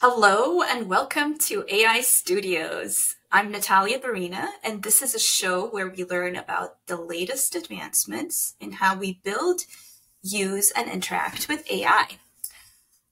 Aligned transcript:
Hello 0.00 0.62
and 0.62 0.88
welcome 0.88 1.36
to 1.38 1.64
AI 1.68 2.02
Studios. 2.02 3.16
I'm 3.32 3.50
Natalia 3.50 3.98
Barina, 3.98 4.46
and 4.62 4.84
this 4.84 5.02
is 5.02 5.12
a 5.12 5.18
show 5.18 5.66
where 5.66 5.88
we 5.88 6.04
learn 6.04 6.36
about 6.36 6.76
the 6.86 6.94
latest 6.94 7.56
advancements 7.56 8.54
in 8.60 8.70
how 8.70 8.96
we 8.96 9.18
build, 9.24 9.62
use, 10.22 10.70
and 10.70 10.88
interact 10.88 11.48
with 11.48 11.68
AI. 11.68 12.10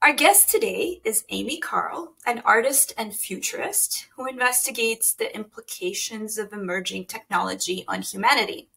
Our 0.00 0.12
guest 0.12 0.48
today 0.48 1.00
is 1.02 1.24
Amy 1.28 1.58
Karle, 1.58 2.12
an 2.24 2.40
artist 2.44 2.94
and 2.96 3.12
futurist 3.12 4.06
who 4.14 4.28
investigates 4.28 5.12
the 5.12 5.34
implications 5.34 6.38
of 6.38 6.52
emerging 6.52 7.06
technology 7.06 7.84
on 7.88 8.02
humanity. 8.02 8.68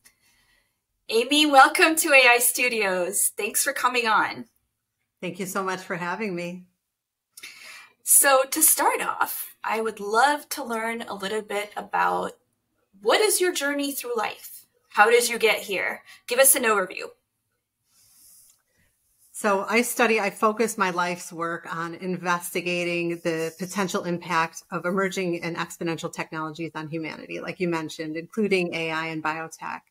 Amy, 1.10 1.46
welcome 1.46 1.96
to 1.98 2.12
AI 2.12 2.40
Studios. 2.40 3.34
Thanks 3.38 3.64
for 3.64 3.72
coming 3.72 4.08
on. 4.08 4.46
Thank 5.22 5.40
you 5.40 5.46
so 5.46 5.64
much 5.64 5.82
for 5.82 5.98
having 5.98 6.34
me. 6.34 6.69
So, 8.12 8.42
to 8.50 8.64
start 8.64 9.02
off, 9.02 9.56
I 9.64 9.82
would 9.82 10.00
love 10.00 10.50
to 10.50 10.64
learn 10.64 11.04
a 11.04 11.14
little 11.14 11.44
bit 11.44 11.72
about 11.78 12.32
what 13.04 13.22
is 13.22 13.40
your 13.40 13.54
journey 13.54 13.92
through 13.92 14.18
life? 14.18 14.66
How 14.90 15.12
did 15.12 15.30
you 15.30 15.38
get 15.38 15.60
here? 15.60 16.02
Give 16.26 16.40
us 16.40 16.56
an 16.56 16.64
overview. 16.64 17.12
So, 19.32 19.64
I 19.70 19.84
study, 19.84 20.20
I 20.20 20.32
focus 20.32 20.76
my 20.76 20.90
life's 20.90 21.32
work 21.32 21.72
on 21.72 21.94
investigating 21.94 23.20
the 23.24 23.54
potential 23.60 24.06
impact 24.06 24.64
of 24.72 24.88
emerging 24.88 25.44
and 25.44 25.56
exponential 25.56 26.12
technologies 26.12 26.72
on 26.74 26.88
humanity, 26.88 27.40
like 27.40 27.60
you 27.60 27.70
mentioned, 27.70 28.18
including 28.18 28.74
AI 28.74 29.06
and 29.06 29.24
biotech. 29.24 29.82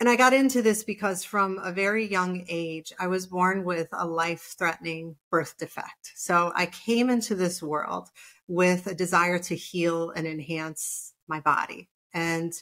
And 0.00 0.08
I 0.08 0.14
got 0.14 0.32
into 0.32 0.62
this 0.62 0.84
because 0.84 1.24
from 1.24 1.58
a 1.58 1.72
very 1.72 2.06
young 2.06 2.44
age, 2.48 2.92
I 3.00 3.08
was 3.08 3.26
born 3.26 3.64
with 3.64 3.88
a 3.92 4.06
life 4.06 4.54
threatening 4.56 5.16
birth 5.28 5.56
defect. 5.58 6.12
So 6.14 6.52
I 6.54 6.66
came 6.66 7.10
into 7.10 7.34
this 7.34 7.60
world 7.60 8.08
with 8.46 8.86
a 8.86 8.94
desire 8.94 9.40
to 9.40 9.56
heal 9.56 10.10
and 10.10 10.26
enhance 10.26 11.14
my 11.26 11.40
body 11.40 11.88
and 12.14 12.52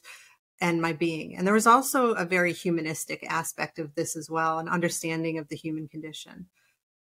and 0.62 0.80
my 0.80 0.94
being. 0.94 1.36
And 1.36 1.46
there 1.46 1.52
was 1.52 1.66
also 1.66 2.14
a 2.14 2.24
very 2.24 2.54
humanistic 2.54 3.22
aspect 3.30 3.78
of 3.78 3.94
this 3.94 4.16
as 4.16 4.30
well, 4.30 4.58
an 4.58 4.68
understanding 4.68 5.36
of 5.36 5.48
the 5.48 5.56
human 5.56 5.86
condition. 5.86 6.46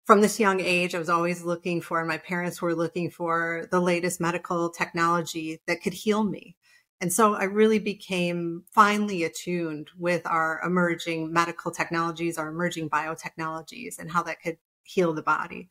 From 0.06 0.22
this 0.22 0.40
young 0.40 0.60
age, 0.60 0.96
I 0.96 1.00
was 1.00 1.10
always 1.10 1.44
looking 1.44 1.80
for, 1.80 2.00
and 2.00 2.08
my 2.08 2.18
parents 2.18 2.60
were 2.60 2.74
looking 2.74 3.12
for 3.12 3.68
the 3.70 3.80
latest 3.80 4.20
medical 4.20 4.72
technology 4.72 5.62
that 5.68 5.84
could 5.84 5.94
heal 5.94 6.24
me. 6.24 6.56
And 7.02 7.12
so 7.12 7.36
I 7.36 7.44
really 7.44 7.80
became 7.80 8.64
finely 8.72 9.24
attuned 9.24 9.90
with 9.98 10.26
our 10.26 10.62
emerging 10.66 11.32
medical 11.32 11.72
technologies, 11.72 12.38
our 12.38 12.48
emerging 12.48 12.90
biotechnologies, 12.90 14.00
and 14.00 14.10
how 14.10 14.24
that 14.24 14.42
could 14.42 14.58
heal 14.84 15.14
the 15.14 15.22
body. 15.22 15.70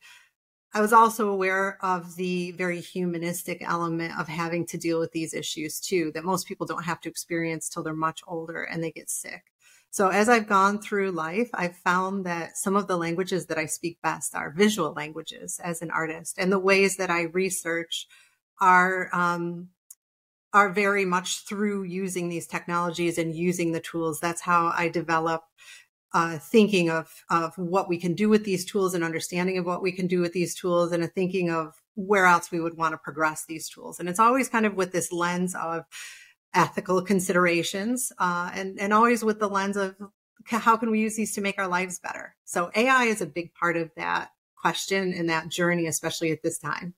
I 0.73 0.81
was 0.81 0.93
also 0.93 1.29
aware 1.29 1.77
of 1.81 2.15
the 2.15 2.51
very 2.51 2.81
humanistic 2.81 3.61
element 3.61 4.19
of 4.19 4.27
having 4.27 4.65
to 4.67 4.77
deal 4.77 4.99
with 4.99 5.13
these 5.13 5.33
issues 5.33 5.79
too, 5.79 6.11
that 6.13 6.25
most 6.25 6.47
people 6.47 6.67
don't 6.67 6.83
have 6.83 6.99
to 7.01 7.09
experience 7.09 7.69
till 7.69 7.81
they're 7.81 7.93
much 7.93 8.21
older 8.27 8.63
and 8.63 8.83
they 8.83 8.91
get 8.91 9.09
sick. 9.09 9.45
So 9.89 10.09
as 10.09 10.27
I've 10.27 10.49
gone 10.49 10.81
through 10.81 11.11
life, 11.11 11.49
I've 11.53 11.77
found 11.77 12.25
that 12.25 12.57
some 12.57 12.75
of 12.75 12.87
the 12.87 12.97
languages 12.97 13.45
that 13.45 13.57
I 13.57 13.65
speak 13.65 13.97
best 14.03 14.35
are 14.35 14.51
visual 14.51 14.91
languages 14.91 15.57
as 15.63 15.81
an 15.81 15.89
artist, 15.89 16.35
and 16.37 16.51
the 16.51 16.59
ways 16.59 16.97
that 16.97 17.09
I 17.09 17.21
research 17.21 18.05
are 18.59 19.09
um, 19.13 19.69
are 20.55 20.71
very 20.71 21.03
much 21.03 21.43
through 21.43 21.83
using 21.83 22.29
these 22.29 22.47
technologies 22.47 23.17
and 23.17 23.35
using 23.35 23.73
the 23.73 23.81
tools. 23.81 24.21
That's 24.21 24.39
how 24.39 24.71
I 24.73 24.87
develop 24.87 25.43
uh, 26.13 26.37
thinking 26.37 26.89
of 26.89 27.25
of 27.29 27.57
what 27.57 27.89
we 27.89 27.97
can 27.97 28.13
do 28.13 28.29
with 28.29 28.45
these 28.45 28.63
tools 28.63 28.93
and 28.93 29.03
understanding 29.03 29.57
of 29.57 29.65
what 29.65 29.81
we 29.81 29.91
can 29.91 30.07
do 30.07 30.21
with 30.21 30.31
these 30.31 30.55
tools 30.55 30.93
and 30.93 31.03
a 31.03 31.07
thinking 31.07 31.49
of 31.49 31.81
where 31.95 32.25
else 32.25 32.51
we 32.51 32.61
would 32.61 32.77
want 32.77 32.93
to 32.93 32.97
progress 32.97 33.45
these 33.45 33.67
tools. 33.67 33.99
And 33.99 34.07
it's 34.07 34.19
always 34.19 34.47
kind 34.47 34.65
of 34.65 34.75
with 34.75 34.93
this 34.93 35.11
lens 35.11 35.55
of 35.55 35.83
ethical 36.53 37.01
considerations 37.01 38.13
uh, 38.17 38.49
and 38.53 38.79
and 38.79 38.93
always 38.93 39.25
with 39.25 39.39
the 39.39 39.49
lens 39.49 39.75
of 39.75 39.93
how 40.45 40.77
can 40.77 40.89
we 40.89 41.01
use 41.01 41.17
these 41.17 41.33
to 41.33 41.41
make 41.41 41.59
our 41.59 41.67
lives 41.67 41.99
better. 41.99 42.33
So 42.45 42.71
AI 42.77 43.05
is 43.05 43.19
a 43.19 43.25
big 43.25 43.53
part 43.55 43.75
of 43.75 43.91
that 43.97 44.29
question 44.55 45.13
and 45.13 45.29
that 45.29 45.49
journey, 45.49 45.85
especially 45.85 46.31
at 46.31 46.43
this 46.43 46.57
time. 46.59 46.93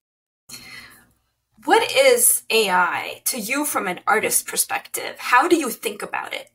What 1.64 1.90
is 1.90 2.44
AI 2.50 3.22
to 3.26 3.38
you 3.38 3.64
from 3.64 3.88
an 3.88 4.00
artist 4.06 4.46
perspective? 4.46 5.16
How 5.18 5.48
do 5.48 5.56
you 5.56 5.70
think 5.70 6.02
about 6.02 6.32
it? 6.32 6.50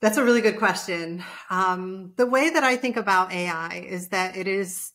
That's 0.00 0.16
a 0.16 0.24
really 0.24 0.40
good 0.40 0.58
question. 0.58 1.24
Um, 1.50 2.12
the 2.16 2.26
way 2.26 2.50
that 2.50 2.64
I 2.64 2.76
think 2.76 2.96
about 2.96 3.32
AI 3.32 3.84
is 3.88 4.08
that 4.08 4.36
it 4.36 4.46
is 4.46 4.92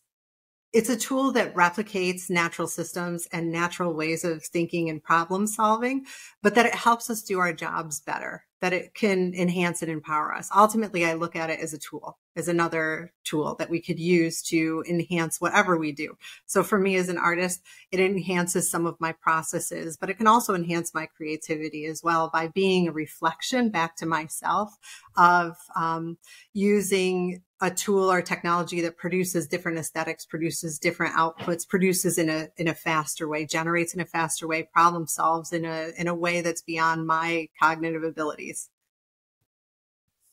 it's 0.73 0.89
a 0.89 0.97
tool 0.97 1.31
that 1.33 1.53
replicates 1.53 2.31
natural 2.31 2.67
systems 2.67 3.27
and 3.31 3.51
natural 3.51 3.93
ways 3.93 4.23
of 4.23 4.43
thinking 4.43 4.89
and 4.89 5.03
problem 5.03 5.45
solving, 5.45 6.05
but 6.41 6.55
that 6.55 6.65
it 6.65 6.73
helps 6.73 7.11
us 7.11 7.21
do 7.21 7.37
our 7.37 7.53
jobs 7.53 7.99
better, 7.99 8.43
that 8.59 8.73
it 8.73 8.95
can 8.95 9.35
enhance 9.35 9.83
and 9.83 9.91
empower 9.91 10.33
us. 10.33 10.49
Ultimately, 10.55 11.05
I 11.05 11.13
look 11.13 11.35
at 11.35 11.51
it 11.51 11.59
as 11.59 11.73
a 11.73 11.77
tool, 11.77 12.17
as 12.35 12.47
another 12.47 13.13
tool 13.23 13.53
that 13.59 13.69
we 13.69 13.79
could 13.79 13.99
use 13.99 14.41
to 14.43 14.83
enhance 14.89 15.39
whatever 15.39 15.77
we 15.77 15.91
do. 15.91 16.17
So 16.47 16.63
for 16.63 16.79
me 16.79 16.95
as 16.95 17.07
an 17.07 17.19
artist, 17.19 17.61
it 17.91 17.99
enhances 17.99 18.71
some 18.71 18.87
of 18.87 18.99
my 18.99 19.11
processes, 19.11 19.95
but 19.95 20.09
it 20.09 20.17
can 20.17 20.27
also 20.27 20.55
enhance 20.55 20.91
my 20.91 21.05
creativity 21.05 21.85
as 21.85 22.01
well 22.03 22.31
by 22.33 22.47
being 22.47 22.87
a 22.87 22.91
reflection 22.91 23.69
back 23.69 23.95
to 23.97 24.07
myself 24.07 24.75
of 25.15 25.55
um, 25.75 26.17
using 26.51 27.43
a 27.63 27.71
tool 27.71 28.11
or 28.11 28.21
technology 28.21 28.81
that 28.81 28.97
produces 28.97 29.47
different 29.47 29.77
aesthetics, 29.77 30.25
produces 30.25 30.77
different 30.77 31.15
outputs, 31.15 31.67
produces 31.67 32.17
in 32.17 32.29
a 32.29 32.49
in 32.57 32.67
a 32.67 32.75
faster 32.75 33.25
way, 33.25 33.45
generates 33.45 33.93
in 33.93 34.01
a 34.01 34.05
faster 34.05 34.45
way, 34.45 34.63
problem 34.63 35.07
solves 35.07 35.53
in 35.53 35.63
a 35.63 35.91
in 35.97 36.07
a 36.07 36.13
way 36.13 36.41
that's 36.41 36.61
beyond 36.61 37.07
my 37.07 37.47
cognitive 37.61 38.03
abilities. 38.03 38.69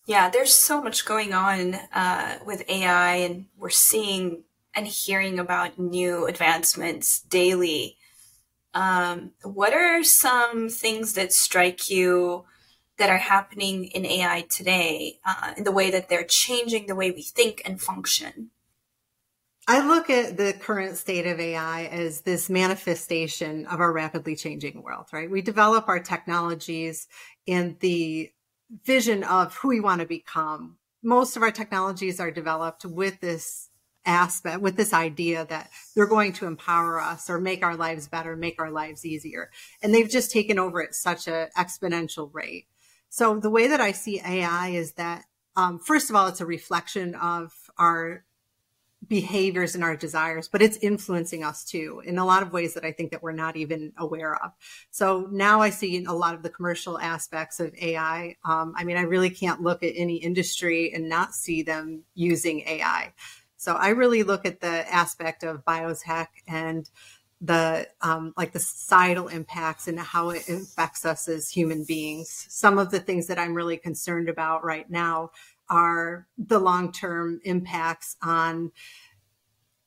Yeah, 0.07 0.29
there's 0.29 0.53
so 0.53 0.83
much 0.83 1.05
going 1.05 1.33
on 1.33 1.75
uh, 1.95 2.41
with 2.45 2.69
AI, 2.69 3.15
and 3.15 3.47
we're 3.57 3.71
seeing 3.71 4.43
and 4.75 4.89
hearing 4.89 5.39
about 5.39 5.79
new 5.79 6.27
advancements 6.27 7.21
daily. 7.21 7.97
Um, 8.75 9.31
what 9.43 9.73
are 9.73 10.03
some 10.03 10.69
things 10.69 11.13
that 11.15 11.33
strike 11.33 11.89
you? 11.91 12.45
That 13.01 13.11
are 13.11 13.19
happening 13.19 13.87
in 13.87 14.07
AI 14.07 14.43
today, 14.43 15.19
uh, 15.27 15.55
in 15.57 15.65
the 15.65 15.73
way 15.73 15.91
that 15.91 16.09
they're 16.09 16.23
changing 16.23 16.87
the 16.87 16.95
way 16.95 17.11
we 17.11 17.23
think 17.23 17.63
and 17.65 17.81
function? 17.81 18.51
I 19.67 19.87
look 19.87 20.11
at 20.11 20.37
the 20.37 20.53
current 20.53 20.97
state 20.97 21.27
of 21.27 21.41
AI 21.41 21.85
as 21.87 22.23
this 22.23 22.51
manifestation 22.51 23.67
of 23.67 23.81
our 23.81 23.93
rapidly 23.93 24.37
changing 24.37 24.83
world, 24.83 25.07
right? 25.13 25.31
We 25.31 25.43
develop 25.43 25.89
our 25.89 26.01
technologies 26.01 27.09
in 27.47 27.77
the 27.81 28.31
vision 28.85 29.25
of 29.25 29.57
who 29.57 29.69
we 29.69 29.81
want 29.81 30.01
to 30.01 30.07
become. 30.07 30.77
Most 31.03 31.37
of 31.37 31.43
our 31.43 31.51
technologies 31.51 32.21
are 32.21 32.31
developed 32.31 32.85
with 32.85 33.21
this 33.21 33.71
aspect, 34.05 34.61
with 34.61 34.77
this 34.77 34.93
idea 34.93 35.47
that 35.47 35.71
they're 35.95 36.07
going 36.07 36.33
to 36.35 36.47
empower 36.47 37.01
us 37.01 37.31
or 37.31 37.41
make 37.41 37.63
our 37.63 37.77
lives 37.77 38.09
better, 38.09 38.37
make 38.37 38.61
our 38.61 38.71
lives 38.71 39.07
easier. 39.07 39.51
And 39.83 39.95
they've 39.95 40.09
just 40.09 40.31
taken 40.31 40.59
over 40.59 40.83
at 40.83 40.95
such 40.95 41.29
an 41.29 41.49
exponential 41.57 42.31
rate. 42.33 42.67
So 43.11 43.39
the 43.39 43.51
way 43.51 43.67
that 43.67 43.81
I 43.81 43.93
see 43.93 44.21
AI 44.25 44.69
is 44.69 44.93
that, 44.93 45.25
um, 45.57 45.79
first 45.81 46.09
of 46.09 46.17
all, 46.17 46.29
it's 46.29 46.41
a 46.41 46.47
reflection 46.47 47.17
of 47.17 47.53
our 47.77 48.25
behaviors 49.09 49.75
and 49.75 49.83
our 49.83 49.97
desires, 49.97 50.47
but 50.47 50.63
it's 50.63 50.77
influencing 50.77 51.43
us 51.43 51.65
too 51.65 52.01
in 52.05 52.19
a 52.19 52.25
lot 52.25 52.43
of 52.43 52.53
ways 52.53 52.75
that 52.75 52.85
I 52.85 52.93
think 52.93 53.11
that 53.11 53.23
we're 53.23 53.33
not 53.33 53.57
even 53.57 53.93
aware 53.97 54.37
of. 54.37 54.53
So 54.91 55.27
now 55.33 55.61
I 55.61 55.71
see 55.71 56.05
a 56.05 56.13
lot 56.13 56.35
of 56.35 56.43
the 56.45 56.51
commercial 56.51 57.01
aspects 57.01 57.59
of 57.59 57.75
AI. 57.75 58.37
Um, 58.45 58.75
I 58.77 58.85
mean, 58.85 58.97
I 58.97 59.03
really 59.03 59.31
can't 59.31 59.61
look 59.61 59.83
at 59.83 59.95
any 59.97 60.17
industry 60.17 60.93
and 60.95 61.09
not 61.09 61.35
see 61.35 61.63
them 61.63 62.05
using 62.15 62.61
AI. 62.61 63.13
So 63.57 63.75
I 63.75 63.89
really 63.89 64.23
look 64.23 64.47
at 64.47 64.61
the 64.61 64.93
aspect 64.93 65.43
of 65.43 65.65
biotech 65.65 66.29
and 66.47 66.89
the 67.41 67.89
um, 68.03 68.35
like 68.37 68.53
the 68.53 68.59
societal 68.59 69.29
impacts 69.29 69.89
and 69.89 69.99
how 69.99 70.31
it 70.31 70.49
affects 70.49 71.07
us 71.07 71.29
as 71.29 71.51
human 71.51 71.85
beings. 71.85 72.47
Some 72.49 72.79
of 72.79 72.91
the 72.91 73.01
things 73.01 73.27
that 73.29 73.39
I'm 73.39 73.55
really 73.55 73.79
concerned 73.79 74.29
about 74.29 74.65
right 74.65 74.89
now 74.91 75.31
are 75.69 76.27
the 76.37 76.59
long 76.59 76.93
term 76.93 77.41
impacts 77.45 78.17
on 78.23 78.73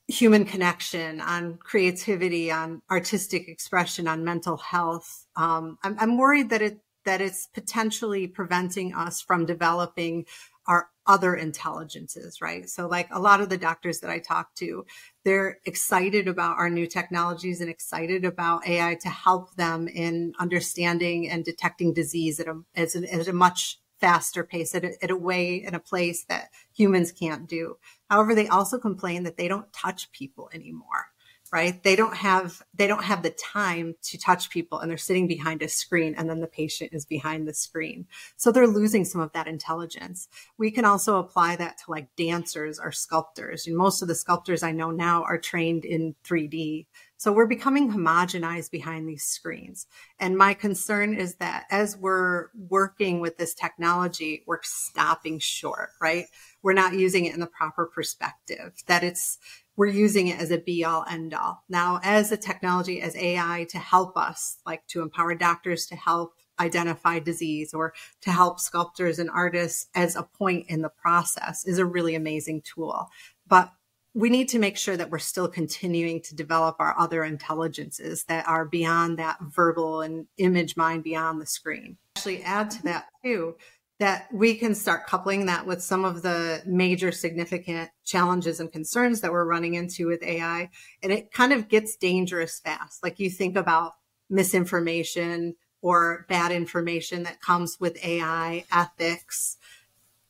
human 0.08 0.44
connection, 0.44 1.20
on 1.20 1.56
creativity, 1.56 2.50
on 2.50 2.82
artistic 2.90 3.48
expression, 3.48 4.06
on 4.06 4.24
mental 4.24 4.56
health. 4.56 5.26
Um, 5.36 5.78
I'm, 5.82 5.96
I'm 5.98 6.18
worried 6.18 6.50
that 6.50 6.62
it 6.62 6.80
that 7.04 7.20
it's 7.20 7.46
potentially 7.46 8.26
preventing 8.26 8.94
us 8.94 9.20
from 9.20 9.44
developing 9.46 10.24
our 10.66 10.88
other 11.06 11.34
intelligences, 11.34 12.40
right? 12.40 12.68
So 12.68 12.86
like 12.86 13.08
a 13.10 13.20
lot 13.20 13.40
of 13.40 13.48
the 13.48 13.58
doctors 13.58 14.00
that 14.00 14.10
I 14.10 14.18
talk 14.18 14.54
to, 14.56 14.86
they're 15.24 15.58
excited 15.64 16.28
about 16.28 16.56
our 16.58 16.70
new 16.70 16.86
technologies 16.86 17.60
and 17.60 17.68
excited 17.68 18.24
about 18.24 18.66
AI 18.66 18.96
to 19.02 19.08
help 19.08 19.54
them 19.56 19.88
in 19.88 20.32
understanding 20.38 21.28
and 21.28 21.44
detecting 21.44 21.92
disease 21.92 22.40
at 22.40 22.48
a, 22.48 22.60
at 22.74 22.94
a, 22.94 23.14
at 23.14 23.28
a 23.28 23.32
much 23.32 23.78
faster 24.00 24.44
pace, 24.44 24.74
at 24.74 24.84
a, 24.84 24.92
at 25.02 25.10
a 25.10 25.16
way, 25.16 25.56
in 25.56 25.74
a 25.74 25.80
place 25.80 26.24
that 26.24 26.50
humans 26.74 27.12
can't 27.12 27.48
do. 27.48 27.76
However, 28.10 28.34
they 28.34 28.48
also 28.48 28.78
complain 28.78 29.22
that 29.22 29.36
they 29.36 29.48
don't 29.48 29.72
touch 29.72 30.10
people 30.12 30.50
anymore. 30.52 31.06
Right? 31.54 31.84
They 31.84 31.94
don't 31.94 32.16
have 32.16 32.64
they 32.74 32.88
don't 32.88 33.04
have 33.04 33.22
the 33.22 33.30
time 33.30 33.94
to 34.02 34.18
touch 34.18 34.50
people 34.50 34.80
and 34.80 34.90
they're 34.90 34.98
sitting 34.98 35.28
behind 35.28 35.62
a 35.62 35.68
screen 35.68 36.16
and 36.18 36.28
then 36.28 36.40
the 36.40 36.48
patient 36.48 36.90
is 36.92 37.06
behind 37.06 37.46
the 37.46 37.54
screen. 37.54 38.08
So 38.36 38.50
they're 38.50 38.66
losing 38.66 39.04
some 39.04 39.20
of 39.20 39.30
that 39.34 39.46
intelligence. 39.46 40.26
We 40.58 40.72
can 40.72 40.84
also 40.84 41.16
apply 41.18 41.54
that 41.56 41.78
to 41.78 41.92
like 41.92 42.08
dancers 42.16 42.80
or 42.80 42.90
sculptors. 42.90 43.68
And 43.68 43.76
most 43.76 44.02
of 44.02 44.08
the 44.08 44.16
sculptors 44.16 44.64
I 44.64 44.72
know 44.72 44.90
now 44.90 45.22
are 45.22 45.38
trained 45.38 45.84
in 45.84 46.16
3D. 46.24 46.86
So 47.16 47.32
we're 47.32 47.46
becoming 47.46 47.90
homogenized 47.90 48.72
behind 48.72 49.08
these 49.08 49.22
screens. 49.22 49.86
And 50.18 50.36
my 50.36 50.54
concern 50.54 51.14
is 51.14 51.36
that 51.36 51.66
as 51.70 51.96
we're 51.96 52.48
working 52.68 53.20
with 53.20 53.38
this 53.38 53.54
technology, 53.54 54.42
we're 54.46 54.58
stopping 54.62 55.38
short, 55.38 55.90
right? 56.00 56.26
We're 56.62 56.72
not 56.72 56.94
using 56.94 57.26
it 57.26 57.32
in 57.32 57.40
the 57.40 57.46
proper 57.46 57.86
perspective, 57.86 58.82
that 58.88 59.04
it's 59.04 59.38
we're 59.76 59.86
using 59.86 60.28
it 60.28 60.40
as 60.40 60.50
a 60.50 60.58
be 60.58 60.84
all 60.84 61.04
end 61.10 61.34
all. 61.34 61.64
Now, 61.68 62.00
as 62.02 62.30
a 62.32 62.36
technology, 62.36 63.00
as 63.00 63.16
AI 63.16 63.66
to 63.70 63.78
help 63.78 64.16
us, 64.16 64.58
like 64.64 64.86
to 64.88 65.02
empower 65.02 65.34
doctors 65.34 65.86
to 65.86 65.96
help 65.96 66.34
identify 66.60 67.18
disease 67.18 67.74
or 67.74 67.94
to 68.20 68.30
help 68.30 68.60
sculptors 68.60 69.18
and 69.18 69.28
artists 69.30 69.88
as 69.94 70.14
a 70.14 70.22
point 70.22 70.66
in 70.68 70.82
the 70.82 70.88
process 70.88 71.66
is 71.66 71.78
a 71.78 71.84
really 71.84 72.14
amazing 72.14 72.62
tool. 72.62 73.08
But 73.46 73.72
we 74.14 74.30
need 74.30 74.48
to 74.50 74.60
make 74.60 74.76
sure 74.76 74.96
that 74.96 75.10
we're 75.10 75.18
still 75.18 75.48
continuing 75.48 76.22
to 76.22 76.36
develop 76.36 76.76
our 76.78 76.96
other 76.96 77.24
intelligences 77.24 78.24
that 78.24 78.46
are 78.46 78.64
beyond 78.64 79.18
that 79.18 79.38
verbal 79.40 80.02
and 80.02 80.26
image 80.38 80.76
mind 80.76 81.02
beyond 81.02 81.40
the 81.40 81.46
screen. 81.46 81.96
Actually, 82.16 82.44
add 82.44 82.70
to 82.70 82.82
that 82.84 83.06
too 83.24 83.56
that 84.04 84.28
we 84.30 84.54
can 84.54 84.74
start 84.74 85.06
coupling 85.06 85.46
that 85.46 85.64
with 85.64 85.82
some 85.82 86.04
of 86.04 86.20
the 86.20 86.62
major 86.66 87.10
significant 87.10 87.88
challenges 88.04 88.60
and 88.60 88.70
concerns 88.70 89.22
that 89.22 89.32
we're 89.32 89.46
running 89.46 89.72
into 89.72 90.06
with 90.06 90.22
AI. 90.22 90.68
And 91.02 91.10
it 91.10 91.32
kind 91.32 91.54
of 91.54 91.70
gets 91.70 91.96
dangerous 91.96 92.60
fast. 92.60 93.02
Like 93.02 93.18
you 93.18 93.30
think 93.30 93.56
about 93.56 93.92
misinformation 94.28 95.54
or 95.80 96.26
bad 96.28 96.52
information 96.52 97.22
that 97.22 97.40
comes 97.40 97.80
with 97.80 97.96
AI, 98.04 98.66
ethics, 98.70 99.56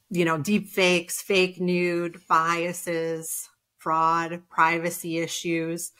you 0.08 0.24
know, 0.24 0.38
deep 0.38 0.68
fakes, 0.68 1.20
fake 1.20 1.60
nude, 1.60 2.20
biases, 2.28 3.48
fraud, 3.76 4.40
privacy 4.48 5.18
issues, 5.18 5.90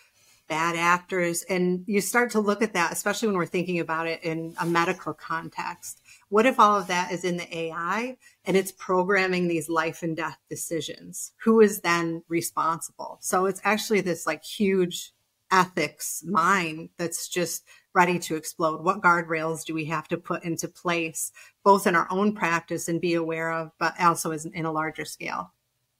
bad 0.48 0.76
actors. 0.76 1.42
And 1.50 1.82
you 1.88 2.00
start 2.00 2.30
to 2.30 2.40
look 2.40 2.62
at 2.62 2.74
that, 2.74 2.92
especially 2.92 3.26
when 3.26 3.36
we're 3.36 3.46
thinking 3.46 3.80
about 3.80 4.06
it 4.06 4.22
in 4.22 4.54
a 4.60 4.64
medical 4.64 5.12
context 5.12 6.00
what 6.34 6.46
if 6.46 6.58
all 6.58 6.76
of 6.76 6.88
that 6.88 7.12
is 7.12 7.22
in 7.22 7.36
the 7.36 7.56
AI 7.56 8.16
and 8.44 8.56
it's 8.56 8.72
programming 8.72 9.46
these 9.46 9.68
life 9.68 10.02
and 10.02 10.16
death 10.16 10.36
decisions? 10.50 11.30
Who 11.44 11.60
is 11.60 11.82
then 11.82 12.24
responsible? 12.28 13.18
So 13.20 13.46
it's 13.46 13.60
actually 13.62 14.00
this 14.00 14.26
like 14.26 14.42
huge 14.42 15.12
ethics 15.52 16.24
mine 16.26 16.88
that's 16.98 17.28
just 17.28 17.62
ready 17.94 18.18
to 18.18 18.34
explode. 18.34 18.82
What 18.82 19.00
guardrails 19.00 19.64
do 19.64 19.74
we 19.74 19.84
have 19.84 20.08
to 20.08 20.16
put 20.16 20.42
into 20.42 20.66
place, 20.66 21.30
both 21.62 21.86
in 21.86 21.94
our 21.94 22.08
own 22.10 22.34
practice 22.34 22.88
and 22.88 23.00
be 23.00 23.14
aware 23.14 23.52
of, 23.52 23.70
but 23.78 23.94
also 24.00 24.32
in 24.32 24.66
a 24.66 24.72
larger 24.72 25.04
scale? 25.04 25.53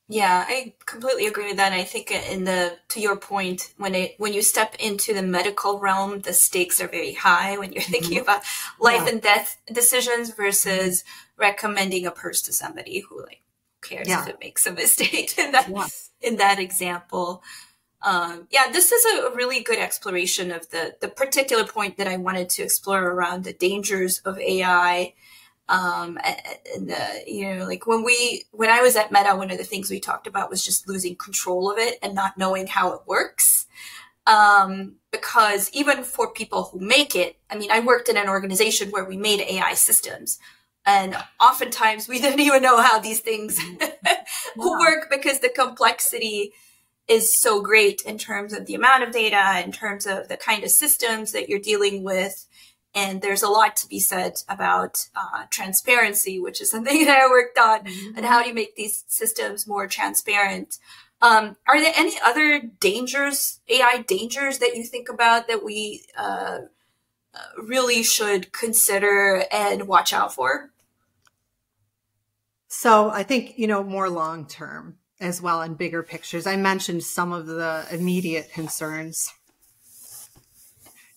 Yeah, 0.07 0.45
I 0.47 0.75
completely 0.85 1.27
agree 1.27 1.47
with 1.47 1.57
that. 1.57 1.73
I 1.73 1.83
think 1.83 2.11
in 2.11 2.45
the 2.45 2.77
to 2.89 3.01
your 3.01 3.17
point, 3.17 3.73
when 3.79 3.95
it 3.95 4.15
when 4.19 4.35
you 4.35 4.43
step 4.43 4.75
into 4.79 5.15
the 5.15 5.23
medical 5.23 5.79
realm, 5.79 6.21
the 6.21 6.35
stakes 6.35 6.81
are 6.81 6.89
very 6.89 7.15
high 7.15 7.57
when 7.57 7.73
you're 7.73 7.83
thinking 7.95 8.19
mm-hmm. 8.19 8.23
about 8.23 8.43
life 8.79 9.03
yeah. 9.07 9.13
and 9.13 9.23
death 9.23 9.59
decisions 9.73 10.31
versus 10.31 11.05
recommending 11.39 12.07
a 12.07 12.11
purse 12.11 12.43
to 12.43 12.53
somebody 12.53 13.01
who 13.01 13.23
like 13.23 13.41
cares 13.81 14.09
yeah. 14.09 14.23
if 14.23 14.29
it 14.29 14.41
makes 14.41 14.67
a 14.67 14.73
mistake 14.73 15.35
in 15.39 15.53
that 15.53 15.69
yeah. 15.69 15.87
in 16.21 16.37
that 16.37 16.59
example. 16.59 17.43
Um, 18.03 18.49
yeah, 18.51 18.71
this 18.71 18.93
is 18.93 19.05
a 19.07 19.35
really 19.35 19.63
good 19.63 19.79
exploration 19.79 20.53
of 20.53 20.69
the 20.69 20.97
the 21.01 21.09
particular 21.09 21.65
point 21.65 21.97
that 21.97 22.09
I 22.09 22.19
wanted 22.19 22.51
to 22.51 22.63
explore 22.63 23.03
around 23.03 23.45
the 23.45 23.55
dangers 23.55 24.19
of 24.19 24.39
AI 24.39 25.15
um 25.69 26.19
and 26.75 26.91
uh, 26.91 27.07
you 27.27 27.55
know 27.55 27.65
like 27.65 27.87
when 27.87 28.05
we 28.05 28.45
when 28.51 28.69
i 28.69 28.83
was 28.83 28.97
at 28.97 29.11
meta 29.11 29.35
one 29.35 29.51
of 29.51 29.57
the 29.57 29.65
things 29.65 29.91
we 29.91 29.99
talked 29.99 30.27
about 30.27 30.51
was 30.51 30.65
just 30.65 30.89
losing 30.89 31.17
control 31.17 31.71
of 31.71 31.79
it 31.79 31.99
and 32.03 32.15
not 32.15 32.37
knowing 32.37 32.67
how 32.67 32.93
it 32.93 33.01
works. 33.07 33.67
Um 34.27 34.97
because 35.11 35.71
even 35.73 36.03
for 36.03 36.33
people 36.33 36.65
who 36.65 36.81
make 36.81 37.15
it 37.17 37.37
i 37.51 37.57
mean 37.57 37.71
i 37.71 37.81
worked 37.81 38.09
in 38.09 38.17
an 38.17 38.29
organization 38.29 38.91
where 38.91 39.05
we 39.05 39.17
made 39.17 39.41
ai 39.41 39.75
systems. 39.75 40.39
And 40.87 41.17
oftentimes 41.41 42.09
we 42.09 42.21
didn't 42.25 42.41
even 42.41 42.63
know 42.63 42.81
how 42.81 42.99
these 42.99 43.21
things 43.21 43.59
work 44.57 45.09
because 45.11 45.41
the 45.41 45.49
complexity 45.49 46.53
is 47.09 47.39
so 47.39 47.61
great 47.61 48.03
in 48.03 48.17
terms 48.17 48.53
of 48.53 48.67
the 48.67 48.75
amount 48.75 49.03
of 49.03 49.13
data 49.13 49.63
in 49.65 49.73
terms 49.73 50.07
of 50.07 50.29
the 50.29 50.37
kind 50.37 50.65
of 50.65 50.71
systems 50.71 51.33
that 51.33 51.49
you're 51.49 51.59
dealing 51.59 52.03
with 52.03 52.47
and 52.95 53.23
there's 53.23 53.43
a 53.43 53.49
lot 53.49 53.77
to 53.77 53.89
be 53.89 53.99
said 53.99 54.35
about 54.49 55.09
uh, 55.17 55.45
transparency, 55.51 56.39
which 56.41 56.61
is 56.61 56.71
something 56.73 57.05
that 57.05 57.21
I 57.21 57.29
worked 57.29 57.59
on, 57.59 57.85
mm-hmm. 57.85 58.17
and 58.17 58.27
how 58.27 58.43
do 58.43 58.49
you 58.49 58.55
make 58.55 58.77
these 58.77 59.05
systems 59.09 59.67
more 59.67 59.87
transparent. 59.87 60.79
Um, 61.23 61.57
are 61.67 61.81
there 61.81 61.95
any 61.97 62.15
other 62.25 62.61
dangers, 62.61 63.61
AI 63.69 64.05
dangers 64.07 64.59
that 64.59 64.77
you 64.77 64.85
think 64.85 65.09
about 65.09 65.49
that 65.49 65.65
we 65.65 66.05
uh, 66.19 66.59
uh, 67.35 67.63
really 67.63 68.03
should 68.03 68.53
consider 68.53 69.45
and 69.51 69.89
watch 69.89 70.13
out 70.13 70.35
for? 70.35 70.71
So 72.69 73.09
I 73.09 73.23
think, 73.23 73.59
you 73.59 73.67
know, 73.67 73.83
more 73.83 74.11
long 74.11 74.47
term 74.47 74.99
as 75.21 75.41
well 75.41 75.63
and 75.63 75.79
bigger 75.79 76.03
pictures. 76.03 76.47
I 76.47 76.57
mentioned 76.57 77.05
some 77.05 77.33
of 77.33 77.47
the 77.47 77.87
immediate 77.91 78.53
concerns 78.53 79.33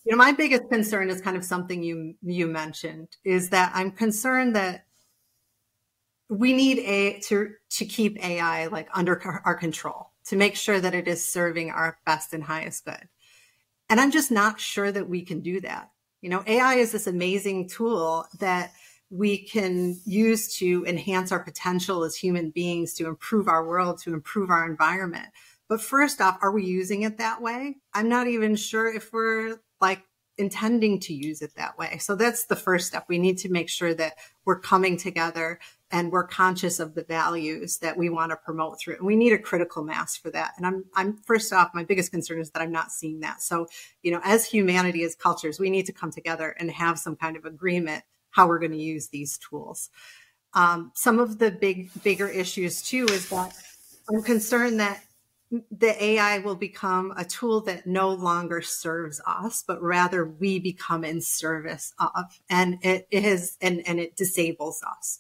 you 0.08 0.16
know, 0.16 0.24
my 0.24 0.32
biggest 0.32 0.70
concern 0.70 1.10
is 1.10 1.20
kind 1.20 1.36
of 1.36 1.44
something 1.44 1.84
you 1.84 2.16
you 2.22 2.48
mentioned 2.48 3.10
is 3.26 3.50
that 3.50 3.74
I'm 3.76 3.92
concerned 3.92 4.56
that 4.56 4.86
we 6.30 6.54
need 6.54 6.80
a 6.80 7.20
to 7.24 7.50
to 7.72 7.86
keep 7.86 8.24
AI 8.24 8.68
like 8.68 8.88
under 8.94 9.22
our 9.44 9.56
control 9.56 10.12
to 10.28 10.38
make 10.38 10.56
sure 10.56 10.80
that 10.80 10.96
it 10.96 11.10
is 11.10 11.28
serving 11.28 11.72
our 11.72 11.98
best 12.06 12.34
and 12.34 12.42
highest 12.42 12.86
good. 12.86 13.10
And 13.90 14.00
I'm 14.00 14.12
just 14.12 14.32
not 14.32 14.62
sure 14.62 14.94
that 14.94 15.10
we 15.10 15.24
can 15.24 15.42
do 15.42 15.60
that. 15.62 15.92
You 16.22 16.30
know, 16.30 16.42
AI 16.48 16.76
is 16.76 16.94
this 16.94 17.08
amazing 17.08 17.68
tool 17.68 18.28
that 18.40 18.72
we 19.10 19.46
can 19.46 20.00
use 20.06 20.56
to 20.60 20.86
enhance 20.88 21.34
our 21.34 21.44
potential 21.44 22.06
as 22.06 22.16
human 22.16 22.52
beings, 22.52 22.94
to 22.94 23.08
improve 23.08 23.50
our 23.50 23.68
world, 23.68 24.00
to 24.04 24.14
improve 24.14 24.50
our 24.52 24.70
environment. 24.70 25.28
But 25.68 25.82
first 25.82 26.22
off, 26.22 26.38
are 26.42 26.52
we 26.52 26.64
using 26.64 27.02
it 27.02 27.18
that 27.18 27.42
way? 27.42 27.76
I'm 27.94 28.08
not 28.08 28.28
even 28.28 28.56
sure 28.56 28.94
if 28.94 29.12
we're 29.12 29.58
like 29.82 30.04
intending 30.38 31.00
to 31.00 31.14
use 31.14 31.42
it 31.42 31.56
that 31.56 31.78
way. 31.78 31.98
So 31.98 32.16
that's 32.16 32.46
the 32.46 32.56
first 32.56 32.88
step. 32.88 33.06
We 33.08 33.18
need 33.18 33.40
to 33.40 33.50
make 33.50 33.70
sure 33.70 33.94
that 33.96 34.14
we're 34.46 34.60
coming 34.60 34.98
together 34.98 35.60
and 35.90 36.12
we're 36.12 36.28
conscious 36.28 36.80
of 36.80 36.94
the 36.94 37.04
values 37.04 37.78
that 37.80 37.98
we 37.98 38.10
want 38.10 38.32
to 38.32 38.36
promote 38.38 38.80
through. 38.80 38.98
And 38.98 39.08
we 39.08 39.16
need 39.16 39.34
a 39.34 39.40
critical 39.40 39.84
mass 39.84 40.16
for 40.16 40.30
that. 40.32 40.54
And 40.58 40.66
I'm, 40.66 40.86
I'm 40.96 41.18
first 41.26 41.52
off, 41.54 41.72
my 41.74 41.84
biggest 41.84 42.12
concern 42.12 42.40
is 42.40 42.52
that 42.52 42.62
I'm 42.62 42.72
not 42.72 42.92
seeing 42.92 43.22
that. 43.22 43.42
So, 43.42 43.68
you 44.04 44.12
know, 44.12 44.22
as 44.24 44.46
humanity, 44.46 45.04
as 45.04 45.16
cultures, 45.16 45.60
we 45.60 45.70
need 45.70 45.86
to 45.88 45.94
come 45.94 46.12
together 46.12 46.56
and 46.60 46.70
have 46.72 47.00
some 47.00 47.16
kind 47.16 47.38
of 47.38 47.46
agreement 47.46 48.04
how 48.30 48.48
we're 48.48 48.60
going 48.60 48.72
to 48.72 48.78
use 48.78 49.08
these 49.08 49.38
tools. 49.38 49.90
Um, 50.54 50.92
some 50.94 51.20
of 51.20 51.40
the 51.40 51.52
big, 51.52 51.90
bigger 52.04 52.28
issues 52.28 52.82
too 52.82 53.06
is 53.06 53.30
that 53.30 53.56
I'm 54.10 54.22
concerned 54.22 54.80
that 54.80 55.04
the 55.50 56.04
AI 56.04 56.40
will 56.40 56.56
become 56.56 57.14
a 57.16 57.24
tool 57.24 57.62
that 57.62 57.88
no 57.88 58.10
longer 58.10 58.62
serves 58.62 59.22
us, 59.26 59.64
but 59.66 59.82
rather 59.82 60.26
we 60.26 60.60
become 60.60 61.04
in 61.04 61.22
service 61.22 61.94
of, 62.00 62.40
and 62.50 62.80
it 62.82 63.08
is, 63.12 63.58
and, 63.62 63.88
and 63.88 64.00
it 64.00 64.16
disables 64.18 64.84
us. 64.84 65.20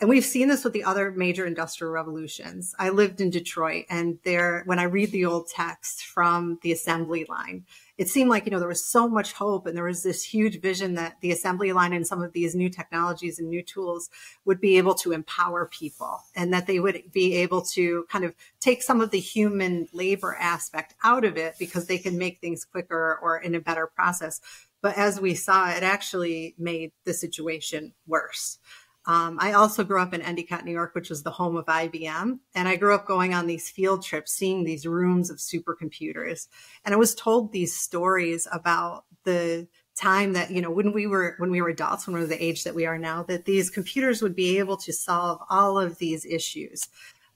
And 0.00 0.10
we've 0.10 0.24
seen 0.24 0.48
this 0.48 0.64
with 0.64 0.72
the 0.72 0.84
other 0.84 1.12
major 1.12 1.46
industrial 1.46 1.92
revolutions. 1.92 2.74
I 2.78 2.90
lived 2.90 3.20
in 3.20 3.30
Detroit 3.30 3.84
and 3.88 4.18
there, 4.24 4.62
when 4.66 4.78
I 4.78 4.84
read 4.84 5.12
the 5.12 5.24
old 5.26 5.48
text 5.48 6.02
from 6.02 6.58
the 6.62 6.72
assembly 6.72 7.24
line, 7.28 7.64
it 7.98 8.08
seemed 8.08 8.30
like, 8.30 8.46
you 8.46 8.50
know, 8.50 8.58
there 8.58 8.68
was 8.68 8.84
so 8.84 9.06
much 9.08 9.32
hope 9.32 9.66
and 9.66 9.76
there 9.76 9.84
was 9.84 10.02
this 10.02 10.24
huge 10.24 10.60
vision 10.60 10.94
that 10.94 11.16
the 11.20 11.30
assembly 11.30 11.72
line 11.72 11.92
and 11.92 12.06
some 12.06 12.22
of 12.22 12.32
these 12.32 12.54
new 12.54 12.70
technologies 12.70 13.38
and 13.38 13.48
new 13.48 13.62
tools 13.62 14.08
would 14.44 14.60
be 14.60 14.78
able 14.78 14.94
to 14.94 15.12
empower 15.12 15.66
people 15.66 16.20
and 16.34 16.52
that 16.52 16.66
they 16.66 16.80
would 16.80 17.02
be 17.12 17.34
able 17.34 17.60
to 17.60 18.06
kind 18.10 18.24
of 18.24 18.34
take 18.60 18.82
some 18.82 19.00
of 19.00 19.10
the 19.10 19.20
human 19.20 19.86
labor 19.92 20.34
aspect 20.40 20.94
out 21.04 21.24
of 21.24 21.36
it 21.36 21.54
because 21.58 21.86
they 21.86 21.98
can 21.98 22.16
make 22.16 22.40
things 22.40 22.64
quicker 22.64 23.18
or 23.22 23.36
in 23.36 23.54
a 23.54 23.60
better 23.60 23.86
process. 23.86 24.40
But 24.80 24.96
as 24.96 25.20
we 25.20 25.34
saw, 25.34 25.70
it 25.70 25.82
actually 25.82 26.54
made 26.58 26.92
the 27.04 27.14
situation 27.14 27.92
worse. 28.06 28.58
Um, 29.06 29.38
I 29.40 29.52
also 29.52 29.82
grew 29.82 30.00
up 30.00 30.14
in 30.14 30.22
Endicott, 30.22 30.64
New 30.64 30.72
York, 30.72 30.94
which 30.94 31.10
was 31.10 31.22
the 31.22 31.30
home 31.30 31.56
of 31.56 31.66
IBM. 31.66 32.38
And 32.54 32.68
I 32.68 32.76
grew 32.76 32.94
up 32.94 33.06
going 33.06 33.34
on 33.34 33.46
these 33.46 33.68
field 33.68 34.04
trips, 34.04 34.32
seeing 34.32 34.64
these 34.64 34.86
rooms 34.86 35.28
of 35.30 35.38
supercomputers. 35.38 36.46
And 36.84 36.94
I 36.94 36.98
was 36.98 37.14
told 37.14 37.52
these 37.52 37.74
stories 37.76 38.46
about 38.52 39.04
the 39.24 39.66
time 39.94 40.32
that, 40.34 40.50
you 40.50 40.62
know, 40.62 40.70
when 40.70 40.92
we 40.92 41.06
were, 41.06 41.34
when 41.38 41.50
we 41.50 41.60
were 41.60 41.68
adults, 41.68 42.06
when 42.06 42.14
we 42.14 42.20
were 42.20 42.26
the 42.26 42.42
age 42.42 42.64
that 42.64 42.74
we 42.74 42.86
are 42.86 42.98
now, 42.98 43.22
that 43.24 43.44
these 43.44 43.70
computers 43.70 44.22
would 44.22 44.36
be 44.36 44.58
able 44.58 44.76
to 44.78 44.92
solve 44.92 45.40
all 45.50 45.78
of 45.78 45.98
these 45.98 46.24
issues 46.24 46.88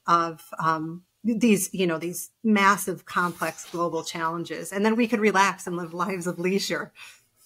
of, 0.07 0.41
um, 0.59 1.03
these, 1.23 1.69
you 1.73 1.85
know, 1.85 1.97
these 1.97 2.31
massive, 2.43 3.05
complex 3.05 3.69
global 3.69 4.03
challenges. 4.03 4.71
And 4.71 4.85
then 4.85 4.95
we 4.95 5.07
could 5.07 5.19
relax 5.19 5.67
and 5.67 5.75
live 5.75 5.93
lives 5.93 6.25
of 6.25 6.39
leisure. 6.39 6.93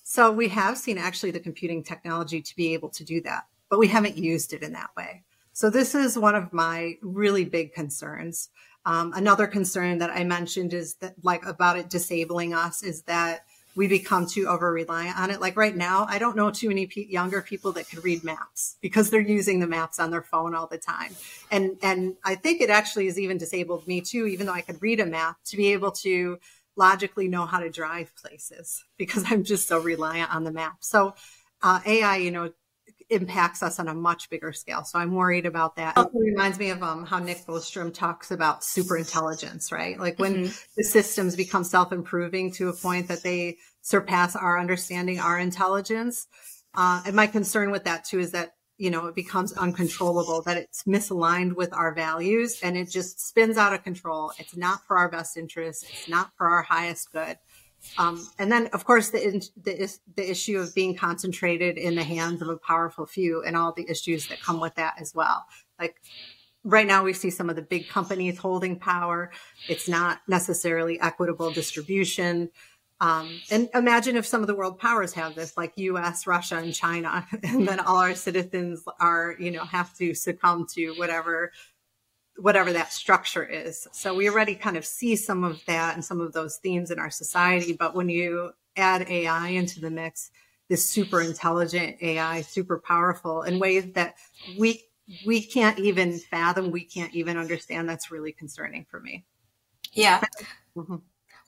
So 0.04 0.32
we 0.32 0.50
have 0.50 0.78
seen 0.78 0.98
actually 0.98 1.32
the 1.32 1.40
computing 1.40 1.84
technology 1.84 2.42
to 2.42 2.56
be 2.56 2.74
able 2.74 2.90
to 2.90 3.04
do 3.04 3.22
that, 3.22 3.46
but 3.72 3.80
we 3.80 3.88
haven't 3.88 4.18
used 4.18 4.54
it 4.54 4.62
in 4.62 4.74
that 4.74 4.92
way. 4.96 5.24
So 5.54 5.70
this 5.70 5.96
is 5.96 6.20
one 6.20 6.36
of 6.36 6.54
my 6.54 6.96
really 7.02 7.46
big 7.46 7.74
concerns. 7.74 8.50
Um, 8.86 9.14
another 9.16 9.48
concern 9.48 10.00
that 10.00 10.10
I 10.10 10.26
mentioned 10.26 10.74
is 10.74 10.96
that 10.96 11.16
like 11.24 11.46
about 11.46 11.78
it 11.78 11.90
disabling 11.90 12.54
us 12.54 12.84
is 12.84 13.04
that 13.04 13.46
we 13.74 13.88
become 13.88 14.28
too 14.28 14.48
over 14.48 14.72
reliant 14.74 15.18
on 15.18 15.30
it. 15.30 15.40
Like 15.40 15.56
right 15.56 15.76
now, 15.76 16.06
I 16.10 16.20
don't 16.20 16.36
know 16.36 16.52
too 16.52 16.68
many 16.68 16.88
pe- 16.88 17.06
younger 17.06 17.42
people 17.42 17.72
that 17.74 17.90
could 17.90 18.04
read 18.04 18.26
maps 18.26 18.76
because 18.82 19.10
they're 19.10 19.22
using 19.22 19.62
the 19.62 19.68
maps 19.68 20.00
on 20.00 20.12
their 20.12 20.22
phone 20.22 20.54
all 20.54 20.68
the 20.68 20.78
time. 20.78 21.16
And, 21.50 21.78
and 21.82 22.16
I 22.26 22.36
think 22.36 22.60
it 22.60 22.70
actually 22.70 23.06
has 23.06 23.18
even 23.18 23.38
disabled 23.38 23.88
me 23.88 24.02
too, 24.02 24.28
even 24.28 24.48
though 24.48 24.54
I 24.54 24.62
could 24.62 24.82
read 24.82 25.00
a 25.00 25.06
map 25.06 25.38
to 25.46 25.56
be 25.56 25.72
able 25.72 25.92
to 25.92 26.40
logically 26.76 27.30
know 27.30 27.46
how 27.46 27.60
to 27.60 27.70
drive 27.70 28.14
places 28.18 28.84
because 28.98 29.24
I'm 29.30 29.46
just 29.46 29.70
so 29.70 29.80
reliant 29.80 30.36
on 30.36 30.44
the 30.44 30.52
map. 30.52 30.78
So, 30.82 31.14
uh, 31.64 31.80
AI, 31.86 32.18
you 32.18 32.32
know, 32.32 32.52
impacts 33.12 33.62
us 33.62 33.80
on 33.80 33.88
a 33.88 33.94
much 33.94 34.30
bigger 34.30 34.54
scale. 34.54 34.84
So 34.84 34.98
I'm 34.98 35.14
worried 35.14 35.46
about 35.46 35.76
that. 35.76 35.98
It 35.98 36.08
reminds 36.14 36.58
me 36.58 36.70
of 36.70 36.82
um, 36.82 37.06
how 37.06 37.20
Nick 37.20 37.46
Bostrom 37.46 37.94
talks 37.94 38.32
about 38.32 38.64
super 38.64 38.98
intelligence, 38.98 39.72
right? 39.72 40.00
Like 40.00 40.18
when 40.18 40.36
mm-hmm. 40.46 40.66
the 40.78 40.84
systems 40.84 41.36
become 41.36 41.64
self-improving 41.64 42.54
to 42.54 42.70
a 42.70 42.74
point 42.74 43.10
that 43.10 43.22
they 43.22 43.58
surpass 43.82 44.36
our 44.36 44.58
understanding, 44.58 45.20
our 45.20 45.38
intelligence. 45.38 46.28
Uh, 46.74 47.04
and 47.06 47.16
my 47.16 47.28
concern 47.28 47.70
with 47.70 47.84
that 47.84 48.06
too 48.06 48.20
is 48.20 48.32
that, 48.32 48.54
you 48.78 48.90
know, 48.90 49.08
it 49.08 49.16
becomes 49.16 49.52
uncontrollable, 49.54 50.42
that 50.44 50.58
it's 50.58 50.84
misaligned 50.84 51.56
with 51.56 51.74
our 51.74 51.94
values 51.94 52.60
and 52.64 52.78
it 52.78 52.90
just 52.90 53.20
spins 53.20 53.58
out 53.58 53.74
of 53.74 53.84
control. 53.84 54.32
It's 54.40 54.56
not 54.56 54.88
for 54.88 54.98
our 54.98 55.10
best 55.10 55.38
interest. 55.38 55.86
It's 55.90 56.08
not 56.10 56.32
for 56.38 56.48
our 56.48 56.64
highest 56.64 57.12
good. 57.12 57.38
Um, 57.98 58.28
and 58.38 58.52
then, 58.52 58.68
of 58.68 58.86
course, 58.86 59.10
the, 59.10 59.48
the, 59.62 59.98
the 60.16 60.30
issue 60.30 60.60
of 60.60 60.74
being 60.76 60.96
concentrated 60.96 61.78
in 61.78 61.96
the 61.96 62.04
hands 62.04 62.42
of 62.42 62.50
a 62.50 62.58
powerful 62.58 63.06
few 63.06 63.44
and 63.44 63.58
all 63.58 63.74
the 63.74 63.90
issues 63.90 64.28
that 64.28 64.42
come 64.42 64.60
with 64.60 64.76
that 64.76 64.96
as 65.00 65.14
well. 65.14 65.46
Like 65.80 66.02
right 66.64 66.88
now, 66.88 67.04
we 67.04 67.14
see 67.14 67.30
some 67.30 67.50
of 67.50 67.56
the 67.56 67.62
big 67.62 67.90
companies 67.90 68.38
holding 68.38 68.78
power. 68.80 69.32
It's 69.68 69.88
not 69.88 70.22
necessarily 70.28 71.00
equitable 71.00 71.52
distribution. 71.52 72.50
Um, 73.02 73.42
and 73.50 73.68
imagine 73.74 74.16
if 74.16 74.28
some 74.28 74.42
of 74.42 74.48
the 74.48 74.54
world 74.54 74.78
powers 74.78 75.14
have 75.14 75.34
this, 75.34 75.58
like 75.58 75.74
U.S., 75.78 76.28
Russia, 76.28 76.58
and 76.58 76.74
China, 76.74 77.28
and 77.44 77.68
then 77.68 77.80
all 77.80 77.98
our 77.98 78.14
citizens 78.14 78.84
are, 79.00 79.36
you 79.40 79.50
know, 79.50 79.66
have 79.66 79.96
to 79.98 80.14
succumb 80.14 80.68
to 80.76 80.92
whatever 80.92 81.52
whatever 82.42 82.74
that 82.74 82.92
structure 82.92 83.44
is. 83.44 83.88
So 83.92 84.14
we 84.14 84.30
already 84.30 84.56
kind 84.56 84.78
of 84.78 84.86
see 84.86 85.16
some 85.16 85.44
of 85.44 85.64
that 85.66 85.96
and 85.96 86.04
some 86.04 86.20
of 86.20 86.34
those 86.34 86.58
themes 86.58 86.92
in 86.92 87.00
our 87.00 87.12
society. 87.12 87.74
But 87.74 87.96
when 87.96 88.10
you 88.10 88.52
add 88.76 89.10
AI 89.10 89.50
into 89.50 89.80
the 89.80 89.92
mix, 89.92 90.32
this 90.68 90.86
super 90.86 91.22
intelligent 91.22 91.98
AI, 92.02 92.42
super 92.42 92.80
powerful 92.80 93.44
in 93.44 93.60
ways 93.60 93.92
that 93.94 94.16
we 94.58 94.84
we 95.26 95.42
can't 95.42 95.78
even 95.78 96.18
fathom, 96.18 96.72
we 96.72 96.86
can't 96.86 97.14
even 97.14 97.38
understand, 97.38 97.90
that's 97.90 98.12
really 98.12 98.32
concerning 98.32 98.86
for 98.90 99.00
me. 99.00 99.26
Yeah. 99.94 100.22
Mm-hmm. 100.76 100.98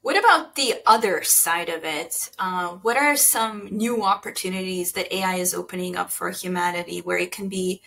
What 0.01 0.17
about 0.17 0.55
the 0.55 0.81
other 0.85 1.23
side 1.23 1.69
of 1.69 1.85
it? 1.85 2.29
Uh, 2.37 2.71
what 2.81 2.97
are 2.97 3.15
some 3.15 3.69
new 3.71 4.03
opportunities 4.03 4.91
that 4.93 5.13
AI 5.13 5.35
is 5.35 5.53
opening 5.53 5.95
up 5.95 6.11
for 6.11 6.29
humanity 6.29 6.99
where 6.99 7.17
it 7.17 7.31
can 7.31 7.47
be 7.47 7.81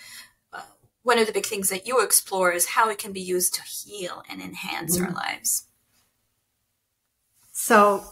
one 1.06 1.20
of 1.20 1.26
the 1.28 1.32
big 1.32 1.46
things 1.46 1.68
that 1.68 1.86
you 1.86 2.02
explore 2.02 2.50
is 2.50 2.66
how 2.66 2.90
it 2.90 2.98
can 2.98 3.12
be 3.12 3.20
used 3.20 3.54
to 3.54 3.62
heal 3.62 4.24
and 4.28 4.42
enhance 4.42 4.96
mm-hmm. 4.96 5.06
our 5.06 5.12
lives. 5.12 5.68
So, 7.52 8.04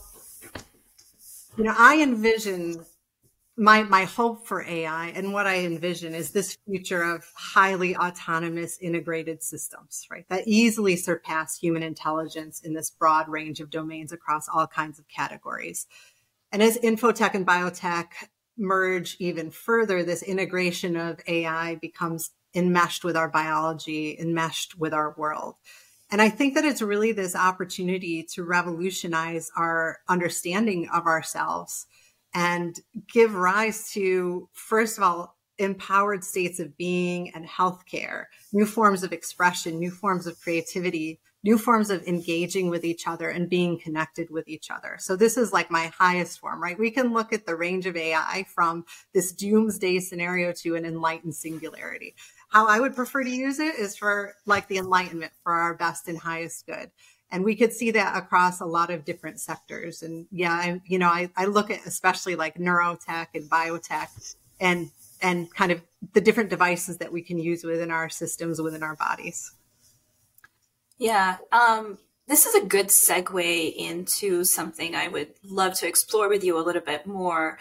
you 1.59 1.65
know, 1.65 1.75
I 1.77 2.01
envision 2.01 2.87
my 3.57 3.83
my 3.83 4.05
hope 4.05 4.47
for 4.47 4.63
AI 4.63 5.09
and 5.09 5.33
what 5.33 5.47
I 5.47 5.59
envision 5.59 6.15
is 6.15 6.31
this 6.31 6.57
future 6.67 7.03
of 7.03 7.25
highly 7.35 7.97
autonomous 7.97 8.79
integrated 8.79 9.43
systems, 9.43 10.07
right? 10.09 10.25
That 10.29 10.47
easily 10.47 10.95
surpass 10.95 11.59
human 11.59 11.83
intelligence 11.83 12.61
in 12.61 12.75
this 12.75 12.91
broad 12.91 13.29
range 13.29 13.59
of 13.59 13.71
domains 13.71 14.13
across 14.13 14.49
all 14.49 14.69
kinds 14.69 15.01
of 15.01 15.09
categories. 15.09 15.89
And 16.53 16.63
as 16.63 16.79
infotech 16.79 17.35
and 17.35 17.45
biotech 17.45 18.07
merge 18.57 19.17
even 19.19 19.51
further, 19.51 20.05
this 20.05 20.23
integration 20.23 20.97
of 20.97 21.19
AI 21.27 21.75
becomes 21.75 22.31
enmeshed 22.55 23.05
with 23.05 23.17
our 23.17 23.29
biology, 23.29 24.17
enmeshed 24.19 24.79
with 24.79 24.95
our 24.95 25.15
world. 25.17 25.57
And 26.11 26.23
I 26.23 26.29
think 26.29 26.55
that 26.55 26.65
it's 26.65 26.83
really 26.83 27.13
this 27.13 27.35
opportunity 27.35 28.23
to 28.35 28.45
revolutionize 28.45 29.51
our 29.57 29.99
understanding 30.09 30.89
of 30.93 31.07
ourselves 31.07 31.87
and 32.35 32.79
give 33.13 33.35
rise 33.35 33.91
to, 33.93 34.49
first 34.53 34.99
of 34.99 35.05
all, 35.05 35.37
empowered 35.59 36.25
states 36.25 36.59
of 36.59 36.77
being 36.77 37.31
and 37.35 37.47
healthcare, 37.47 38.25
new 38.53 38.67
forms 38.67 39.03
of 39.03 39.13
expression, 39.13 39.79
new 39.79 39.91
forms 39.91 40.27
of 40.27 40.41
creativity, 40.41 41.21
new 41.45 41.59
forms 41.59 41.91
of 41.91 42.03
engaging 42.05 42.71
with 42.71 42.85
each 42.85 43.07
other 43.07 43.29
and 43.29 43.51
being 43.51 43.79
connected 43.79 44.31
with 44.31 44.49
each 44.49 44.71
other. 44.71 44.97
So 44.99 45.15
this 45.15 45.37
is 45.37 45.53
like 45.53 45.71
my 45.71 45.93
highest 45.99 46.41
form, 46.41 46.61
right? 46.61 46.79
We 46.79 46.91
can 46.91 47.13
look 47.13 47.33
at 47.33 47.45
the 47.45 47.55
range 47.55 47.87
of 47.87 47.97
AI 47.97 48.47
from 48.53 48.85
this 49.13 49.31
doomsday 49.31 50.01
scenario 50.01 50.53
to 50.63 50.75
an 50.75 50.87
enlightened 50.87 51.35
singularity 51.35 52.15
how 52.49 52.67
I 52.69 52.81
would 52.81 52.95
prefer 52.95 53.25
to 53.25 53.31
use 53.31 53.59
it 53.59 53.77
is 53.77 53.97
for 53.97 54.35
like 54.47 54.69
the 54.69 54.79
enlightenment 54.79 55.33
for 55.43 55.53
our 55.53 55.75
best 55.75 56.09
and 56.09 56.19
highest 56.19 56.67
good. 56.67 56.91
And 57.31 57.45
we 57.45 57.57
could 57.57 57.73
see 57.73 57.91
that 57.93 58.17
across 58.17 58.61
a 58.61 58.67
lot 58.67 58.91
of 58.91 59.05
different 59.05 59.41
sectors. 59.41 60.03
And 60.03 60.27
yeah, 60.31 60.53
I, 60.53 60.81
you 60.87 60.99
know, 60.99 61.09
I, 61.09 61.31
I 61.37 61.47
look 61.47 61.71
at 61.71 61.85
especially 61.85 62.37
like 62.37 62.57
neurotech 62.57 63.29
and 63.35 63.51
biotech 63.51 64.37
and, 64.61 64.91
and 65.21 65.53
kind 65.53 65.73
of 65.73 65.83
the 66.13 66.21
different 66.21 66.51
devices 66.51 66.99
that 66.99 67.13
we 67.13 67.23
can 67.23 67.39
use 67.39 67.65
within 67.65 67.91
our 67.91 68.09
systems, 68.09 68.61
within 68.61 68.83
our 68.83 68.95
bodies. 68.95 69.53
Yeah. 70.99 71.39
Um, 71.51 71.99
this 72.29 72.47
is 72.47 72.55
a 72.55 72.65
good 72.65 72.87
segue 72.87 73.75
into 73.75 74.45
something 74.45 74.95
I 74.95 75.09
would 75.09 75.35
love 75.43 75.75
to 75.81 75.89
explore 75.89 76.29
with 76.29 76.45
you 76.45 76.59
a 76.59 76.63
little 76.63 76.83
bit 76.83 77.07
more. 77.07 77.59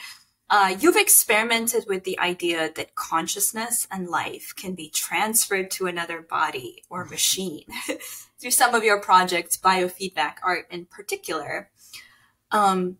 Uh, 0.49 0.75
you've 0.79 0.97
experimented 0.97 1.85
with 1.87 2.03
the 2.03 2.19
idea 2.19 2.71
that 2.75 2.95
consciousness 2.95 3.87
and 3.89 4.07
life 4.07 4.53
can 4.55 4.75
be 4.75 4.89
transferred 4.89 5.71
to 5.71 5.87
another 5.87 6.21
body 6.21 6.83
or 6.89 7.05
machine 7.05 7.65
through 8.39 8.51
some 8.51 8.75
of 8.75 8.83
your 8.83 8.99
projects, 8.99 9.57
biofeedback 9.57 10.35
art 10.43 10.65
in 10.69 10.85
particular. 10.85 11.69
Um, 12.51 12.97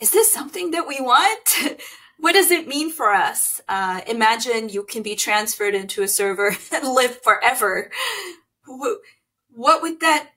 is 0.00 0.12
this 0.12 0.32
something 0.32 0.70
that 0.70 0.88
we 0.88 1.00
want? 1.00 1.80
what 2.18 2.32
does 2.32 2.50
it 2.50 2.66
mean 2.66 2.90
for 2.90 3.12
us? 3.12 3.60
Uh, 3.68 4.00
imagine 4.06 4.68
you 4.68 4.82
can 4.82 5.02
be 5.02 5.16
transferred 5.16 5.74
into 5.74 6.02
a 6.02 6.08
server 6.08 6.56
and 6.72 6.88
live 6.88 7.20
forever. 7.22 7.90
What 8.66 9.82
would 9.82 10.00
that 10.00 10.30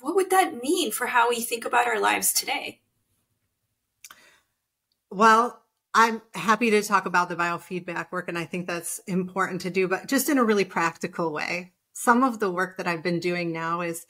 what 0.00 0.14
would 0.14 0.30
that 0.30 0.62
mean 0.62 0.92
for 0.92 1.06
how 1.06 1.28
we 1.28 1.40
think 1.40 1.64
about 1.64 1.86
our 1.86 1.98
lives 1.98 2.32
today? 2.32 2.80
Well, 5.10 5.62
I'm 5.94 6.20
happy 6.34 6.70
to 6.70 6.82
talk 6.82 7.06
about 7.06 7.28
the 7.28 7.36
biofeedback 7.36 8.12
work, 8.12 8.28
and 8.28 8.38
I 8.38 8.44
think 8.44 8.66
that's 8.66 8.98
important 9.06 9.62
to 9.62 9.70
do, 9.70 9.88
but 9.88 10.06
just 10.06 10.28
in 10.28 10.38
a 10.38 10.44
really 10.44 10.64
practical 10.64 11.32
way. 11.32 11.72
Some 11.94 12.22
of 12.22 12.38
the 12.38 12.50
work 12.50 12.76
that 12.76 12.86
I've 12.86 13.02
been 13.02 13.18
doing 13.18 13.52
now 13.52 13.80
is 13.80 14.06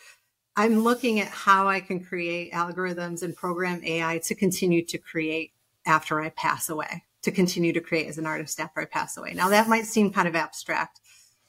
I'm 0.57 0.81
looking 0.81 1.21
at 1.21 1.29
how 1.29 1.69
I 1.69 1.81
can 1.81 2.05
create 2.05 2.53
algorithms 2.53 3.23
and 3.23 3.35
program 3.35 3.83
AI 3.85 4.19
to 4.25 4.35
continue 4.35 4.85
to 4.87 4.99
create 4.99 5.53
after 5.87 6.21
I 6.21 6.31
pass 6.31 6.69
away, 6.69 7.05
to 7.23 7.31
continue 7.31 7.73
to 7.73 7.81
create 7.81 8.09
as 8.09 8.19
an 8.19 8.27
artist 8.27 8.61
after 8.61 8.81
I 8.81 8.85
pass 8.85 9.17
away. 9.17 9.33
Now, 9.35 9.49
that 9.49 9.69
might 9.69 9.87
seem 9.87 10.13
kind 10.13 10.29
of 10.29 10.35
abstract, 10.35 11.01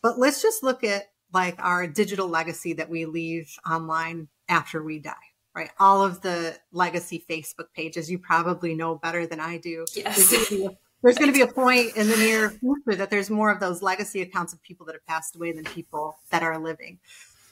but 0.01 0.20
let's 0.20 0.41
just 0.41 0.63
look 0.63 0.84
at 0.84 1.10
like 1.34 1.56
our 1.60 1.88
digital 1.88 2.27
legacy 2.27 2.74
that 2.74 2.89
we 2.89 3.06
leave 3.06 3.53
online 3.70 4.29
after 4.48 4.82
we 4.82 5.00
die 5.00 5.28
right? 5.56 5.70
All 5.79 6.03
of 6.03 6.22
the 6.22 6.58
legacy 6.72 7.24
Facebook 7.29 7.74
pages, 7.75 8.10
you 8.10 8.20
probably 8.20 8.75
know 8.75 8.96
better 8.96 9.25
than 9.25 9.39
I 9.39 9.58
do. 9.58 9.86
Yes. 9.96 10.29
There's 11.01 11.18
going 11.18 11.32
to 11.32 11.34
be 11.34 11.41
a 11.41 11.48
point 11.48 11.96
in 11.96 12.10
the 12.10 12.18
near 12.18 12.50
future 12.50 12.98
that 12.98 13.10
there's 13.10 13.29
more 13.29 13.50
of 13.50 13.62
those 13.62 13.82
legacy 13.82 14.22
accounts 14.22 14.51
of 14.51 14.62
people 14.62 14.86
that 14.86 14.96
have 14.96 15.06
passed 15.06 15.36
away 15.36 15.53
than 15.53 15.63
people 15.63 16.18
that 16.29 16.44
are 16.44 16.60
living. 16.60 17.00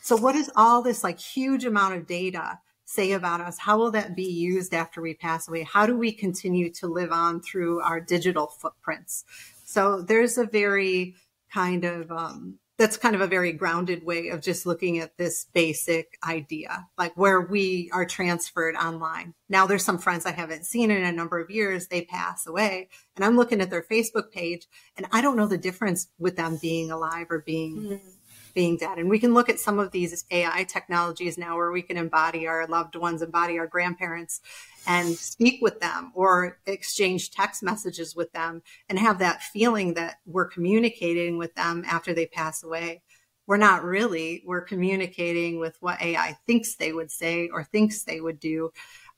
So 0.01 0.17
what 0.17 0.33
does 0.33 0.49
all 0.55 0.81
this 0.81 1.03
like 1.03 1.19
huge 1.19 1.63
amount 1.63 1.95
of 1.95 2.07
data 2.07 2.59
say 2.83 3.13
about 3.13 3.41
us? 3.41 3.57
How 3.57 3.77
will 3.77 3.91
that 3.91 4.15
be 4.15 4.23
used 4.23 4.73
after 4.73 5.01
we 5.01 5.13
pass 5.13 5.47
away? 5.47 5.63
How 5.63 5.85
do 5.85 5.97
we 5.97 6.11
continue 6.11 6.69
to 6.73 6.87
live 6.87 7.11
on 7.11 7.41
through 7.41 7.81
our 7.81 8.01
digital 8.01 8.47
footprints? 8.47 9.23
So 9.65 10.01
there's 10.01 10.37
a 10.37 10.45
very 10.45 11.15
kind 11.53 11.85
of 11.85 12.11
um, 12.11 12.59
that's 12.77 12.97
kind 12.97 13.15
of 13.15 13.21
a 13.21 13.27
very 13.27 13.51
grounded 13.51 14.05
way 14.05 14.29
of 14.29 14.41
just 14.41 14.65
looking 14.65 14.99
at 14.99 15.17
this 15.17 15.45
basic 15.53 16.17
idea, 16.23 16.87
like 16.97 17.15
where 17.17 17.41
we 17.41 17.89
are 17.91 18.05
transferred 18.05 18.75
online. 18.75 19.33
Now 19.49 19.65
there's 19.65 19.83
some 19.83 19.97
friends 19.97 20.25
I 20.25 20.31
haven't 20.31 20.65
seen 20.65 20.91
in 20.91 21.03
a 21.03 21.11
number 21.11 21.39
of 21.39 21.49
years. 21.49 21.87
They 21.87 22.03
pass 22.03 22.45
away 22.45 22.89
and 23.15 23.25
I'm 23.25 23.35
looking 23.35 23.61
at 23.61 23.71
their 23.71 23.81
Facebook 23.81 24.31
page 24.31 24.67
and 24.95 25.07
I 25.11 25.21
don't 25.21 25.37
know 25.37 25.47
the 25.47 25.57
difference 25.57 26.07
with 26.19 26.35
them 26.35 26.59
being 26.61 26.91
alive 26.91 27.27
or 27.31 27.39
being, 27.39 27.77
mm-hmm. 27.77 28.09
Being 28.57 28.75
dead. 28.75 28.97
And 28.97 29.07
we 29.07 29.19
can 29.19 29.35
look 29.35 29.49
at 29.49 29.59
some 29.59 29.77
of 29.77 29.91
these 29.91 30.25
AI 30.31 30.63
technologies 30.63 31.37
now 31.37 31.55
where 31.55 31.71
we 31.71 31.83
can 31.83 31.95
embody 31.95 32.47
our 32.47 32.65
loved 32.65 32.95
ones, 32.95 33.21
embody 33.21 33.59
our 33.59 33.67
grandparents 33.67 34.41
and 34.87 35.15
speak 35.15 35.61
with 35.61 35.79
them 35.79 36.11
or 36.15 36.57
exchange 36.65 37.29
text 37.29 37.61
messages 37.61 38.15
with 38.15 38.31
them 38.31 38.63
and 38.89 38.97
have 38.97 39.19
that 39.19 39.43
feeling 39.43 39.93
that 39.93 40.15
we're 40.25 40.47
communicating 40.47 41.37
with 41.37 41.53
them 41.53 41.83
after 41.85 42.15
they 42.15 42.25
pass 42.25 42.63
away. 42.63 43.03
We're 43.45 43.57
not 43.57 43.83
really, 43.83 44.41
we're 44.43 44.61
communicating 44.61 45.59
with 45.59 45.77
what 45.79 46.01
AI 46.01 46.35
thinks 46.47 46.77
they 46.77 46.93
would 46.93 47.11
say 47.11 47.49
or 47.49 47.63
thinks 47.63 48.05
they 48.05 48.21
would 48.21 48.39
do. 48.39 48.71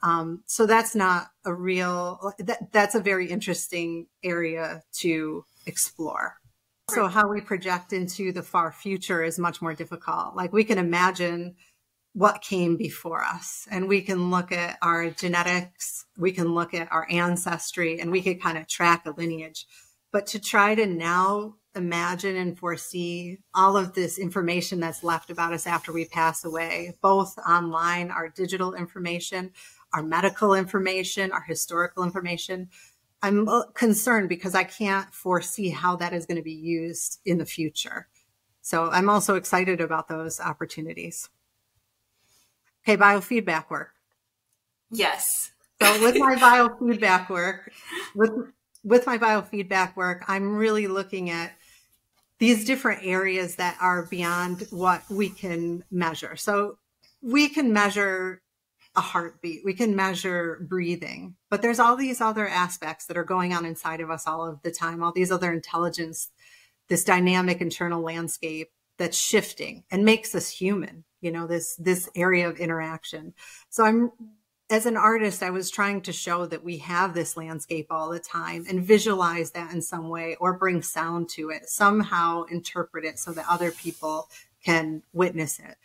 Um, 0.03 0.43
so 0.48 0.65
that's 0.65 0.96
not 0.96 1.27
a 1.46 1.53
real, 1.53 2.34
that, 2.39 2.74
that's 2.74 2.96
a 2.96 3.00
very 3.00 3.29
interesting 3.29 4.08
area 4.22 4.84
to 4.96 5.46
explore. 5.65 6.39
So 6.89 7.08
how 7.08 7.27
we 7.27 7.41
project 7.41 7.93
into 7.93 8.31
the 8.31 8.43
far 8.43 8.72
future 8.72 9.24
is 9.24 9.39
much 9.39 9.62
more 9.62 9.74
difficult. 9.74 10.36
Like 10.36 10.53
we 10.53 10.63
can 10.63 10.77
imagine 10.77 11.55
what 12.13 12.41
came 12.41 12.75
before 12.75 13.24
us 13.24 13.67
and 13.69 13.88
we 13.88 14.01
can 14.01 14.31
look 14.31 14.51
at 14.51 14.77
our 14.81 15.10
genetics, 15.10 16.05
we 16.17 16.31
can 16.31 16.53
look 16.53 16.74
at 16.74 16.91
our 16.91 17.08
ancestry 17.10 18.00
and 18.00 18.12
we 18.12 18.22
can 18.22 18.39
kind 18.39 18.58
of 18.58 18.67
track 18.67 19.05
a 19.05 19.12
lineage. 19.12 19.65
But 20.12 20.27
to 20.27 20.39
try 20.39 20.74
to 20.75 20.86
now 20.88 21.55
imagine 21.75 22.36
and 22.36 22.58
foresee 22.58 23.38
all 23.53 23.77
of 23.77 23.93
this 23.93 24.17
information 24.17 24.79
that's 24.79 25.03
left 25.03 25.29
about 25.29 25.53
us 25.53 25.67
after 25.67 25.93
we 25.93 26.05
pass 26.05 26.43
away, 26.43 26.96
both 27.01 27.38
online, 27.48 28.10
our 28.10 28.27
digital 28.27 28.74
information, 28.74 29.51
our 29.93 30.03
medical 30.03 30.53
information, 30.55 31.31
our 31.31 31.43
historical 31.43 32.03
information, 32.03 32.69
I'm 33.21 33.47
uh, 33.47 33.63
concerned 33.73 34.29
because 34.29 34.55
I 34.55 34.63
can't 34.63 35.13
foresee 35.13 35.69
how 35.69 35.95
that 35.97 36.13
is 36.13 36.25
going 36.25 36.38
to 36.38 36.43
be 36.43 36.53
used 36.53 37.19
in 37.25 37.38
the 37.38 37.45
future. 37.45 38.07
So 38.61 38.89
I'm 38.89 39.09
also 39.09 39.35
excited 39.35 39.81
about 39.81 40.07
those 40.07 40.39
opportunities. 40.39 41.29
Okay, 42.83 42.97
biofeedback 42.97 43.69
work. 43.69 43.91
Yes. 44.91 45.51
So 45.81 46.01
with 46.01 46.17
my 46.17 46.35
biofeedback 46.79 47.29
work, 47.29 47.71
with 48.15 48.31
with 48.83 49.05
my 49.05 49.17
biofeedback 49.17 49.95
work, 49.95 50.23
I'm 50.27 50.55
really 50.55 50.88
looking 50.88 51.29
at 51.29 51.51
these 52.39 52.63
different 52.63 53.01
areas 53.03 53.57
that 53.57 53.77
are 53.81 54.03
beyond 54.03 54.65
what 54.71 55.03
we 55.09 55.29
can 55.29 55.83
measure. 55.91 56.38
So 56.38 56.77
we 57.21 57.49
can 57.49 57.73
measure 57.73 58.41
a 58.96 59.01
heartbeat. 59.01 59.62
We 59.63 59.74
can 59.74 59.96
measure 59.96 60.65
breathing, 60.67 61.36
but 61.50 61.62
there's 61.62 61.79
all 61.79 61.96
these 61.96 62.22
other 62.22 62.48
aspects 62.48 63.05
that 63.05 63.17
are 63.17 63.24
going 63.24 63.53
on 63.53 63.65
inside 63.65 64.01
of 64.01 64.10
us 64.10 64.27
all 64.27 64.48
of 64.48 64.62
the 64.62 64.72
time, 64.72 65.03
all 65.03 65.12
these 65.12 65.31
other 65.31 65.53
intelligence, 65.53 66.31
this 66.88 67.03
dynamic 67.03 67.62
internal 67.62 68.01
landscape 68.01 68.72
that's 68.98 69.17
shifting 69.17 69.84
and 69.91 70.03
makes 70.03 70.34
us 70.34 70.50
human, 70.50 71.03
you 71.22 71.31
know, 71.31 71.48
this, 71.48 71.75
this 71.75 72.10
area 72.15 72.50
of 72.50 72.58
interaction. 72.58 73.34
So 73.69 73.86
I'm, 73.86 74.12
as 74.72 74.86
an 74.86 74.98
artist, 74.98 75.41
I 75.41 75.51
was 75.51 75.69
trying 75.69 76.01
to 76.01 76.12
show 76.12 76.46
that 76.48 76.63
we 76.63 76.79
have 76.79 77.13
this 77.13 77.38
landscape 77.38 77.88
all 77.89 78.10
the 78.10 78.19
time 78.19 78.65
and 78.67 78.84
visualize 78.84 79.51
that 79.51 79.72
in 79.72 79.81
some 79.81 80.10
way 80.10 80.36
or 80.39 80.58
bring 80.58 80.81
sound 80.81 81.29
to 81.29 81.50
it, 81.51 81.69
somehow 81.69 82.43
interpret 82.43 83.05
it 83.05 83.19
so 83.19 83.31
that 83.31 83.46
other 83.50 83.72
people 83.72 84.29
can 84.63 85.03
witness 85.13 85.60
it 85.60 85.77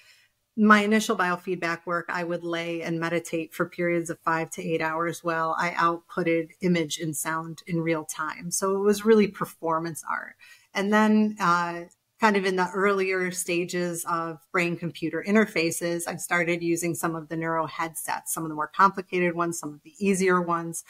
my 0.56 0.82
initial 0.82 1.16
biofeedback 1.16 1.80
work, 1.84 2.06
I 2.08 2.22
would 2.22 2.44
lay 2.44 2.82
and 2.82 3.00
meditate 3.00 3.52
for 3.52 3.68
periods 3.68 4.08
of 4.08 4.20
five 4.20 4.50
to 4.50 4.62
eight 4.62 4.80
hours 4.80 5.24
while 5.24 5.56
I 5.58 5.70
outputted 5.70 6.50
image 6.60 6.98
and 6.98 7.16
sound 7.16 7.62
in 7.66 7.80
real 7.80 8.04
time. 8.04 8.50
So 8.50 8.76
it 8.76 8.80
was 8.80 9.04
really 9.04 9.26
performance 9.26 10.04
art. 10.08 10.36
And 10.72 10.92
then, 10.92 11.36
uh, 11.40 11.84
kind 12.20 12.36
of 12.36 12.44
in 12.44 12.56
the 12.56 12.70
earlier 12.70 13.30
stages 13.32 14.04
of 14.08 14.38
brain 14.52 14.76
computer 14.76 15.24
interfaces, 15.26 16.04
I 16.06 16.16
started 16.16 16.62
using 16.62 16.94
some 16.94 17.16
of 17.16 17.28
the 17.28 17.36
neuro 17.36 17.66
headsets, 17.66 18.32
some 18.32 18.44
of 18.44 18.48
the 18.48 18.54
more 18.54 18.70
complicated 18.74 19.34
ones, 19.34 19.58
some 19.58 19.74
of 19.74 19.82
the 19.82 19.92
easier 19.98 20.40
ones. 20.40 20.84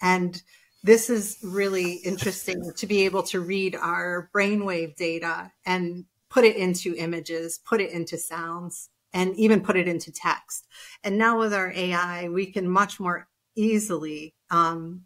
And 0.00 0.42
this 0.82 1.10
is 1.10 1.38
really 1.44 1.96
interesting 1.96 2.72
to 2.74 2.86
be 2.86 3.04
able 3.04 3.22
to 3.24 3.40
read 3.40 3.76
our 3.76 4.30
brainwave 4.34 4.96
data 4.96 5.52
and 5.66 6.06
put 6.30 6.44
it 6.44 6.56
into 6.56 6.94
images, 6.96 7.60
put 7.64 7.80
it 7.82 7.90
into 7.90 8.16
sounds, 8.16 8.88
and 9.12 9.34
even 9.36 9.60
put 9.60 9.76
it 9.76 9.88
into 9.88 10.12
text. 10.12 10.66
And 11.02 11.18
now 11.18 11.38
with 11.38 11.52
our 11.52 11.72
AI, 11.72 12.28
we 12.28 12.46
can 12.46 12.68
much 12.68 13.00
more 13.00 13.28
easily 13.56 14.34
um, 14.50 15.02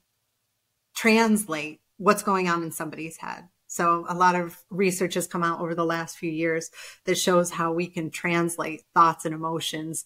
translate 0.95 1.81
what's 1.97 2.23
going 2.23 2.49
on 2.49 2.62
in 2.62 2.71
somebody's 2.71 3.19
head. 3.19 3.49
So 3.67 4.05
a 4.09 4.14
lot 4.14 4.37
of 4.37 4.62
research 4.71 5.14
has 5.14 5.27
come 5.27 5.43
out 5.43 5.61
over 5.61 5.75
the 5.75 5.85
last 5.85 6.17
few 6.17 6.31
years 6.31 6.71
that 7.07 7.19
shows 7.19 7.51
how 7.51 7.73
we 7.73 7.88
can 7.88 8.11
translate 8.11 8.83
thoughts 8.95 9.25
and 9.25 9.35
emotions 9.35 10.05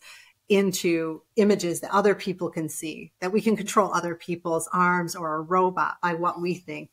into 0.49 1.23
images 1.37 1.81
that 1.81 1.95
other 1.95 2.15
people 2.15 2.51
can 2.51 2.69
see, 2.69 3.13
that 3.21 3.33
we 3.33 3.43
can 3.43 3.57
control 3.57 3.93
other 3.93 4.15
people's 4.15 4.69
arms 4.73 5.15
or 5.15 5.35
a 5.35 5.43
robot 5.43 5.97
by 6.03 6.15
what 6.15 6.41
we 6.41 6.55
think. 6.55 6.91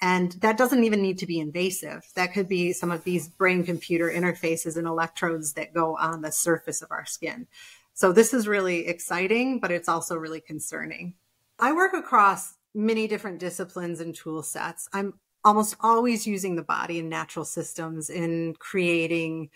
And 0.00 0.32
that 0.40 0.56
doesn't 0.56 0.84
even 0.84 1.02
need 1.02 1.18
to 1.18 1.26
be 1.26 1.40
invasive. 1.40 2.04
That 2.14 2.32
could 2.32 2.48
be 2.48 2.72
some 2.72 2.90
of 2.90 3.04
these 3.04 3.28
brain 3.28 3.64
computer 3.64 4.08
interfaces 4.08 4.76
and 4.76 4.86
electrodes 4.86 5.54
that 5.54 5.74
go 5.74 5.96
on 5.96 6.22
the 6.22 6.30
surface 6.30 6.82
of 6.82 6.92
our 6.92 7.04
skin. 7.04 7.48
So 7.94 8.12
this 8.12 8.32
is 8.32 8.46
really 8.46 8.86
exciting, 8.86 9.58
but 9.58 9.72
it's 9.72 9.88
also 9.88 10.16
really 10.16 10.40
concerning. 10.40 11.14
I 11.58 11.72
work 11.72 11.94
across 11.94 12.54
many 12.74 13.08
different 13.08 13.40
disciplines 13.40 13.98
and 13.98 14.14
tool 14.14 14.44
sets. 14.44 14.88
I'm 14.92 15.14
almost 15.44 15.74
always 15.80 16.26
using 16.26 16.54
the 16.54 16.62
body 16.62 17.00
and 17.00 17.10
natural 17.10 17.44
systems 17.44 18.08
in 18.08 18.54
creating 18.60 19.50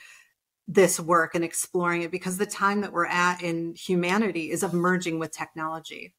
this 0.66 0.98
work 0.98 1.34
and 1.34 1.44
exploring 1.44 2.02
it 2.02 2.10
because 2.10 2.38
the 2.38 2.46
time 2.46 2.80
that 2.80 2.92
we're 2.92 3.06
at 3.06 3.42
in 3.42 3.74
humanity 3.74 4.50
is 4.50 4.62
of 4.62 4.72
merging 4.72 5.18
with 5.18 5.30
technology. 5.30 6.14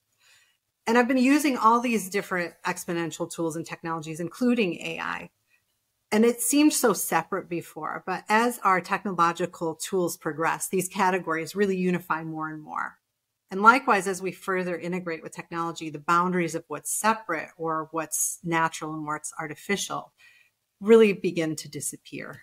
And 0.86 0.98
I've 0.98 1.08
been 1.08 1.18
using 1.18 1.58
all 1.58 1.80
these 1.80 2.10
different 2.10 2.54
exponential 2.66 3.32
tools 3.32 3.56
and 3.56 3.66
technologies, 3.66 4.20
including 4.20 4.80
AI. 4.82 5.30
And 6.12 6.26
it 6.26 6.42
seemed 6.42 6.74
so 6.74 6.94
separate 6.94 7.50
before, 7.50 8.04
but 8.06 8.24
as 8.30 8.60
our 8.64 8.82
technological 8.82 9.76
tools 9.76 10.16
progress, 10.16 10.68
these 10.68 10.88
categories 10.88 11.56
really 11.56 11.78
unify 11.78 12.24
more 12.24 12.50
and 12.50 12.62
more. 12.62 13.00
And 13.50 13.62
likewise, 13.62 14.08
as 14.08 14.22
we 14.22 14.32
further 14.32 14.78
integrate 14.78 15.24
with 15.24 15.32
technology, 15.32 15.90
the 15.90 16.00
boundaries 16.00 16.56
of 16.56 16.66
what's 16.68 16.92
separate 16.92 17.50
or 17.58 17.88
what's 17.92 18.40
natural 18.44 18.94
and 18.94 19.06
what's 19.06 19.34
artificial 19.40 20.12
really 20.82 21.14
begin 21.14 21.56
to 21.56 21.70
disappear. 21.70 22.42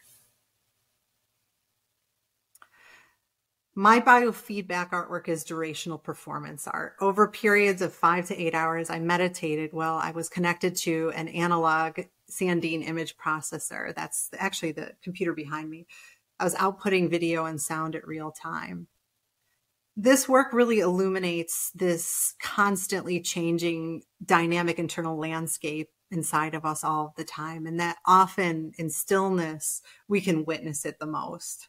My 3.77 4.01
biofeedback 4.01 4.91
artwork 4.91 5.29
is 5.29 5.45
durational 5.45 6.03
performance 6.03 6.67
art. 6.67 6.97
Over 7.01 7.29
periods 7.29 7.83
of 7.83 7.95
five 7.95 8.27
to 8.27 8.37
eight 8.37 8.55
hours, 8.55 8.91
I 8.91 8.99
meditated 8.99 9.73
while 9.73 9.95
I 9.97 10.11
was 10.11 10.29
connected 10.29 10.75
to 10.77 11.13
an 11.15 11.29
analog 11.29 12.01
Sandin 12.29 12.87
image 12.87 13.17
processor. 13.17 13.95
That's 13.95 14.31
actually 14.37 14.73
the 14.73 14.93
computer 15.03 15.33
behind 15.33 15.71
me. 15.71 15.87
I 16.41 16.45
was 16.45 16.57
outputting 16.57 17.11
video 17.11 17.45
and 17.45 17.61
sound 17.61 17.95
at 17.95 18.07
real 18.07 18.33
time. 18.33 18.89
This 19.97 20.29
work 20.29 20.53
really 20.53 20.81
illuminates 20.81 21.71
this 21.73 22.35
constantly 22.43 23.21
changing 23.21 24.03
dynamic 24.25 24.79
internal 24.81 25.17
landscape 25.17 25.91
inside 26.11 26.55
of 26.55 26.65
us 26.65 26.83
all 26.83 27.15
the 27.17 27.25
time. 27.25 27.67
And 27.67 27.79
that 27.79 27.99
often 28.05 28.73
in 28.79 28.91
stillness, 28.91 29.81
we 30.09 30.21
can 30.21 30.45
witness 30.45 30.85
it 30.85 30.99
the 30.99 31.07
most 31.07 31.69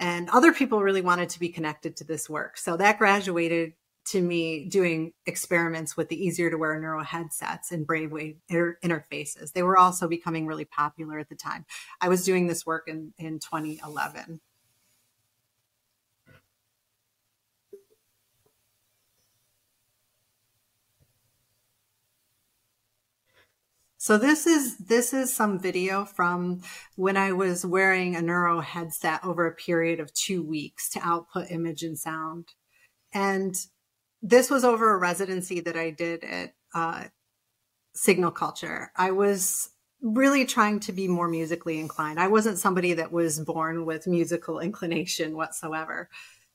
and 0.00 0.30
other 0.30 0.52
people 0.52 0.82
really 0.82 1.02
wanted 1.02 1.28
to 1.28 1.38
be 1.38 1.50
connected 1.50 1.96
to 1.98 2.04
this 2.04 2.28
work. 2.28 2.56
So 2.56 2.76
that 2.78 2.98
graduated 2.98 3.74
to 4.06 4.20
me 4.20 4.64
doing 4.64 5.12
experiments 5.26 5.96
with 5.96 6.08
the 6.08 6.16
easier 6.16 6.50
to 6.50 6.56
wear 6.56 6.80
neuro 6.80 7.04
headsets 7.04 7.70
and 7.70 7.86
brainwave 7.86 8.38
inter- 8.48 8.78
interfaces. 8.82 9.52
They 9.52 9.62
were 9.62 9.76
also 9.76 10.08
becoming 10.08 10.46
really 10.46 10.64
popular 10.64 11.18
at 11.18 11.28
the 11.28 11.36
time. 11.36 11.66
I 12.00 12.08
was 12.08 12.24
doing 12.24 12.46
this 12.46 12.64
work 12.64 12.88
in, 12.88 13.12
in 13.18 13.40
2011. 13.40 14.40
So 24.02 24.16
this 24.16 24.46
is 24.46 24.78
this 24.78 25.12
is 25.12 25.30
some 25.30 25.58
video 25.58 26.06
from 26.06 26.62
when 26.96 27.18
I 27.18 27.32
was 27.32 27.66
wearing 27.66 28.16
a 28.16 28.22
neuro 28.22 28.60
headset 28.60 29.22
over 29.22 29.46
a 29.46 29.54
period 29.54 30.00
of 30.00 30.10
two 30.14 30.42
weeks 30.42 30.88
to 30.92 31.00
output 31.06 31.50
image 31.50 31.82
and 31.82 31.98
sound. 31.98 32.46
And 33.12 33.54
this 34.22 34.48
was 34.48 34.64
over 34.64 34.94
a 34.94 34.98
residency 34.98 35.60
that 35.60 35.76
I 35.76 35.90
did 35.90 36.24
at 36.24 36.54
uh, 36.74 37.04
Signal 37.94 38.30
Culture. 38.30 38.90
I 38.96 39.10
was 39.10 39.68
really 40.00 40.46
trying 40.46 40.80
to 40.80 40.92
be 40.92 41.06
more 41.06 41.28
musically 41.28 41.78
inclined. 41.78 42.18
I 42.18 42.28
wasn't 42.28 42.58
somebody 42.58 42.94
that 42.94 43.12
was 43.12 43.38
born 43.38 43.84
with 43.84 44.06
musical 44.06 44.60
inclination 44.60 45.36
whatsoever. 45.36 46.08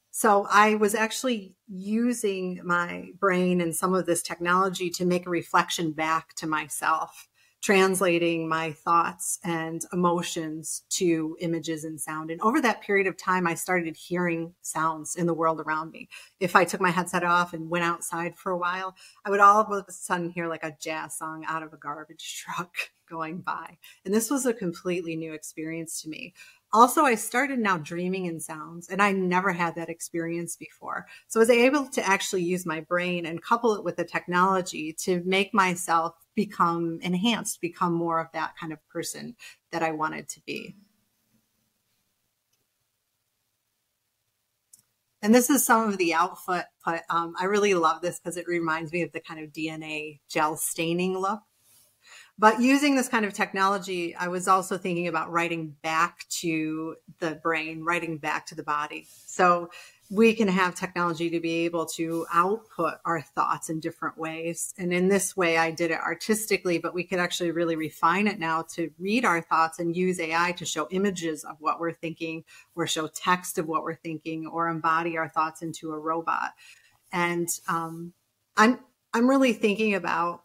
So 0.09 0.47
I 0.49 0.75
was 0.75 0.95
actually 0.95 1.53
using 1.67 2.61
my 2.63 3.09
brain 3.19 3.61
and 3.61 3.75
some 3.75 3.93
of 3.93 4.07
this 4.07 4.23
technology 4.23 4.89
to 4.91 5.05
make 5.05 5.27
a 5.27 5.29
reflection 5.29 5.91
back 5.91 6.33
to 6.37 6.47
myself 6.47 7.27
translating 7.65 8.47
my 8.47 8.71
thoughts 8.71 9.39
and 9.43 9.85
emotions 9.91 10.83
to 10.87 11.35
images 11.39 11.83
and 11.83 11.99
sound. 11.99 12.29
And 12.29 12.39
over 12.41 12.61
that 12.61 12.81
period 12.81 13.07
of 13.07 13.17
time, 13.17 13.47
I 13.47 13.55
started 13.55 13.97
hearing 13.97 14.53
sounds 14.61 15.15
in 15.15 15.25
the 15.25 15.33
world 15.33 15.59
around 15.59 15.89
me. 15.89 16.07
If 16.39 16.55
I 16.55 16.63
took 16.63 16.79
my 16.79 16.91
headset 16.91 17.23
off 17.23 17.53
and 17.55 17.67
went 17.67 17.83
outside 17.83 18.37
for 18.37 18.51
a 18.51 18.57
while, 18.57 18.95
I 19.25 19.31
would 19.31 19.39
all 19.39 19.61
of 19.61 19.85
a 19.87 19.91
sudden 19.91 20.29
hear 20.29 20.47
like 20.47 20.63
a 20.63 20.77
jazz 20.79 21.17
song 21.17 21.43
out 21.47 21.63
of 21.63 21.73
a 21.73 21.77
garbage 21.77 22.43
truck 22.45 22.75
going 23.09 23.41
by. 23.41 23.79
And 24.05 24.13
this 24.13 24.29
was 24.29 24.45
a 24.45 24.53
completely 24.53 25.15
new 25.15 25.33
experience 25.33 26.03
to 26.03 26.09
me. 26.09 26.35
Also, 26.75 27.03
I 27.03 27.15
started 27.15 27.59
now 27.59 27.77
dreaming 27.77 28.25
in 28.25 28.41
sounds, 28.41 28.89
and 28.89 29.01
I 29.01 29.13
never 29.13 29.53
had 29.53 29.75
that 29.75 29.87
experience 29.87 30.57
before. 30.57 31.07
So 31.29 31.39
I 31.39 31.43
was 31.43 31.49
able 31.49 31.87
to 31.87 32.05
actually 32.05 32.43
use 32.43 32.65
my 32.65 32.81
brain 32.81 33.25
and 33.25 33.41
couple 33.41 33.75
it 33.75 33.83
with 33.85 33.95
the 33.95 34.03
technology 34.03 34.91
to 35.03 35.23
make 35.23 35.53
myself 35.53 36.15
become 36.35 36.99
enhanced, 37.01 37.61
become 37.61 37.93
more 37.93 38.19
of 38.19 38.27
that 38.33 38.57
kind 38.59 38.73
of 38.73 38.85
person 38.89 39.37
that 39.71 39.83
I 39.83 39.91
wanted 39.91 40.27
to 40.27 40.41
be. 40.45 40.75
And 45.21 45.33
this 45.33 45.49
is 45.49 45.65
some 45.65 45.87
of 45.87 45.97
the 45.97 46.13
output. 46.13 46.65
But 46.85 47.03
um, 47.09 47.35
I 47.39 47.45
really 47.45 47.73
love 47.73 48.01
this 48.01 48.19
because 48.19 48.35
it 48.35 48.49
reminds 48.49 48.91
me 48.91 49.01
of 49.01 49.13
the 49.13 49.21
kind 49.21 49.41
of 49.41 49.53
DNA 49.53 50.19
gel 50.27 50.57
staining 50.57 51.17
look 51.17 51.39
but 52.37 52.59
using 52.61 52.95
this 52.95 53.07
kind 53.07 53.23
of 53.23 53.33
technology, 53.33 54.13
I 54.15 54.27
was 54.27 54.47
also 54.47 54.77
thinking 54.77 55.07
about 55.07 55.31
writing 55.31 55.75
back 55.81 56.25
to 56.41 56.95
the 57.19 57.35
brain, 57.35 57.83
writing 57.83 58.17
back 58.17 58.45
to 58.47 58.55
the 58.55 58.63
body. 58.63 59.07
So 59.25 59.69
we 60.11 60.33
can 60.35 60.47
have 60.47 60.75
technology 60.75 61.29
to 61.31 61.39
be 61.39 61.65
able 61.65 61.85
to 61.85 62.27
output 62.31 62.95
our 63.05 63.21
thoughts 63.21 63.69
in 63.69 63.79
different 63.79 64.17
ways. 64.17 64.73
And 64.77 64.93
in 64.93 65.07
this 65.07 65.35
way, 65.35 65.57
I 65.57 65.71
did 65.71 65.91
it 65.91 65.99
artistically, 65.99 66.77
but 66.77 66.93
we 66.93 67.03
could 67.03 67.19
actually 67.19 67.51
really 67.51 67.75
refine 67.75 68.27
it 68.27 68.37
now 68.37 68.63
to 68.73 68.91
read 68.99 69.25
our 69.25 69.41
thoughts 69.41 69.79
and 69.79 69.95
use 69.95 70.19
AI 70.19 70.51
to 70.53 70.65
show 70.65 70.87
images 70.91 71.43
of 71.43 71.55
what 71.59 71.79
we're 71.79 71.93
thinking 71.93 72.43
or 72.75 72.85
show 72.85 73.07
text 73.07 73.57
of 73.57 73.67
what 73.67 73.83
we're 73.83 73.95
thinking 73.95 74.45
or 74.45 74.67
embody 74.67 75.17
our 75.17 75.29
thoughts 75.29 75.63
into 75.63 75.91
a 75.91 75.97
robot. 75.97 76.51
And 77.11 77.47
um, 77.67 78.13
I'm, 78.57 78.79
I'm 79.13 79.27
really 79.27 79.53
thinking 79.53 79.95
about 79.95 80.44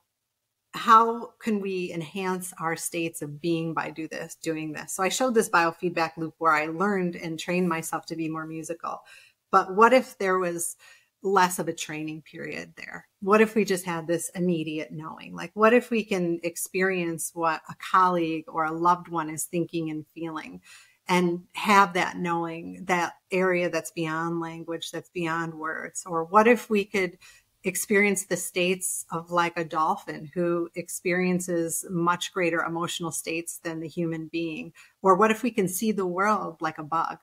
how 0.72 1.32
can 1.40 1.60
we 1.60 1.92
enhance 1.92 2.54
our 2.60 2.76
states 2.76 3.22
of 3.22 3.40
being 3.40 3.74
by 3.74 3.90
do 3.90 4.06
this 4.06 4.36
doing 4.36 4.72
this? 4.72 4.92
So 4.92 5.02
i 5.02 5.08
showed 5.08 5.34
this 5.34 5.48
biofeedback 5.48 6.16
loop 6.16 6.34
where 6.38 6.52
i 6.52 6.66
learned 6.66 7.16
and 7.16 7.38
trained 7.38 7.68
myself 7.68 8.06
to 8.06 8.16
be 8.16 8.28
more 8.28 8.46
musical. 8.46 9.02
But 9.50 9.74
what 9.74 9.92
if 9.92 10.16
there 10.18 10.38
was 10.38 10.76
less 11.22 11.58
of 11.58 11.68
a 11.68 11.72
training 11.72 12.22
period 12.22 12.72
there? 12.76 13.06
What 13.20 13.40
if 13.40 13.54
we 13.54 13.64
just 13.64 13.84
had 13.84 14.06
this 14.06 14.30
immediate 14.34 14.92
knowing? 14.92 15.34
Like 15.34 15.50
what 15.54 15.74
if 15.74 15.90
we 15.90 16.04
can 16.04 16.40
experience 16.42 17.32
what 17.34 17.60
a 17.68 17.74
colleague 17.74 18.44
or 18.48 18.64
a 18.64 18.72
loved 18.72 19.08
one 19.08 19.28
is 19.28 19.44
thinking 19.44 19.90
and 19.90 20.06
feeling 20.14 20.60
and 21.08 21.42
have 21.54 21.94
that 21.94 22.16
knowing 22.16 22.84
that 22.84 23.14
area 23.32 23.68
that's 23.68 23.90
beyond 23.90 24.40
language 24.40 24.92
that's 24.92 25.10
beyond 25.10 25.52
words? 25.52 26.04
Or 26.06 26.24
what 26.24 26.46
if 26.46 26.70
we 26.70 26.84
could 26.84 27.18
experience 27.64 28.24
the 28.24 28.36
states 28.36 29.04
of 29.10 29.30
like 29.30 29.58
a 29.58 29.64
dolphin 29.64 30.30
who 30.34 30.68
experiences 30.74 31.84
much 31.90 32.32
greater 32.32 32.62
emotional 32.62 33.12
states 33.12 33.60
than 33.62 33.80
the 33.80 33.88
human 33.88 34.28
being? 34.28 34.72
Or 35.02 35.16
what 35.16 35.30
if 35.30 35.42
we 35.42 35.50
can 35.50 35.68
see 35.68 35.92
the 35.92 36.06
world 36.06 36.56
like 36.60 36.78
a 36.78 36.84
bug? 36.84 37.18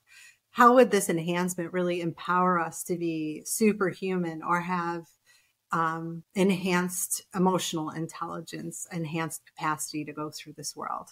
How 0.52 0.74
would 0.76 0.92
this 0.92 1.10
enhancement 1.10 1.74
really 1.74 2.02
empower 2.02 2.60
us 2.60 2.84
to 2.86 2.98
be 2.98 3.44
superhuman 3.46 4.42
or 4.42 4.62
have 4.62 5.06
um, 5.72 6.24
enhanced 6.34 7.24
emotional 7.36 7.90
intelligence, 7.90 8.88
enhanced 8.92 9.42
capacity 9.46 10.06
to 10.06 10.14
go 10.14 10.32
through 10.32 10.54
this 10.54 10.76
world? 10.76 11.10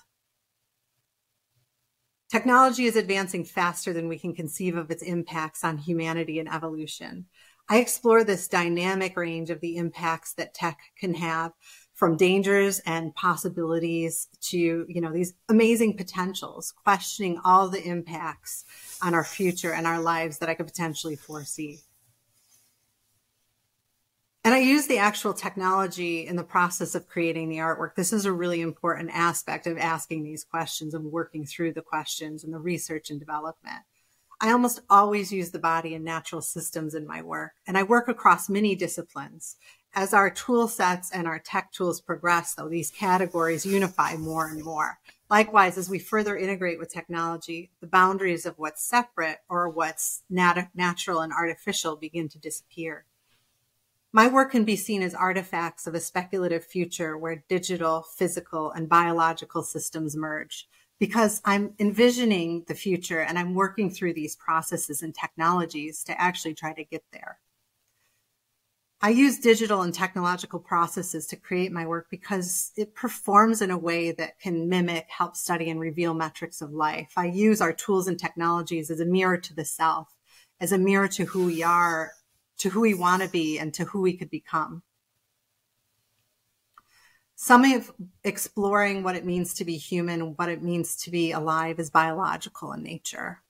Technology 2.29 2.85
is 2.85 2.95
advancing 2.95 3.45
faster 3.45 3.93
than 3.93 4.07
we 4.07 4.17
can 4.17 4.33
conceive 4.33 4.75
of 4.75 4.89
its 4.89 5.03
impacts 5.03 5.63
on 5.63 5.77
humanity 5.77 6.39
and 6.39 6.51
evolution. 6.51 7.27
I 7.67 7.79
explore 7.79 8.23
this 8.23 8.47
dynamic 8.47 9.17
range 9.17 9.49
of 9.49 9.59
the 9.59 9.77
impacts 9.77 10.33
that 10.33 10.53
tech 10.53 10.79
can 10.99 11.15
have 11.15 11.53
from 11.95 12.17
dangers 12.17 12.79
and 12.79 13.15
possibilities 13.15 14.27
to, 14.41 14.85
you 14.87 15.01
know, 15.01 15.11
these 15.11 15.33
amazing 15.49 15.95
potentials, 15.95 16.73
questioning 16.83 17.39
all 17.43 17.69
the 17.69 17.83
impacts 17.83 18.65
on 19.01 19.13
our 19.13 19.23
future 19.23 19.73
and 19.73 19.87
our 19.87 19.99
lives 19.99 20.37
that 20.39 20.49
I 20.49 20.53
could 20.53 20.67
potentially 20.67 21.15
foresee. 21.15 21.79
And 24.43 24.53
I 24.53 24.59
use 24.59 24.85
the 24.85 24.99
actual 24.99 25.33
technology 25.33 26.27
in 26.27 26.35
the 26.35 26.43
process 26.43 26.93
of 26.93 27.07
creating 27.07 27.49
the 27.49 27.57
artwork. 27.57 27.95
This 27.95 28.13
is 28.13 28.25
a 28.25 28.31
really 28.31 28.61
important 28.61 29.09
aspect 29.11 29.65
of 29.65 29.79
asking 29.79 30.23
these 30.23 30.43
questions 30.43 30.93
and 30.93 31.11
working 31.11 31.45
through 31.45 31.73
the 31.73 31.81
questions 31.81 32.43
and 32.43 32.53
the 32.53 32.59
research 32.59 33.09
and 33.09 33.19
development. 33.19 33.81
I 34.41 34.51
almost 34.51 34.81
always 34.89 35.31
use 35.31 35.51
the 35.51 35.59
body 35.59 35.95
and 35.95 36.03
natural 36.03 36.41
systems 36.41 36.93
in 36.93 37.07
my 37.07 37.21
work, 37.21 37.53
and 37.65 37.77
I 37.77 37.83
work 37.83 38.07
across 38.07 38.49
many 38.49 38.75
disciplines. 38.75 39.55
As 39.93 40.13
our 40.13 40.29
tool 40.29 40.67
sets 40.67 41.09
and 41.11 41.25
our 41.25 41.39
tech 41.39 41.71
tools 41.71 42.01
progress, 42.01 42.53
though, 42.53 42.67
these 42.67 42.91
categories 42.91 43.65
unify 43.65 44.17
more 44.17 44.47
and 44.47 44.61
more. 44.61 44.99
Likewise, 45.29 45.77
as 45.77 45.89
we 45.89 45.99
further 45.99 46.35
integrate 46.35 46.79
with 46.79 46.93
technology, 46.93 47.71
the 47.79 47.87
boundaries 47.87 48.45
of 48.45 48.59
what's 48.59 48.83
separate 48.83 49.39
or 49.47 49.69
what's 49.69 50.23
nat- 50.29 50.69
natural 50.75 51.21
and 51.21 51.31
artificial 51.31 51.95
begin 51.95 52.27
to 52.29 52.37
disappear. 52.37 53.05
My 54.11 54.27
work 54.27 54.51
can 54.51 54.65
be 54.65 54.75
seen 54.75 55.01
as 55.01 55.13
artifacts 55.13 55.87
of 55.87 55.95
a 55.95 55.99
speculative 55.99 56.63
future 56.63 57.17
where 57.17 57.43
digital, 57.47 58.01
physical, 58.01 58.71
and 58.71 58.87
biological 58.87 59.63
systems 59.63 60.15
merge 60.15 60.69
because 60.99 61.41
I'm 61.43 61.73
envisioning 61.79 62.63
the 62.67 62.75
future 62.75 63.19
and 63.19 63.37
I'm 63.37 63.53
working 63.53 63.89
through 63.89 64.13
these 64.13 64.35
processes 64.35 65.01
and 65.01 65.13
technologies 65.13 66.03
to 66.05 66.19
actually 66.19 66.53
try 66.53 66.73
to 66.73 66.83
get 66.83 67.03
there. 67.11 67.39
I 69.01 69.09
use 69.09 69.39
digital 69.39 69.81
and 69.81 69.93
technological 69.93 70.59
processes 70.59 71.27
to 71.27 71.35
create 71.35 71.71
my 71.71 71.85
work 71.85 72.07
because 72.09 72.71
it 72.77 72.95
performs 72.95 73.61
in 73.61 73.69
a 73.69 73.77
way 73.77 74.11
that 74.13 74.39
can 74.39 74.69
mimic, 74.69 75.07
help 75.09 75.35
study, 75.35 75.69
and 75.69 75.79
reveal 75.79 76.13
metrics 76.13 76.61
of 76.61 76.71
life. 76.71 77.11
I 77.17 77.25
use 77.25 77.61
our 77.61 77.73
tools 77.73 78.07
and 78.07 78.17
technologies 78.17 78.89
as 78.89 79.01
a 79.01 79.05
mirror 79.05 79.37
to 79.37 79.53
the 79.53 79.65
self, 79.65 80.15
as 80.61 80.71
a 80.71 80.77
mirror 80.77 81.09
to 81.09 81.25
who 81.25 81.45
we 81.45 81.61
are, 81.61 82.13
to 82.59 82.69
who 82.69 82.79
we 82.81 82.93
want 82.93 83.21
to 83.21 83.27
be, 83.27 83.59
and 83.59 83.73
to 83.73 83.83
who 83.83 84.01
we 84.01 84.15
could 84.15 84.29
become 84.29 84.81
some 87.35 87.65
of 87.65 87.91
exploring 88.23 89.03
what 89.03 89.15
it 89.15 89.25
means 89.25 89.53
to 89.55 89.65
be 89.65 89.77
human, 89.77 90.35
what 90.37 90.49
it 90.49 90.63
means 90.63 90.95
to 90.95 91.11
be 91.11 91.31
alive 91.31 91.79
is 91.79 91.89
biological 91.89 92.71
in 92.71 92.83
nature. 92.83 93.41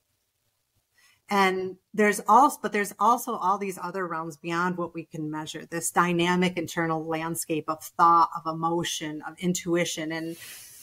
And 1.30 1.78
there's 1.93 2.21
also, 2.28 2.60
but 2.62 2.71
there's 2.71 2.93
also 3.00 3.36
all 3.36 3.58
these 3.58 3.80
other 3.82 4.08
realms 4.08 4.38
beyond 4.38 4.78
what 4.78 4.93
we 4.93 5.06
can 5.06 5.32
measure, 5.32 5.65
this 5.65 5.89
dynamic 5.89 6.58
internal 6.58 7.04
landscape 7.04 7.65
of 7.67 7.84
thought, 7.84 8.30
of 8.36 8.52
emotion, 8.52 9.24
of 9.28 9.36
intuition, 9.39 10.12
and 10.12 10.36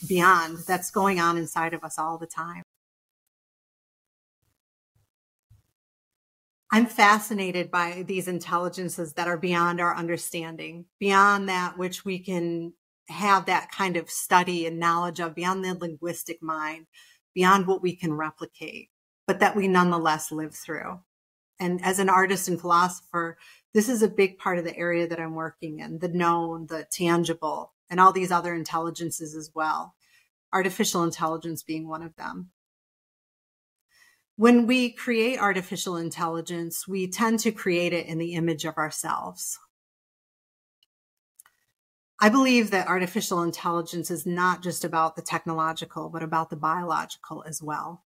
beyond 0.09 0.59
that's 0.67 0.91
going 0.91 1.21
on 1.21 1.37
inside 1.37 1.75
of 1.75 1.85
us 1.85 1.99
all 1.99 2.19
the 2.19 2.27
time. 2.27 2.63
I'm 6.73 6.87
fascinated 6.87 7.71
by 7.71 8.03
these 8.07 8.27
intelligences 8.27 9.13
that 9.13 9.29
are 9.29 9.37
beyond 9.37 9.81
our 9.81 9.95
understanding, 9.95 10.87
beyond 10.99 11.49
that 11.51 11.77
which 11.77 12.05
we 12.05 12.19
can 12.19 12.73
have 13.09 13.47
that 13.47 13.71
kind 13.71 13.97
of 13.97 14.11
study 14.11 14.67
and 14.67 14.79
knowledge 14.79 15.21
of 15.21 15.35
beyond 15.35 15.65
the 15.65 15.75
linguistic 15.75 16.43
mind, 16.43 16.87
beyond 17.35 17.67
what 17.67 17.83
we 17.83 17.97
can 17.97 18.15
replicate, 18.15 18.91
but 19.27 19.41
that 19.41 19.57
we 19.57 19.69
nonetheless 19.69 20.31
live 20.31 20.55
through. 20.55 21.01
And 21.59 21.85
as 21.85 21.99
an 21.99 22.09
artist 22.09 22.49
and 22.49 22.61
philosopher, 22.61 23.39
this 23.75 23.89
is 23.89 24.03
a 24.03 24.09
big 24.09 24.39
part 24.39 24.59
of 24.59 24.65
the 24.65 24.77
area 24.77 25.07
that 25.07 25.21
I'm 25.21 25.35
working 25.35 25.79
in 25.79 25.99
the 25.99 26.09
known, 26.09 26.67
the 26.67 26.87
tangible, 26.91 27.73
and 27.89 28.01
all 28.01 28.13
these 28.13 28.33
other 28.33 28.55
intelligences 28.55 29.35
as 29.35 29.51
well. 29.55 29.95
Artificial 30.53 31.03
intelligence 31.05 31.63
being 31.63 31.89
one 31.89 32.03
of 32.03 32.17
them. 32.17 32.51
When 34.37 34.67
we 34.67 34.91
create 34.91 35.39
artificial 35.39 35.97
intelligence, 35.97 36.89
we 36.89 37.07
tend 37.07 37.39
to 37.41 37.53
create 37.53 37.93
it 37.93 38.07
in 38.07 38.19
the 38.19 38.35
image 38.35 38.65
of 38.65 38.77
ourselves. 38.77 39.59
I 42.23 42.29
believe 42.29 42.71
that 42.71 42.87
artificial 42.87 43.43
intelligence 43.43 44.09
is 44.09 44.25
not 44.25 44.63
just 44.63 44.85
about 44.85 45.17
the 45.17 45.23
technological, 45.23 46.09
but 46.09 46.23
about 46.23 46.51
the 46.51 46.57
biological 46.57 47.43
as 47.49 47.61
well. 47.61 48.05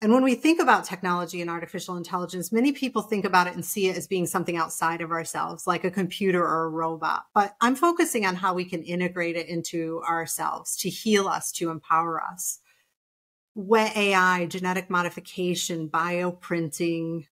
And 0.00 0.10
when 0.10 0.24
we 0.24 0.34
think 0.34 0.58
about 0.58 0.86
technology 0.86 1.42
and 1.42 1.50
artificial 1.50 1.98
intelligence, 1.98 2.50
many 2.50 2.72
people 2.72 3.02
think 3.02 3.26
about 3.26 3.46
it 3.46 3.52
and 3.52 3.62
see 3.62 3.88
it 3.88 3.98
as 3.98 4.06
being 4.06 4.26
something 4.26 4.56
outside 4.56 5.02
of 5.02 5.10
ourselves, 5.10 5.66
like 5.66 5.84
a 5.84 5.90
computer 5.90 6.42
or 6.42 6.64
a 6.64 6.70
robot. 6.70 7.26
But 7.34 7.54
I'm 7.60 7.76
focusing 7.76 8.24
on 8.24 8.36
how 8.36 8.54
we 8.54 8.64
can 8.64 8.82
integrate 8.82 9.36
it 9.36 9.48
into 9.48 10.00
ourselves 10.08 10.74
to 10.78 10.88
heal 10.88 11.28
us, 11.28 11.52
to 11.52 11.68
empower 11.68 12.24
us. 12.24 12.60
Wet 13.54 13.94
AI, 13.98 14.46
genetic 14.46 14.88
modification, 14.88 15.90
bioprinting, 15.90 17.26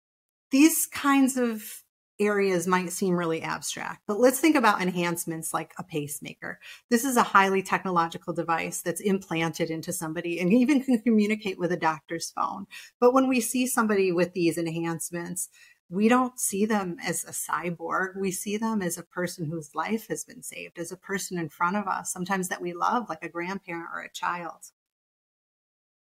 these 0.51 0.85
kinds 0.85 1.39
of 1.39 1.83
areas 2.21 2.67
might 2.67 2.93
seem 2.93 3.15
really 3.15 3.43
abstract, 3.43 4.03
but 4.07 4.19
let's 4.19 4.41
think 4.41 4.57
about 4.57 4.83
enhancements 4.83 5.55
like 5.55 5.73
a 5.79 5.85
pacemaker. 5.85 6.59
This 6.91 7.05
is 7.05 7.17
a 7.17 7.23
highly 7.23 7.63
technological 7.63 8.33
device 8.33 8.83
that's 8.83 9.01
implanted 9.01 9.71
into 9.71 9.93
somebody 9.93 10.41
and 10.41 10.53
even 10.53 10.83
can 10.83 11.01
communicate 11.01 11.59
with 11.59 11.73
a 11.73 11.77
doctor's 11.77 12.31
phone. 12.31 12.67
But 13.01 13.13
when 13.15 13.29
we 13.29 13.41
see 13.41 13.67
somebody 13.67 14.13
with 14.13 14.33
these 14.33 14.59
enhancements, 14.59 15.49
we 15.91 16.09
don't 16.09 16.39
see 16.39 16.67
them 16.67 16.97
as 17.03 17.25
a 17.25 17.31
cyborg. 17.31 18.17
We 18.21 18.31
see 18.31 18.59
them 18.59 18.83
as 18.83 18.99
a 18.99 19.03
person 19.03 19.47
whose 19.47 19.75
life 19.75 20.09
has 20.09 20.25
been 20.25 20.43
saved, 20.43 20.79
as 20.79 20.93
a 20.93 20.97
person 20.97 21.39
in 21.39 21.49
front 21.49 21.77
of 21.77 21.87
us, 21.87 22.13
sometimes 22.13 22.49
that 22.49 22.61
we 22.61 22.75
love, 22.75 23.09
like 23.09 23.23
a 23.23 23.29
grandparent 23.29 23.89
or 23.95 24.01
a 24.01 24.13
child. 24.13 24.71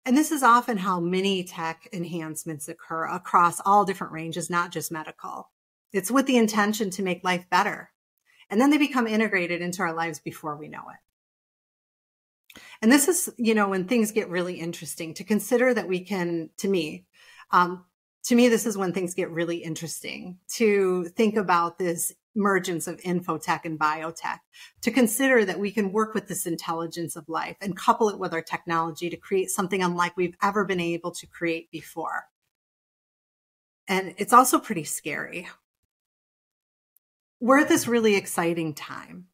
And 0.06 0.16
this 0.16 0.30
is 0.30 0.42
often 0.42 0.76
how 0.76 1.00
many 1.00 1.42
tech 1.44 1.88
enhancements 1.92 2.68
occur 2.68 3.06
across 3.06 3.60
all 3.64 3.84
different 3.84 4.12
ranges, 4.12 4.50
not 4.50 4.70
just 4.70 4.92
medical. 4.92 5.50
It's 5.94 6.10
with 6.10 6.26
the 6.26 6.36
intention 6.36 6.90
to 6.90 7.02
make 7.02 7.22
life 7.22 7.48
better. 7.48 7.90
And 8.50 8.60
then 8.60 8.70
they 8.70 8.78
become 8.78 9.06
integrated 9.06 9.62
into 9.62 9.82
our 9.82 9.94
lives 9.94 10.18
before 10.18 10.56
we 10.56 10.68
know 10.68 10.82
it. 10.90 12.60
And 12.82 12.90
this 12.90 13.08
is, 13.08 13.32
you 13.38 13.54
know, 13.54 13.68
when 13.68 13.86
things 13.86 14.12
get 14.12 14.28
really 14.28 14.60
interesting 14.60 15.14
to 15.14 15.24
consider 15.24 15.72
that 15.72 15.88
we 15.88 16.00
can, 16.00 16.50
to 16.58 16.68
me, 16.68 17.06
um, 17.52 17.84
to 18.24 18.34
me, 18.34 18.48
this 18.48 18.66
is 18.66 18.76
when 18.76 18.92
things 18.92 19.14
get 19.14 19.30
really 19.30 19.58
interesting 19.58 20.38
to 20.54 21.04
think 21.16 21.36
about 21.36 21.78
this 21.78 22.12
emergence 22.34 22.88
of 22.88 23.00
infotech 23.02 23.60
and 23.64 23.78
biotech, 23.78 24.40
to 24.82 24.90
consider 24.90 25.44
that 25.44 25.60
we 25.60 25.70
can 25.70 25.92
work 25.92 26.14
with 26.14 26.26
this 26.26 26.46
intelligence 26.46 27.14
of 27.16 27.28
life 27.28 27.56
and 27.60 27.76
couple 27.76 28.08
it 28.08 28.18
with 28.18 28.32
our 28.32 28.42
technology 28.42 29.08
to 29.10 29.16
create 29.16 29.50
something 29.50 29.82
unlike 29.82 30.16
we've 30.16 30.36
ever 30.42 30.64
been 30.64 30.80
able 30.80 31.12
to 31.12 31.26
create 31.26 31.70
before. 31.70 32.24
And 33.86 34.14
it's 34.16 34.32
also 34.32 34.58
pretty 34.58 34.84
scary 34.84 35.46
we're 37.40 37.60
at 37.60 37.68
this 37.68 37.88
really 37.88 38.16
exciting 38.16 38.74
time. 38.74 39.26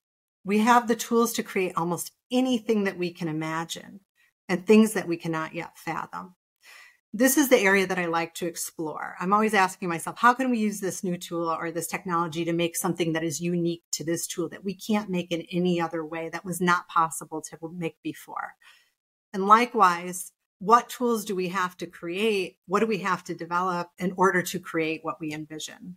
We 0.44 0.58
have 0.58 0.88
the 0.88 0.96
tools 0.96 1.32
to 1.34 1.42
create 1.42 1.72
almost 1.76 2.12
anything 2.32 2.84
that 2.84 2.98
we 2.98 3.12
can 3.12 3.28
imagine 3.28 4.00
and 4.48 4.66
things 4.66 4.94
that 4.94 5.06
we 5.06 5.16
cannot 5.16 5.54
yet 5.54 5.78
fathom. 5.78 6.34
This 7.12 7.36
is 7.36 7.48
the 7.48 7.58
area 7.58 7.88
that 7.88 7.98
I 7.98 8.06
like 8.06 8.34
to 8.34 8.46
explore. 8.46 9.16
I'm 9.18 9.32
always 9.32 9.52
asking 9.52 9.88
myself, 9.88 10.18
how 10.18 10.32
can 10.32 10.48
we 10.48 10.58
use 10.58 10.78
this 10.78 11.02
new 11.02 11.16
tool 11.16 11.48
or 11.48 11.72
this 11.72 11.88
technology 11.88 12.44
to 12.44 12.52
make 12.52 12.76
something 12.76 13.14
that 13.14 13.24
is 13.24 13.40
unique 13.40 13.82
to 13.92 14.04
this 14.04 14.28
tool 14.28 14.48
that 14.50 14.64
we 14.64 14.74
can't 14.74 15.10
make 15.10 15.32
in 15.32 15.42
any 15.50 15.80
other 15.80 16.04
way 16.04 16.28
that 16.28 16.44
was 16.44 16.60
not 16.60 16.86
possible 16.88 17.42
to 17.42 17.58
make 17.74 17.96
before? 18.04 18.54
And 19.32 19.46
likewise, 19.48 20.32
what 20.60 20.88
tools 20.88 21.24
do 21.24 21.34
we 21.34 21.48
have 21.48 21.76
to 21.78 21.86
create? 21.86 22.58
What 22.66 22.80
do 22.80 22.86
we 22.86 22.98
have 22.98 23.24
to 23.24 23.34
develop 23.34 23.88
in 23.98 24.12
order 24.16 24.42
to 24.42 24.60
create 24.60 25.00
what 25.02 25.20
we 25.20 25.32
envision? 25.32 25.96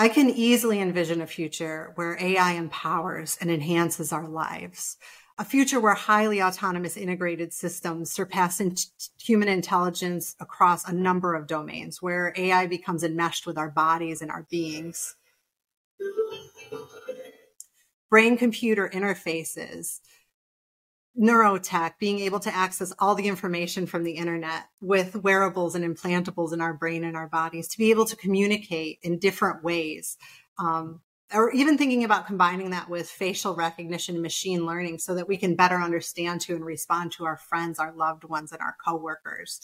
I 0.00 0.08
can 0.08 0.30
easily 0.30 0.80
envision 0.80 1.20
a 1.20 1.26
future 1.26 1.90
where 1.96 2.16
AI 2.22 2.52
empowers 2.52 3.36
and 3.40 3.50
enhances 3.50 4.12
our 4.12 4.28
lives. 4.28 4.96
A 5.38 5.44
future 5.44 5.80
where 5.80 5.94
highly 5.94 6.40
autonomous 6.40 6.96
integrated 6.96 7.52
systems 7.52 8.08
surpass 8.12 8.60
in 8.60 8.76
human 9.20 9.48
intelligence 9.48 10.36
across 10.38 10.88
a 10.88 10.92
number 10.92 11.34
of 11.34 11.48
domains, 11.48 12.00
where 12.00 12.32
AI 12.36 12.68
becomes 12.68 13.02
enmeshed 13.02 13.44
with 13.44 13.58
our 13.58 13.70
bodies 13.70 14.22
and 14.22 14.30
our 14.30 14.46
beings. 14.48 15.16
Brain 18.08 18.36
computer 18.36 18.88
interfaces 18.88 19.98
neurotech, 21.18 21.94
being 21.98 22.20
able 22.20 22.40
to 22.40 22.54
access 22.54 22.92
all 22.98 23.14
the 23.14 23.26
information 23.26 23.86
from 23.86 24.04
the 24.04 24.12
internet 24.12 24.66
with 24.80 25.16
wearables 25.16 25.74
and 25.74 25.84
implantables 25.84 26.52
in 26.52 26.60
our 26.60 26.74
brain 26.74 27.04
and 27.04 27.16
our 27.16 27.28
bodies 27.28 27.68
to 27.68 27.78
be 27.78 27.90
able 27.90 28.04
to 28.06 28.16
communicate 28.16 28.98
in 29.02 29.18
different 29.18 29.64
ways. 29.64 30.16
Um, 30.58 31.00
or 31.32 31.52
even 31.52 31.76
thinking 31.76 32.04
about 32.04 32.26
combining 32.26 32.70
that 32.70 32.88
with 32.88 33.08
facial 33.08 33.54
recognition 33.54 34.14
and 34.14 34.22
machine 34.22 34.64
learning 34.64 34.98
so 34.98 35.14
that 35.14 35.28
we 35.28 35.36
can 35.36 35.56
better 35.56 35.76
understand 35.76 36.40
to 36.42 36.54
and 36.54 36.64
respond 36.64 37.12
to 37.12 37.26
our 37.26 37.36
friends, 37.36 37.78
our 37.78 37.92
loved 37.94 38.24
ones, 38.24 38.52
and 38.52 38.60
our 38.62 38.76
coworkers. 38.82 39.60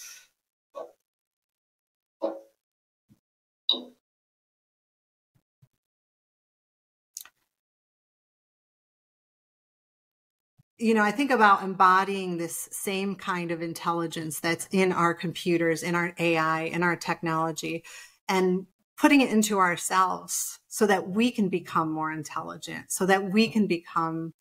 You 10.79 10.95
know, 10.95 11.03
I 11.03 11.13
think 11.13 11.31
about 11.31 11.63
embodying 11.63 12.37
this 12.37 12.69
same 12.73 13.15
kind 13.15 13.51
of 13.51 13.63
intelligence 13.63 14.41
that's 14.41 14.69
in 14.73 14.93
our 14.93 15.15
computers, 15.15 15.83
in 15.83 15.95
our 15.95 16.15
AI, 16.19 16.63
in 16.63 16.83
our 16.83 16.97
technology, 16.97 17.85
and 18.29 18.67
putting 18.99 19.21
it 19.21 19.31
into 19.31 19.59
ourselves 19.59 20.59
so 20.69 20.87
that 20.87 21.09
we 21.09 21.31
can 21.31 21.49
become 21.49 21.93
more 21.93 22.13
intelligent, 22.13 22.91
so 22.91 23.07
that 23.07 23.31
we 23.31 23.49
can 23.49 23.67
become 23.67 24.35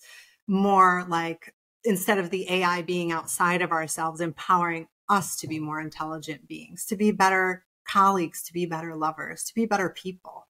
more 0.48 1.06
like, 1.08 1.54
instead 1.84 2.17
of 2.17 2.30
the 2.30 2.50
AI 2.50 2.82
being 2.82 3.12
outside 3.12 3.62
of 3.62 3.72
ourselves, 3.72 4.19
empowering 4.19 4.88
us 5.10 5.36
to 5.38 5.48
be 5.48 5.60
more 5.60 5.80
intelligent 5.80 6.48
beings, 6.48 6.86
to 6.86 6.96
be 6.96 7.12
better 7.12 7.65
colleagues, 7.88 8.43
to 8.43 8.54
be 8.54 8.65
better 8.65 8.96
lovers, 8.96 9.43
to 9.43 9.54
be 9.54 9.65
better 9.65 9.89
people. 9.89 10.48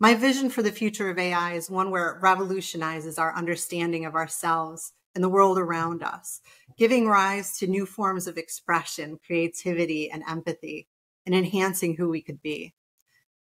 My 0.00 0.14
vision 0.14 0.48
for 0.48 0.62
the 0.62 0.70
future 0.70 1.10
of 1.10 1.18
AI 1.18 1.54
is 1.54 1.68
one 1.68 1.90
where 1.90 2.10
it 2.10 2.22
revolutionizes 2.22 3.18
our 3.18 3.34
understanding 3.34 4.04
of 4.04 4.14
ourselves 4.14 4.92
and 5.14 5.24
the 5.24 5.28
world 5.28 5.58
around 5.58 6.04
us, 6.04 6.40
giving 6.76 7.08
rise 7.08 7.58
to 7.58 7.66
new 7.66 7.84
forms 7.84 8.28
of 8.28 8.38
expression, 8.38 9.18
creativity, 9.26 10.08
and 10.08 10.22
empathy, 10.28 10.86
and 11.26 11.34
enhancing 11.34 11.96
who 11.96 12.08
we 12.08 12.22
could 12.22 12.40
be. 12.40 12.74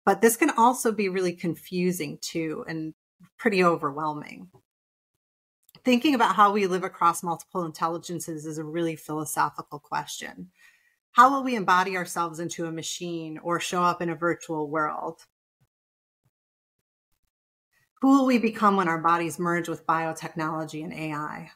But 0.06 0.22
this 0.22 0.38
can 0.38 0.52
also 0.52 0.92
be 0.92 1.10
really 1.10 1.34
confusing 1.34 2.20
too 2.22 2.64
and 2.68 2.94
pretty 3.38 3.64
overwhelming. 3.64 4.50
Thinking 5.84 6.14
about 6.14 6.36
how 6.36 6.52
we 6.52 6.68
live 6.68 6.84
across 6.84 7.24
multiple 7.24 7.66
intelligences 7.66 8.46
is 8.46 8.60
a 8.60 8.64
really 8.64 8.96
philosophical 8.96 9.80
question. 9.80 10.52
How 11.14 11.32
will 11.32 11.44
we 11.44 11.56
embody 11.56 11.98
ourselves 11.98 12.40
into 12.40 12.68
a 12.68 12.72
machine 12.72 13.40
or 13.40 13.60
show 13.60 13.82
up 13.82 14.04
in 14.04 14.10
a 14.10 14.16
virtual 14.16 14.70
world? 14.70 15.26
Who 18.04 18.10
will 18.10 18.26
we 18.26 18.38
become 18.38 18.76
when 18.76 18.90
our 18.90 18.98
bodies 18.98 19.40
merge 19.40 19.70
with 19.70 19.88
biotechnology 19.88 20.84
and 20.84 20.92
AI? 20.92 21.52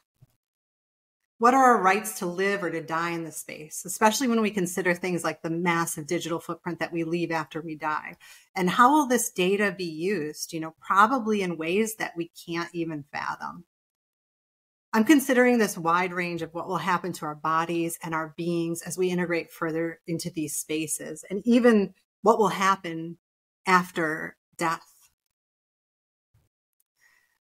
What 1.36 1.52
are 1.52 1.62
our 1.62 1.82
rights 1.82 2.20
to 2.20 2.26
live 2.26 2.64
or 2.64 2.70
to 2.70 2.80
die 2.80 3.10
in 3.10 3.22
this 3.22 3.36
space, 3.36 3.84
especially 3.84 4.28
when 4.28 4.40
we 4.40 4.50
consider 4.50 4.94
things 4.94 5.22
like 5.22 5.42
the 5.42 5.50
massive 5.50 6.06
digital 6.06 6.40
footprint 6.40 6.78
that 6.78 6.90
we 6.90 7.04
leave 7.04 7.30
after 7.30 7.60
we 7.60 7.74
die? 7.74 8.16
And 8.56 8.70
how 8.70 8.90
will 8.90 9.06
this 9.06 9.30
data 9.30 9.74
be 9.76 9.84
used? 9.84 10.54
You 10.54 10.60
know, 10.60 10.74
probably 10.80 11.42
in 11.42 11.58
ways 11.58 11.96
that 11.96 12.16
we 12.16 12.30
can't 12.46 12.70
even 12.72 13.04
fathom. 13.12 13.64
I'm 14.94 15.04
considering 15.04 15.58
this 15.58 15.76
wide 15.76 16.14
range 16.14 16.40
of 16.40 16.54
what 16.54 16.66
will 16.66 16.78
happen 16.78 17.12
to 17.12 17.26
our 17.26 17.34
bodies 17.34 17.98
and 18.02 18.14
our 18.14 18.32
beings 18.38 18.80
as 18.80 18.96
we 18.96 19.10
integrate 19.10 19.52
further 19.52 20.00
into 20.06 20.30
these 20.30 20.56
spaces, 20.56 21.26
and 21.28 21.42
even 21.44 21.92
what 22.22 22.38
will 22.38 22.48
happen 22.48 23.18
after 23.66 24.38
death 24.56 24.97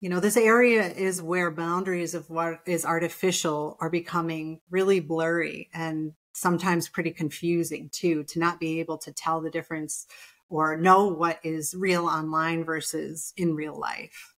you 0.00 0.08
know, 0.08 0.20
this 0.20 0.36
area 0.36 0.86
is 0.86 1.20
where 1.20 1.50
boundaries 1.50 2.14
of 2.14 2.30
what 2.30 2.60
is 2.66 2.84
artificial 2.84 3.76
are 3.80 3.90
becoming 3.90 4.60
really 4.70 5.00
blurry 5.00 5.68
and 5.74 6.12
sometimes 6.32 6.88
pretty 6.88 7.10
confusing 7.10 7.88
too, 7.90 8.22
to 8.24 8.38
not 8.38 8.60
be 8.60 8.78
able 8.78 8.98
to 8.98 9.12
tell 9.12 9.40
the 9.40 9.50
difference 9.50 10.06
or 10.48 10.76
know 10.76 11.08
what 11.08 11.40
is 11.42 11.74
real 11.74 12.06
online 12.06 12.64
versus 12.64 13.32
in 13.36 13.54
real 13.54 13.78
life. 13.78 14.34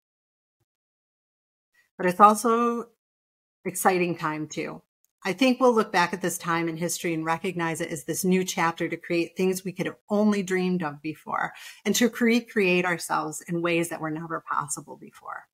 But 1.99 2.07
it's 2.07 2.21
also 2.21 2.87
exciting 3.65 4.17
time 4.17 4.49
too. 4.49 4.81
I 5.23 5.35
think 5.35 5.61
we'll 5.61 5.75
look 5.75 5.93
back 5.93 6.15
at 6.15 6.23
this 6.23 6.39
time 6.39 6.69
in 6.69 6.79
history 6.79 7.13
and 7.13 7.25
recognize 7.25 7.83
it 7.83 7.91
as 7.91 8.05
this 8.05 8.25
new 8.25 8.43
chapter 8.43 8.89
to 8.89 8.97
create 8.97 9.37
things 9.37 9.65
we 9.65 9.73
could 9.73 9.85
have 9.85 9.99
only 10.09 10.43
dreamed 10.43 10.83
of 10.83 11.03
before 11.03 11.53
and 11.85 11.95
to 11.97 12.09
recreate 12.09 12.87
ourselves 12.87 13.43
in 13.47 13.61
ways 13.61 13.91
that 13.91 14.01
were 14.01 14.11
never 14.11 14.41
possible 14.41 14.97
before. 14.97 15.47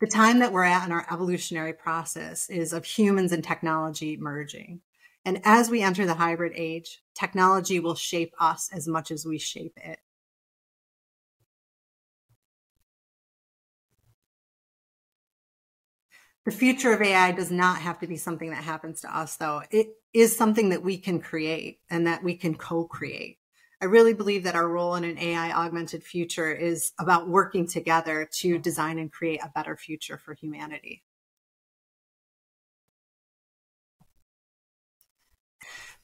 The 0.00 0.06
time 0.06 0.40
that 0.40 0.52
we're 0.52 0.64
at 0.64 0.84
in 0.84 0.92
our 0.92 1.06
evolutionary 1.10 1.72
process 1.72 2.50
is 2.50 2.72
of 2.72 2.84
humans 2.84 3.32
and 3.32 3.42
technology 3.42 4.18
merging. 4.18 4.80
And 5.24 5.40
as 5.44 5.70
we 5.70 5.80
enter 5.80 6.04
the 6.04 6.14
hybrid 6.14 6.52
age, 6.54 7.00
technology 7.14 7.80
will 7.80 7.94
shape 7.94 8.34
us 8.38 8.68
as 8.72 8.88
much 8.88 9.10
as 9.10 9.24
we 9.24 9.38
shape 9.38 9.74
it. 9.76 10.00
The 16.44 16.50
future 16.50 16.92
of 16.92 17.00
AI 17.00 17.30
does 17.30 17.52
not 17.52 17.78
have 17.78 18.00
to 18.00 18.08
be 18.08 18.16
something 18.16 18.50
that 18.50 18.64
happens 18.64 19.00
to 19.02 19.16
us, 19.16 19.36
though. 19.36 19.62
It 19.70 19.90
is 20.12 20.36
something 20.36 20.70
that 20.70 20.82
we 20.82 20.98
can 20.98 21.20
create 21.20 21.78
and 21.88 22.06
that 22.08 22.24
we 22.24 22.36
can 22.36 22.56
co 22.56 22.84
create. 22.84 23.38
I 23.80 23.84
really 23.84 24.12
believe 24.12 24.44
that 24.44 24.56
our 24.56 24.68
role 24.68 24.96
in 24.96 25.04
an 25.04 25.18
AI 25.18 25.52
augmented 25.52 26.02
future 26.02 26.52
is 26.52 26.92
about 26.98 27.28
working 27.28 27.66
together 27.66 28.28
to 28.38 28.58
design 28.58 28.98
and 28.98 29.10
create 29.10 29.40
a 29.42 29.52
better 29.54 29.76
future 29.76 30.18
for 30.18 30.34
humanity. 30.34 31.04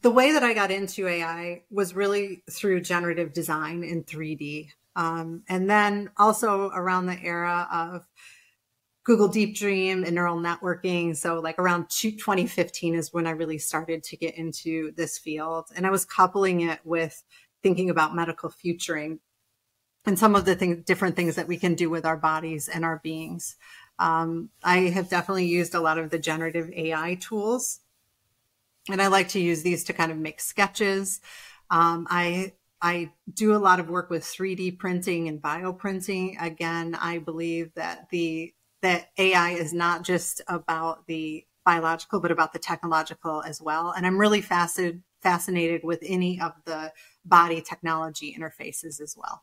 The 0.02 0.10
way 0.10 0.32
that 0.32 0.44
I 0.44 0.54
got 0.54 0.70
into 0.70 1.08
AI 1.08 1.62
was 1.70 1.94
really 1.94 2.44
through 2.48 2.82
generative 2.82 3.32
design 3.32 3.82
in 3.82 4.04
3D. 4.04 4.70
Um, 4.94 5.42
and 5.48 5.68
then 5.68 6.10
also 6.16 6.70
around 6.70 7.06
the 7.06 7.20
era 7.20 7.68
of 7.72 8.04
Google 9.08 9.28
Deep 9.28 9.56
Dream 9.56 10.04
and 10.04 10.14
neural 10.14 10.36
networking. 10.36 11.16
So, 11.16 11.40
like 11.40 11.58
around 11.58 11.88
2015 11.88 12.94
is 12.94 13.10
when 13.10 13.26
I 13.26 13.30
really 13.30 13.56
started 13.56 14.04
to 14.04 14.18
get 14.18 14.34
into 14.34 14.92
this 14.96 15.16
field. 15.16 15.70
And 15.74 15.86
I 15.86 15.90
was 15.90 16.04
coupling 16.04 16.60
it 16.60 16.80
with 16.84 17.24
thinking 17.62 17.88
about 17.88 18.14
medical 18.14 18.50
futuring 18.50 19.20
and 20.04 20.18
some 20.18 20.34
of 20.34 20.44
the 20.44 20.54
things, 20.54 20.84
different 20.84 21.16
things 21.16 21.36
that 21.36 21.48
we 21.48 21.56
can 21.56 21.74
do 21.74 21.88
with 21.88 22.04
our 22.04 22.18
bodies 22.18 22.68
and 22.68 22.84
our 22.84 23.00
beings. 23.02 23.56
Um, 23.98 24.50
I 24.62 24.90
have 24.90 25.08
definitely 25.08 25.46
used 25.46 25.74
a 25.74 25.80
lot 25.80 25.96
of 25.96 26.10
the 26.10 26.18
generative 26.18 26.70
AI 26.70 27.14
tools, 27.14 27.80
and 28.90 29.00
I 29.00 29.06
like 29.06 29.28
to 29.28 29.40
use 29.40 29.62
these 29.62 29.84
to 29.84 29.94
kind 29.94 30.12
of 30.12 30.18
make 30.18 30.38
sketches. 30.38 31.22
Um, 31.70 32.06
I 32.10 32.52
I 32.82 33.12
do 33.32 33.54
a 33.54 33.56
lot 33.56 33.80
of 33.80 33.88
work 33.88 34.10
with 34.10 34.22
3D 34.22 34.78
printing 34.78 35.28
and 35.28 35.40
bioprinting. 35.40 36.36
Again, 36.40 36.94
I 36.94 37.16
believe 37.16 37.72
that 37.74 38.10
the 38.10 38.52
that 38.82 39.10
AI 39.18 39.50
is 39.50 39.72
not 39.72 40.04
just 40.04 40.40
about 40.48 41.06
the 41.06 41.44
biological, 41.64 42.20
but 42.20 42.30
about 42.30 42.52
the 42.52 42.58
technological 42.58 43.42
as 43.42 43.60
well. 43.60 43.92
And 43.96 44.06
I'm 44.06 44.18
really 44.18 44.40
fascinated 44.40 45.02
fascinated 45.20 45.82
with 45.82 45.98
any 46.02 46.40
of 46.40 46.52
the 46.64 46.92
body 47.24 47.60
technology 47.60 48.36
interfaces 48.38 49.00
as 49.00 49.16
well. 49.16 49.42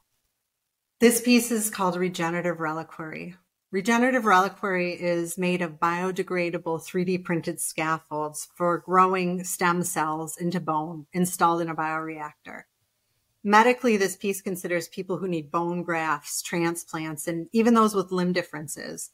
This 1.00 1.22
piece 1.22 1.52
is 1.52 1.70
called 1.70 1.98
Regenerative 1.98 2.60
Reliquary. 2.60 3.36
Regenerative 3.72 4.24
reliquary 4.24 4.94
is 4.94 5.38
made 5.38 5.62
of 5.62 5.80
biodegradable 5.80 6.82
3D 6.82 7.26
printed 7.26 7.60
scaffolds 7.60 8.48
for 8.56 8.78
growing 8.78 9.44
stem 9.44 9.84
cells 9.84 10.38
into 10.38 10.62
bone 10.62 11.08
installed 11.12 11.62
in 11.62 11.68
a 11.68 11.76
bioreactor. 11.76 12.64
Medically, 13.48 13.96
this 13.96 14.16
piece 14.16 14.42
considers 14.42 14.88
people 14.88 15.18
who 15.18 15.28
need 15.28 15.52
bone 15.52 15.84
grafts, 15.84 16.42
transplants, 16.42 17.28
and 17.28 17.48
even 17.54 17.76
those 17.76 17.94
with 17.94 18.12
limb 18.12 18.34
differences. 18.34 19.12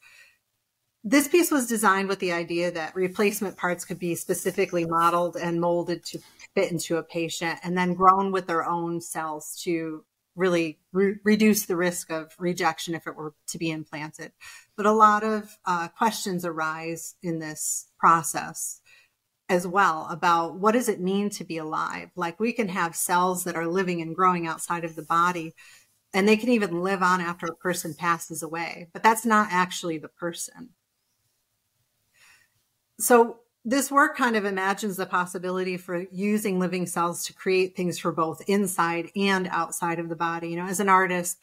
This 1.04 1.28
piece 1.28 1.50
was 1.50 1.66
designed 1.66 2.08
with 2.08 2.18
the 2.18 2.32
idea 2.32 2.70
that 2.70 2.96
replacement 2.96 3.58
parts 3.58 3.84
could 3.84 3.98
be 3.98 4.14
specifically 4.14 4.86
modeled 4.86 5.36
and 5.36 5.60
molded 5.60 6.02
to 6.06 6.20
fit 6.54 6.72
into 6.72 6.96
a 6.96 7.02
patient 7.02 7.58
and 7.62 7.76
then 7.76 7.92
grown 7.92 8.32
with 8.32 8.46
their 8.46 8.66
own 8.66 9.02
cells 9.02 9.60
to 9.64 10.06
really 10.34 10.78
re- 10.94 11.16
reduce 11.24 11.66
the 11.66 11.76
risk 11.76 12.10
of 12.10 12.34
rejection 12.38 12.94
if 12.94 13.06
it 13.06 13.14
were 13.14 13.34
to 13.48 13.58
be 13.58 13.70
implanted. 13.70 14.32
But 14.78 14.86
a 14.86 14.92
lot 14.92 15.24
of 15.24 15.58
uh, 15.66 15.88
questions 15.88 16.46
arise 16.46 17.16
in 17.22 17.38
this 17.38 17.88
process 17.98 18.80
as 19.52 19.66
well 19.66 20.08
about 20.10 20.54
what 20.54 20.72
does 20.72 20.88
it 20.88 21.00
mean 21.00 21.28
to 21.30 21.44
be 21.44 21.58
alive? 21.58 22.10
Like 22.16 22.40
we 22.40 22.52
can 22.52 22.68
have 22.68 22.96
cells 22.96 23.44
that 23.44 23.54
are 23.54 23.66
living 23.66 24.00
and 24.00 24.16
growing 24.16 24.46
outside 24.46 24.84
of 24.84 24.96
the 24.96 25.02
body, 25.02 25.54
and 26.14 26.26
they 26.26 26.38
can 26.38 26.48
even 26.48 26.82
live 26.82 27.02
on 27.02 27.20
after 27.20 27.46
a 27.46 27.54
person 27.54 27.94
passes 27.94 28.42
away, 28.42 28.88
but 28.92 29.02
that's 29.02 29.26
not 29.26 29.48
actually 29.50 29.98
the 29.98 30.08
person. 30.08 30.70
So 32.98 33.40
this 33.64 33.90
work 33.90 34.16
kind 34.16 34.36
of 34.36 34.44
imagines 34.44 34.96
the 34.96 35.06
possibility 35.06 35.76
for 35.76 36.06
using 36.10 36.58
living 36.58 36.86
cells 36.86 37.24
to 37.26 37.34
create 37.34 37.76
things 37.76 37.98
for 37.98 38.10
both 38.10 38.42
inside 38.48 39.10
and 39.14 39.48
outside 39.48 39.98
of 39.98 40.08
the 40.08 40.16
body. 40.16 40.48
You 40.48 40.56
know, 40.56 40.66
as 40.66 40.80
an 40.80 40.88
artist, 40.88 41.38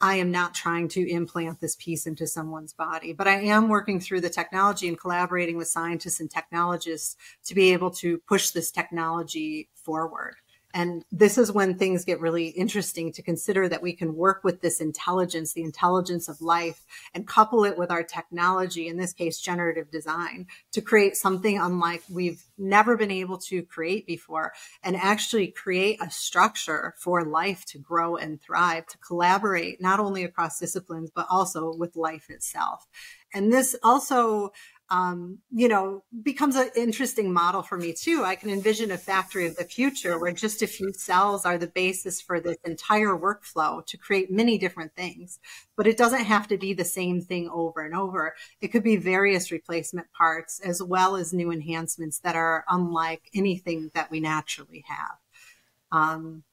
I 0.00 0.16
am 0.16 0.30
not 0.30 0.54
trying 0.54 0.88
to 0.88 1.10
implant 1.10 1.60
this 1.60 1.74
piece 1.76 2.06
into 2.06 2.26
someone's 2.26 2.72
body, 2.72 3.12
but 3.12 3.26
I 3.26 3.40
am 3.40 3.68
working 3.68 3.98
through 3.98 4.20
the 4.20 4.30
technology 4.30 4.86
and 4.86 4.98
collaborating 4.98 5.56
with 5.56 5.68
scientists 5.68 6.20
and 6.20 6.30
technologists 6.30 7.16
to 7.46 7.54
be 7.54 7.72
able 7.72 7.90
to 7.92 8.18
push 8.18 8.50
this 8.50 8.70
technology 8.70 9.68
forward. 9.74 10.36
And 10.78 11.04
this 11.10 11.38
is 11.38 11.50
when 11.50 11.76
things 11.76 12.04
get 12.04 12.20
really 12.20 12.50
interesting 12.50 13.10
to 13.14 13.20
consider 13.20 13.68
that 13.68 13.82
we 13.82 13.92
can 13.94 14.14
work 14.14 14.44
with 14.44 14.60
this 14.60 14.80
intelligence, 14.80 15.52
the 15.52 15.64
intelligence 15.64 16.28
of 16.28 16.40
life, 16.40 16.86
and 17.12 17.26
couple 17.26 17.64
it 17.64 17.76
with 17.76 17.90
our 17.90 18.04
technology, 18.04 18.86
in 18.86 18.96
this 18.96 19.12
case, 19.12 19.40
generative 19.40 19.90
design, 19.90 20.46
to 20.70 20.80
create 20.80 21.16
something 21.16 21.58
unlike 21.58 22.04
we've 22.08 22.44
never 22.56 22.96
been 22.96 23.10
able 23.10 23.38
to 23.38 23.64
create 23.64 24.06
before 24.06 24.52
and 24.84 24.94
actually 24.94 25.48
create 25.48 26.00
a 26.00 26.12
structure 26.12 26.94
for 26.96 27.24
life 27.24 27.64
to 27.64 27.78
grow 27.78 28.14
and 28.14 28.40
thrive, 28.40 28.86
to 28.86 28.98
collaborate 28.98 29.80
not 29.80 29.98
only 29.98 30.22
across 30.22 30.60
disciplines, 30.60 31.10
but 31.12 31.26
also 31.28 31.74
with 31.74 31.96
life 31.96 32.30
itself. 32.30 32.86
And 33.34 33.52
this 33.52 33.74
also 33.82 34.52
um, 34.90 35.38
you 35.50 35.68
know, 35.68 36.02
becomes 36.22 36.56
an 36.56 36.70
interesting 36.74 37.32
model 37.32 37.62
for 37.62 37.76
me 37.76 37.92
too. 37.92 38.22
I 38.24 38.36
can 38.36 38.48
envision 38.48 38.90
a 38.90 38.96
factory 38.96 39.46
of 39.46 39.56
the 39.56 39.64
future 39.64 40.18
where 40.18 40.32
just 40.32 40.62
a 40.62 40.66
few 40.66 40.92
cells 40.94 41.44
are 41.44 41.58
the 41.58 41.66
basis 41.66 42.22
for 42.22 42.40
this 42.40 42.56
entire 42.64 43.16
workflow 43.16 43.84
to 43.84 43.96
create 43.98 44.30
many 44.30 44.56
different 44.56 44.94
things. 44.94 45.40
But 45.76 45.86
it 45.86 45.98
doesn't 45.98 46.24
have 46.24 46.48
to 46.48 46.56
be 46.56 46.72
the 46.72 46.86
same 46.86 47.20
thing 47.20 47.50
over 47.50 47.82
and 47.82 47.94
over. 47.94 48.34
It 48.62 48.68
could 48.68 48.82
be 48.82 48.96
various 48.96 49.52
replacement 49.52 50.10
parts 50.12 50.58
as 50.60 50.82
well 50.82 51.16
as 51.16 51.34
new 51.34 51.52
enhancements 51.52 52.20
that 52.20 52.34
are 52.34 52.64
unlike 52.68 53.30
anything 53.34 53.90
that 53.94 54.10
we 54.10 54.20
naturally 54.20 54.84
have. 54.88 55.18
Um, 55.92 56.44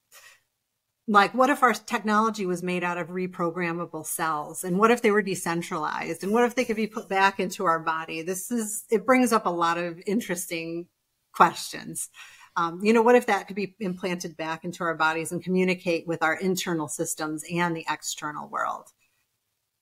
like 1.08 1.34
what 1.36 1.50
if 1.50 1.62
our 1.62 1.74
technology 1.74 2.46
was 2.46 2.64
made 2.64 2.84
out 2.84 2.98
of 2.98 3.10
reprogrammable 3.10 4.06
cells? 4.06 4.64
And 4.64 4.80
what 4.80 4.92
if 4.92 5.02
they 5.02 5.12
were 5.12 5.22
decentralized? 5.22 6.24
And 6.24 6.32
what 6.32 6.46
if 6.46 6.56
they 6.56 6.66
could 6.66 6.76
be 6.76 6.88
put 6.88 7.08
back 7.08 7.40
into 7.40 7.66
our 7.66 7.80
body? 7.80 8.22
This 8.24 8.52
is 8.52 8.86
it 8.90 9.06
brings 9.06 9.32
up 9.32 9.46
a 9.46 9.52
lot 9.52 9.78
of 9.78 10.02
interesting 10.08 10.88
questions. 11.32 12.10
Um, 12.58 12.80
you 12.82 12.94
know 12.94 13.02
what 13.02 13.16
if 13.16 13.28
that 13.28 13.48
could 13.48 13.56
be 13.56 13.76
implanted 13.80 14.36
back 14.38 14.64
into 14.64 14.84
our 14.84 14.96
bodies 14.96 15.32
and 15.32 15.44
communicate 15.44 16.08
with 16.08 16.24
our 16.24 16.36
internal 16.36 16.88
systems 16.88 17.44
and 17.52 17.76
the 17.76 17.86
external 17.90 18.50
world? 18.50 18.88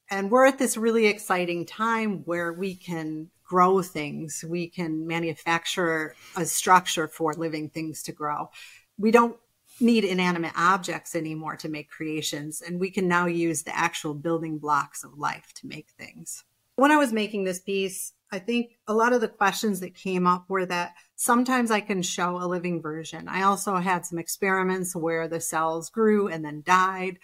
And 0.10 0.30
we're 0.30 0.46
at 0.48 0.60
this 0.60 0.76
really 0.76 1.08
exciting 1.08 1.66
time 1.66 2.24
where 2.26 2.52
we 2.52 2.76
can 2.76 3.30
grow 3.44 3.82
things. 3.82 4.44
We 4.48 4.68
can 4.68 5.08
manufacture 5.08 6.16
a 6.36 6.46
structure 6.46 7.08
for 7.08 7.34
living 7.34 7.70
things 7.70 8.04
to 8.04 8.12
grow. 8.12 8.50
We 8.98 9.12
don't 9.12 9.38
need 9.80 10.04
inanimate 10.04 10.54
objects 10.56 11.16
anymore 11.16 11.56
to 11.58 11.70
make 11.70 11.90
creations, 11.90 12.62
and 12.62 12.80
we 12.80 12.92
can 12.92 13.08
now 13.08 13.26
use 13.26 13.64
the 13.64 13.76
actual 13.76 14.14
building 14.14 14.58
blocks 14.58 15.04
of 15.04 15.18
life 15.18 15.54
to 15.56 15.68
make 15.68 15.90
things. 15.98 16.44
When 16.76 16.92
I 16.92 16.98
was 16.98 17.14
making 17.14 17.44
this 17.44 17.60
piece, 17.60 18.14
I 18.32 18.40
think 18.40 18.72
a 18.88 18.94
lot 18.94 19.14
of 19.14 19.22
the 19.22 19.28
questions 19.28 19.80
that 19.82 19.94
came 19.94 20.26
up 20.26 20.46
were 20.50 20.66
that 20.66 20.94
sometimes 21.16 21.70
I 21.70 21.82
can 21.82 22.02
show 22.02 22.38
a 22.38 22.48
living 22.48 22.82
version. 22.82 23.28
I 23.28 23.44
also 23.44 23.76
had 23.76 24.06
some 24.06 24.18
experiments 24.18 24.96
where 24.96 25.28
the 25.28 25.40
cells 25.40 25.92
grew 25.92 26.30
and 26.30 26.44
then 26.44 26.64
died, 26.66 27.20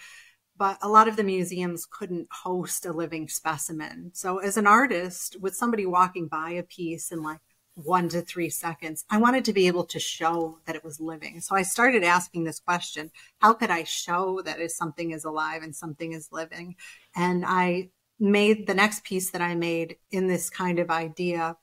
but 0.56 0.78
a 0.84 0.88
lot 0.88 1.08
of 1.08 1.16
the 1.16 1.24
museums 1.24 1.88
couldn't 1.90 2.28
host 2.32 2.86
a 2.86 2.94
living 2.94 3.28
specimen. 3.28 4.12
So 4.14 4.38
as 4.38 4.58
an 4.58 4.68
artist, 4.68 5.38
with 5.40 5.56
somebody 5.56 5.88
walking 5.88 6.28
by 6.28 6.52
a 6.52 6.64
piece 6.64 7.12
and 7.12 7.24
like 7.24 7.40
one 7.86 8.10
to 8.10 8.22
three 8.22 8.50
seconds. 8.50 9.06
I 9.10 9.18
wanted 9.18 9.46
to 9.46 9.54
be 9.54 9.68
able 9.68 9.86
to 9.86 10.00
show 10.00 10.60
that 10.66 10.76
it 10.76 10.84
was 10.84 11.00
living. 11.00 11.42
So 11.42 11.56
I 11.56 11.62
started 11.62 12.04
asking 12.04 12.44
this 12.44 12.60
question 12.60 13.12
How 13.40 13.54
could 13.54 13.72
I 13.72 13.84
show 13.84 14.42
that 14.44 14.60
if 14.60 14.72
something 14.72 15.12
is 15.12 15.26
alive 15.26 15.64
and 15.64 15.76
something 15.76 16.14
is 16.14 16.30
living? 16.32 16.76
And 17.16 17.46
I 17.46 17.90
made 18.20 18.68
the 18.68 18.74
next 18.74 19.04
piece 19.04 19.32
that 19.32 19.42
I 19.42 19.56
made 19.56 19.98
in 20.12 20.28
this 20.28 20.50
kind 20.50 20.80
of 20.80 20.90
idea 20.90 21.58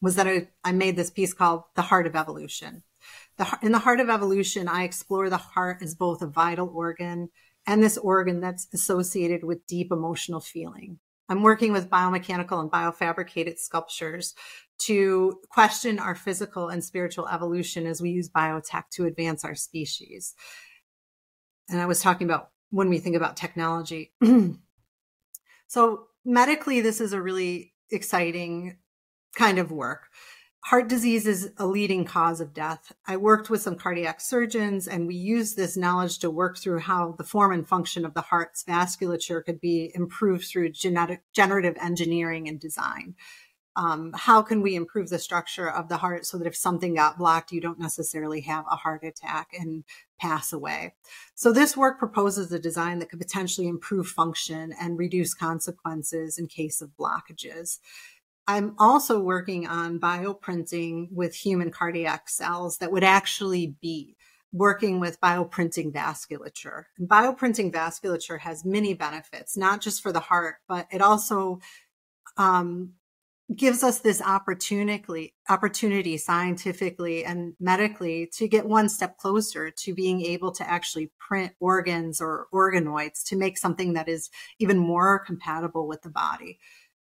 was 0.00 0.16
that 0.16 0.26
I, 0.26 0.48
I 0.64 0.72
made 0.72 0.96
this 0.96 1.10
piece 1.10 1.32
called 1.32 1.62
The 1.74 1.82
Heart 1.82 2.06
of 2.06 2.16
Evolution. 2.16 2.82
The, 3.36 3.58
in 3.62 3.72
the 3.72 3.78
heart 3.78 4.00
of 4.00 4.10
evolution, 4.10 4.68
I 4.68 4.84
explore 4.84 5.30
the 5.30 5.36
heart 5.36 5.82
as 5.82 5.94
both 5.94 6.22
a 6.22 6.26
vital 6.26 6.70
organ 6.74 7.30
and 7.66 7.82
this 7.82 7.96
organ 7.98 8.40
that's 8.40 8.68
associated 8.72 9.44
with 9.44 9.66
deep 9.66 9.92
emotional 9.92 10.40
feeling. 10.40 10.98
I'm 11.32 11.42
working 11.42 11.72
with 11.72 11.88
biomechanical 11.88 12.60
and 12.60 12.70
biofabricated 12.70 13.58
sculptures 13.58 14.34
to 14.80 15.40
question 15.48 15.98
our 15.98 16.14
physical 16.14 16.68
and 16.68 16.84
spiritual 16.84 17.26
evolution 17.26 17.86
as 17.86 18.02
we 18.02 18.10
use 18.10 18.28
biotech 18.28 18.84
to 18.92 19.06
advance 19.06 19.44
our 19.44 19.54
species. 19.54 20.34
And 21.70 21.80
I 21.80 21.86
was 21.86 22.00
talking 22.02 22.26
about 22.26 22.50
when 22.70 22.90
we 22.90 22.98
think 22.98 23.16
about 23.16 23.36
technology. 23.36 24.12
so, 25.68 26.06
medically, 26.24 26.82
this 26.82 27.00
is 27.00 27.14
a 27.14 27.22
really 27.22 27.72
exciting 27.90 28.76
kind 29.34 29.58
of 29.58 29.72
work. 29.72 30.08
Heart 30.66 30.88
disease 30.88 31.26
is 31.26 31.50
a 31.58 31.66
leading 31.66 32.04
cause 32.04 32.40
of 32.40 32.54
death. 32.54 32.92
I 33.06 33.16
worked 33.16 33.50
with 33.50 33.62
some 33.62 33.74
cardiac 33.74 34.20
surgeons 34.20 34.86
and 34.86 35.08
we 35.08 35.16
used 35.16 35.56
this 35.56 35.76
knowledge 35.76 36.20
to 36.20 36.30
work 36.30 36.56
through 36.56 36.78
how 36.78 37.16
the 37.18 37.24
form 37.24 37.52
and 37.52 37.66
function 37.66 38.04
of 38.04 38.14
the 38.14 38.20
heart's 38.20 38.62
vasculature 38.62 39.44
could 39.44 39.60
be 39.60 39.90
improved 39.92 40.46
through 40.46 40.70
genetic, 40.70 41.22
generative 41.32 41.76
engineering 41.80 42.48
and 42.48 42.60
design 42.60 43.16
um, 43.76 44.12
how 44.14 44.42
can 44.42 44.60
we 44.60 44.74
improve 44.74 45.08
the 45.08 45.18
structure 45.18 45.70
of 45.70 45.88
the 45.88 45.96
heart 45.96 46.26
so 46.26 46.36
that 46.38 46.46
if 46.46 46.56
something 46.56 46.94
got 46.94 47.18
blocked, 47.18 47.52
you 47.52 47.60
don't 47.60 47.78
necessarily 47.78 48.42
have 48.42 48.64
a 48.70 48.76
heart 48.76 49.02
attack 49.02 49.52
and 49.58 49.84
pass 50.20 50.52
away. 50.52 50.94
So 51.34 51.52
this 51.52 51.76
work 51.76 51.98
proposes 51.98 52.52
a 52.52 52.58
design 52.58 52.98
that 52.98 53.08
could 53.08 53.20
potentially 53.20 53.68
improve 53.68 54.08
function 54.08 54.74
and 54.78 54.98
reduce 54.98 55.32
consequences 55.32 56.38
in 56.38 56.46
case 56.48 56.82
of 56.82 56.90
blockages. 56.98 57.78
I'm 58.46 58.74
also 58.78 59.20
working 59.20 59.66
on 59.66 60.00
bioprinting 60.00 61.12
with 61.12 61.34
human 61.34 61.70
cardiac 61.70 62.28
cells 62.28 62.78
that 62.78 62.90
would 62.90 63.04
actually 63.04 63.76
be 63.80 64.16
working 64.52 65.00
with 65.00 65.20
bioprinting 65.20 65.92
vasculature. 65.92 66.84
And 66.98 67.08
bioprinting 67.08 67.72
vasculature 67.72 68.40
has 68.40 68.64
many 68.64 68.94
benefits, 68.94 69.56
not 69.56 69.80
just 69.80 70.02
for 70.02 70.12
the 70.12 70.20
heart, 70.20 70.56
but 70.68 70.86
it 70.90 71.00
also 71.00 71.60
um, 72.36 72.92
gives 73.54 73.82
us 73.82 74.00
this 74.00 74.20
opportunity, 74.20 75.34
opportunity 75.48 76.16
scientifically 76.16 77.24
and 77.24 77.54
medically 77.60 78.28
to 78.34 78.48
get 78.48 78.66
one 78.66 78.88
step 78.88 79.16
closer 79.18 79.70
to 79.70 79.94
being 79.94 80.22
able 80.22 80.52
to 80.52 80.68
actually 80.68 81.10
print 81.18 81.52
organs 81.60 82.20
or 82.20 82.46
organoids 82.52 83.24
to 83.24 83.36
make 83.36 83.56
something 83.56 83.94
that 83.94 84.08
is 84.08 84.30
even 84.58 84.78
more 84.78 85.18
compatible 85.18 85.86
with 85.86 86.02
the 86.02 86.10
body 86.10 86.58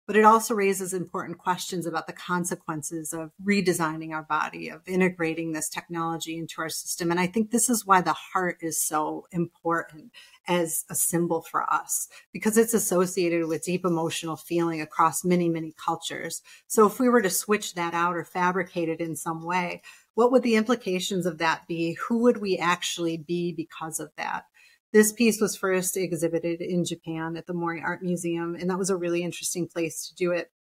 but 0.09 0.17
it 0.17 0.25
also 0.25 0.55
raises 0.55 0.95
important 0.95 1.37
questions 1.37 1.85
about 1.85 2.07
the 2.07 2.15
consequences 2.15 3.13
of 3.13 3.31
redesigning 3.45 4.13
our 4.13 4.23
body, 4.23 4.71
of 4.71 4.81
integrating 4.89 5.53
this 5.53 5.69
technology 5.69 6.39
into 6.39 6.63
our 6.63 6.71
system. 6.71 7.11
And 7.11 7.21
I 7.21 7.27
think 7.27 7.51
this 7.51 7.69
is 7.69 7.85
why 7.85 8.01
the 8.01 8.15
heart 8.15 8.57
is 8.63 8.81
so 8.81 9.27
important 9.33 10.11
as 10.49 10.87
a 10.89 10.95
symbol 10.95 11.43
for 11.43 11.71
us, 11.71 12.09
because 12.33 12.57
it's 12.57 12.73
associated 12.73 13.47
with 13.49 13.65
deep 13.65 13.85
emotional 13.85 14.37
feeling 14.37 14.81
across 14.81 15.27
many, 15.27 15.51
many 15.51 15.75
cultures. 15.85 16.41
So 16.69 16.87
if 16.87 16.99
we 16.99 17.11
were 17.11 17.21
to 17.21 17.29
switch 17.29 17.75
that 17.75 17.93
out 17.93 18.17
or 18.17 18.25
fabricate 18.25 18.89
it 18.89 19.03
in 19.03 19.15
some 19.15 19.45
way, 19.45 19.83
what 20.15 20.33
would 20.33 20.43
the 20.43 20.57
implications 20.57 21.27
of 21.27 21.37
that 21.37 21.69
be? 21.69 21.99
Who 22.09 22.21
would 22.21 22.39
we 22.39 22.57
actually 22.57 23.19
be 23.19 23.53
because 23.53 24.01
of 24.01 24.11
that? 24.17 24.47
This 24.93 25.13
piece 25.13 25.41
was 25.41 25.57
first 25.57 25.97
exhibited 25.97 26.61
in 26.61 26.85
Japan 26.85 27.37
at 27.37 27.47
the 27.47 27.55
Mori 27.55 27.83
Art 27.85 28.03
Museum, 28.03 28.55
and 28.55 28.71
that 28.71 28.79
was 28.79 28.91
a 28.91 28.97
really 28.97 29.23
interesting 29.23 29.69
place 29.69 30.09
to 30.09 30.15
do 30.15 30.33
it 30.33 30.51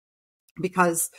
because 0.60 1.10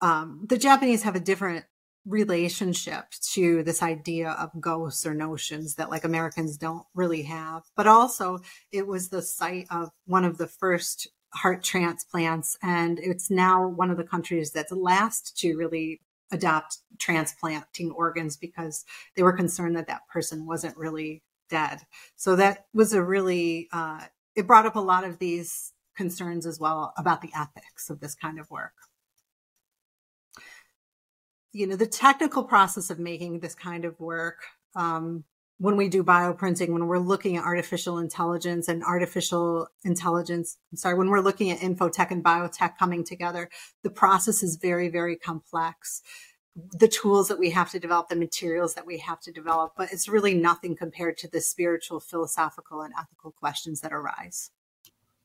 um, 0.00 0.46
the 0.48 0.58
Japanese 0.58 1.02
have 1.02 1.16
a 1.16 1.20
different 1.20 1.64
relationship 2.06 3.06
to 3.32 3.62
this 3.62 3.82
idea 3.82 4.30
of 4.32 4.60
ghosts 4.60 5.06
or 5.06 5.14
notions 5.14 5.76
that 5.76 5.90
like 5.90 6.04
Americans 6.04 6.56
don't 6.56 6.84
really 6.94 7.22
have. 7.22 7.62
But 7.76 7.86
also, 7.86 8.38
it 8.70 8.86
was 8.86 9.08
the 9.08 9.22
site 9.22 9.66
of 9.70 9.90
one 10.06 10.24
of 10.24 10.38
the 10.38 10.46
first 10.46 11.08
heart 11.34 11.64
transplants, 11.64 12.56
and 12.62 12.98
it's 13.00 13.30
now 13.30 13.66
one 13.66 13.90
of 13.90 13.96
the 13.96 14.04
countries 14.04 14.52
that's 14.52 14.70
last 14.70 15.36
to 15.38 15.56
really 15.56 16.02
adopt 16.30 16.78
transplanting 16.98 17.90
organs 17.90 18.36
because 18.36 18.84
they 19.16 19.22
were 19.22 19.32
concerned 19.32 19.76
that 19.76 19.86
that 19.86 20.06
person 20.12 20.46
wasn't 20.46 20.76
really 20.76 21.22
dead. 21.54 21.78
So 22.16 22.34
that 22.34 22.66
was 22.74 22.92
a 22.92 23.02
really, 23.02 23.68
uh, 23.72 24.00
it 24.34 24.48
brought 24.48 24.66
up 24.66 24.74
a 24.74 24.80
lot 24.80 25.04
of 25.04 25.20
these 25.20 25.72
concerns 25.96 26.46
as 26.46 26.58
well 26.58 26.92
about 26.98 27.22
the 27.22 27.30
ethics 27.32 27.88
of 27.90 28.00
this 28.00 28.16
kind 28.16 28.40
of 28.40 28.50
work. 28.50 28.72
You 31.52 31.68
know, 31.68 31.76
the 31.76 31.86
technical 31.86 32.42
process 32.42 32.90
of 32.90 32.98
making 32.98 33.38
this 33.38 33.54
kind 33.54 33.84
of 33.84 34.00
work, 34.00 34.38
um, 34.74 35.22
when 35.58 35.76
we 35.76 35.88
do 35.88 36.02
bioprinting, 36.02 36.70
when 36.70 36.88
we're 36.88 36.98
looking 36.98 37.36
at 37.36 37.44
artificial 37.44 37.98
intelligence 37.98 38.66
and 38.66 38.82
artificial 38.82 39.68
intelligence, 39.84 40.58
I'm 40.72 40.76
sorry, 40.76 40.98
when 40.98 41.10
we're 41.10 41.20
looking 41.20 41.52
at 41.52 41.60
infotech 41.60 42.10
and 42.10 42.24
biotech 42.24 42.76
coming 42.76 43.04
together, 43.04 43.48
the 43.84 43.90
process 43.90 44.42
is 44.42 44.56
very, 44.56 44.88
very 44.88 45.14
complex 45.14 46.02
the 46.56 46.88
tools 46.88 47.28
that 47.28 47.38
we 47.38 47.50
have 47.50 47.70
to 47.72 47.80
develop, 47.80 48.08
the 48.08 48.16
materials 48.16 48.74
that 48.74 48.86
we 48.86 48.98
have 48.98 49.20
to 49.20 49.32
develop, 49.32 49.72
but 49.76 49.92
it's 49.92 50.08
really 50.08 50.34
nothing 50.34 50.76
compared 50.76 51.16
to 51.18 51.28
the 51.28 51.40
spiritual, 51.40 51.98
philosophical, 51.98 52.80
and 52.80 52.94
ethical 52.98 53.32
questions 53.32 53.80
that 53.80 53.92
arise. 53.92 54.50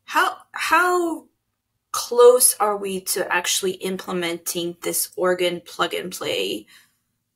How 0.05 0.37
how 0.51 1.27
close 1.91 2.55
are 2.59 2.77
we 2.77 3.01
to 3.01 3.31
actually 3.31 3.73
implementing 3.73 4.77
this 4.81 5.11
organ 5.15 5.61
plug 5.61 5.93
and 5.93 6.11
play 6.11 6.65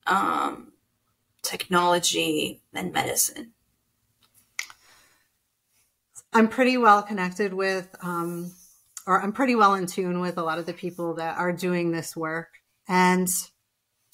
um, 0.07 0.73
technology 1.43 2.61
and 2.73 2.91
medicine? 2.91 3.53
I'm 6.35 6.47
pretty 6.47 6.77
well 6.77 7.03
connected 7.03 7.53
with, 7.53 7.95
um, 8.01 8.51
or 9.05 9.21
I'm 9.21 9.33
pretty 9.33 9.53
well 9.53 9.75
in 9.75 9.85
tune 9.85 10.19
with 10.19 10.37
a 10.37 10.43
lot 10.43 10.57
of 10.57 10.65
the 10.65 10.73
people 10.73 11.15
that 11.15 11.37
are 11.37 11.51
doing 11.51 11.91
this 11.91 12.15
work. 12.15 12.49
And 12.87 13.29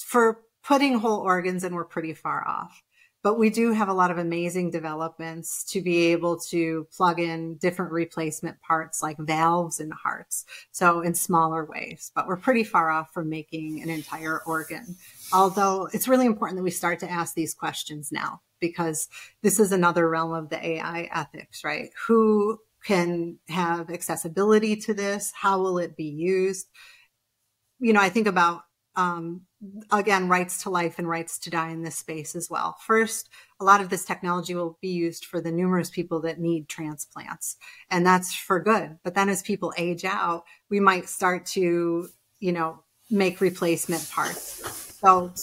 for 0.09 0.41
putting 0.63 0.97
whole 0.97 1.19
organs 1.19 1.63
in, 1.63 1.75
we're 1.75 1.85
pretty 1.85 2.15
far 2.15 2.45
off. 2.47 2.81
But 3.21 3.37
we 3.37 3.51
do 3.51 3.73
have 3.73 3.89
a 3.89 3.93
lot 3.93 4.09
of 4.09 4.17
amazing 4.17 4.71
developments 4.71 5.63
to 5.65 5.81
be 5.81 6.07
able 6.07 6.39
to 6.49 6.87
plug 6.97 7.19
in 7.19 7.57
different 7.57 7.91
replacement 7.91 8.59
parts 8.61 9.03
like 9.03 9.17
valves 9.19 9.79
and 9.79 9.93
hearts. 9.93 10.45
So 10.71 11.01
in 11.01 11.13
smaller 11.13 11.63
ways, 11.63 12.11
but 12.15 12.25
we're 12.25 12.37
pretty 12.37 12.63
far 12.63 12.89
off 12.89 13.13
from 13.13 13.29
making 13.29 13.83
an 13.83 13.89
entire 13.89 14.41
organ. 14.47 14.95
Although 15.31 15.89
it's 15.93 16.07
really 16.07 16.25
important 16.25 16.57
that 16.57 16.63
we 16.63 16.71
start 16.71 16.99
to 17.01 17.11
ask 17.11 17.35
these 17.35 17.53
questions 17.53 18.11
now 18.11 18.41
because 18.59 19.09
this 19.43 19.59
is 19.59 19.71
another 19.71 20.09
realm 20.09 20.33
of 20.33 20.49
the 20.49 20.65
AI 20.65 21.07
ethics, 21.13 21.63
right? 21.63 21.89
Who 22.07 22.57
can 22.83 23.37
have 23.47 23.91
accessibility 23.91 24.75
to 24.77 24.93
this? 24.95 25.31
How 25.35 25.61
will 25.61 25.77
it 25.77 25.95
be 25.95 26.05
used? 26.05 26.67
You 27.79 27.93
know, 27.93 28.01
I 28.01 28.09
think 28.09 28.25
about 28.25 28.61
um, 28.95 29.41
again, 29.91 30.29
rights 30.29 30.63
to 30.63 30.69
life 30.69 30.99
and 30.99 31.07
rights 31.07 31.37
to 31.39 31.49
die 31.49 31.69
in 31.69 31.83
this 31.83 31.97
space 31.97 32.35
as 32.35 32.49
well. 32.49 32.77
First, 32.85 33.29
a 33.59 33.65
lot 33.65 33.81
of 33.81 33.89
this 33.89 34.05
technology 34.05 34.55
will 34.55 34.77
be 34.81 34.89
used 34.89 35.25
for 35.25 35.41
the 35.41 35.51
numerous 35.51 35.89
people 35.89 36.21
that 36.21 36.39
need 36.39 36.69
transplants, 36.69 37.57
and 37.89 38.05
that's 38.05 38.33
for 38.33 38.59
good. 38.59 38.97
But 39.03 39.15
then 39.15 39.29
as 39.29 39.41
people 39.41 39.73
age 39.77 40.05
out, 40.05 40.43
we 40.69 40.79
might 40.79 41.09
start 41.09 41.45
to, 41.47 42.07
you 42.39 42.51
know, 42.51 42.83
make 43.09 43.41
replacement 43.41 44.09
parts. 44.09 44.97
So, 45.01 45.33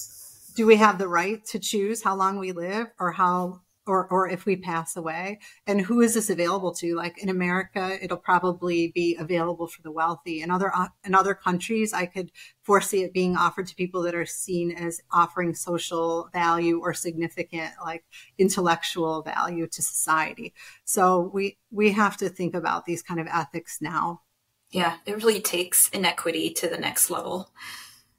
do 0.55 0.67
we 0.67 0.77
have 0.77 0.99
the 0.99 1.09
right 1.09 1.45
to 1.47 1.59
choose 1.59 2.03
how 2.03 2.14
long 2.17 2.39
we 2.39 2.53
live 2.53 2.87
or 2.99 3.12
how 3.12 3.61
or 3.87 4.07
or 4.11 4.28
if 4.28 4.45
we 4.47 4.57
pass 4.57 4.97
away. 4.97 5.39
And 5.66 5.80
who 5.80 6.01
is 6.01 6.14
this 6.14 6.30
available 6.30 6.72
to? 6.74 6.95
Like 6.95 7.18
in 7.18 7.28
america 7.28 7.99
it'll 8.03 8.16
probably 8.16 8.93
be 8.95 9.16
available 9.16 9.66
for 9.66 9.82
the 9.82 9.93
wealthy. 9.93 10.43
In 10.43 10.51
other 10.51 10.74
uh, 10.74 10.89
in 11.05 11.14
other 11.14 11.34
countries 11.34 11.93
i 11.93 12.07
could 12.07 12.30
foresee 12.62 13.03
it 13.03 13.12
being 13.12 13.37
offered 13.37 13.66
to 13.68 13.74
people 13.74 14.03
that 14.03 14.14
are 14.14 14.26
seen 14.26 14.72
as 14.72 15.01
offering 15.12 15.55
social 15.55 16.28
value 16.32 16.80
or 16.80 16.93
significant 16.93 17.72
like 17.84 18.05
intellectual 18.39 19.22
value 19.22 19.66
to 19.66 19.82
society. 19.82 20.53
So 20.84 21.30
we 21.32 21.59
we 21.70 21.93
have 21.93 22.16
to 22.18 22.28
think 22.28 22.55
about 22.55 22.84
these 22.84 23.03
kind 23.03 23.20
of 23.20 23.26
ethics 23.32 23.78
now. 23.80 24.22
Yeah 24.70 24.97
it 25.07 25.16
really 25.16 25.41
takes 25.41 25.89
inequity 25.91 26.51
to 26.51 26.68
the 26.68 26.78
next 26.78 27.11
level. 27.11 27.51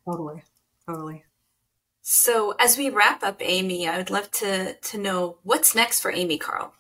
Totally. 0.06 0.44
Totally 0.88 1.27
so, 2.10 2.56
as 2.58 2.78
we 2.78 2.90
wrap 2.90 3.22
up, 3.22 3.42
Amy, 3.42 3.86
I 3.86 3.98
would 3.98 4.10
love 4.10 4.32
to 4.32 4.76
to 4.76 4.98
know 4.98 5.40
what's 5.44 5.76
next 5.76 6.00
for 6.00 6.10
Amy 6.10 6.38
Karle. 6.38 6.74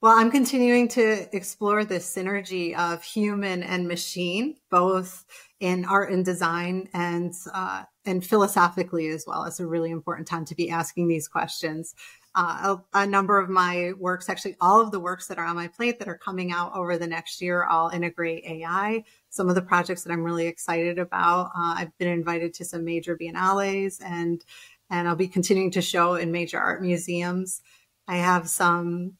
Well, 0.00 0.18
I'm 0.18 0.32
continuing 0.32 0.88
to 0.88 1.28
explore 1.32 1.84
the 1.84 2.00
synergy 2.00 2.76
of 2.76 3.04
human 3.04 3.62
and 3.62 3.86
machine, 3.86 4.56
both 4.72 5.24
in 5.60 5.84
art 5.84 6.10
and 6.10 6.24
design, 6.24 6.88
and 6.92 7.32
uh, 7.54 7.84
and 8.04 8.26
philosophically 8.26 9.06
as 9.06 9.24
well. 9.24 9.44
It's 9.44 9.60
a 9.60 9.66
really 9.68 9.92
important 9.92 10.26
time 10.26 10.46
to 10.46 10.56
be 10.56 10.68
asking 10.68 11.06
these 11.06 11.28
questions. 11.28 11.94
Uh, 12.36 12.76
a, 12.94 13.02
a, 13.02 13.06
number 13.06 13.38
of 13.38 13.48
my 13.48 13.92
works, 13.96 14.28
actually 14.28 14.56
all 14.60 14.80
of 14.80 14.90
the 14.90 14.98
works 14.98 15.28
that 15.28 15.38
are 15.38 15.44
on 15.44 15.54
my 15.54 15.68
plate 15.68 16.00
that 16.00 16.08
are 16.08 16.18
coming 16.18 16.50
out 16.50 16.74
over 16.74 16.98
the 16.98 17.06
next 17.06 17.40
year, 17.40 17.64
I'll 17.64 17.90
integrate 17.90 18.44
AI. 18.44 19.04
Some 19.30 19.48
of 19.48 19.54
the 19.54 19.62
projects 19.62 20.02
that 20.02 20.12
I'm 20.12 20.24
really 20.24 20.48
excited 20.48 20.98
about, 20.98 21.46
uh, 21.56 21.74
I've 21.76 21.96
been 21.96 22.08
invited 22.08 22.52
to 22.54 22.64
some 22.64 22.84
major 22.84 23.16
biennales 23.16 24.02
and 24.04 24.44
and 24.90 25.08
I'll 25.08 25.16
be 25.16 25.28
continuing 25.28 25.70
to 25.72 25.82
show 25.82 26.16
in 26.16 26.30
major 26.32 26.58
art 26.58 26.82
museums. 26.82 27.62
I 28.06 28.16
have 28.16 28.48
some 28.48 29.14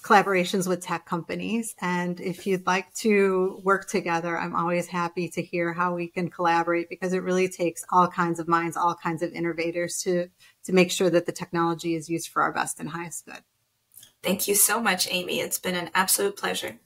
collaborations 0.00 0.68
with 0.68 0.82
tech 0.82 1.06
companies. 1.06 1.74
And 1.80 2.20
if 2.20 2.46
you'd 2.46 2.66
like 2.66 2.92
to 2.94 3.60
work 3.64 3.88
together, 3.88 4.38
I'm 4.38 4.54
always 4.54 4.86
happy 4.86 5.28
to 5.30 5.42
hear 5.42 5.72
how 5.72 5.94
we 5.94 6.08
can 6.08 6.30
collaborate 6.30 6.88
because 6.88 7.12
it 7.12 7.22
really 7.22 7.48
takes 7.48 7.84
all 7.90 8.08
kinds 8.08 8.40
of 8.40 8.48
minds, 8.48 8.76
all 8.76 8.94
kinds 8.94 9.22
of 9.22 9.32
innovators 9.32 9.98
to, 10.02 10.28
to 10.64 10.72
make 10.72 10.90
sure 10.90 11.10
that 11.10 11.26
the 11.26 11.32
technology 11.32 11.94
is 11.94 12.08
used 12.08 12.28
for 12.28 12.42
our 12.42 12.52
best 12.52 12.80
and 12.80 12.90
highest 12.90 13.26
good. 13.26 13.42
Thank 14.22 14.48
you 14.48 14.54
so 14.54 14.80
much, 14.80 15.08
Amy. 15.10 15.40
It's 15.40 15.58
been 15.58 15.76
an 15.76 15.90
absolute 15.94 16.36
pleasure. 16.36 16.78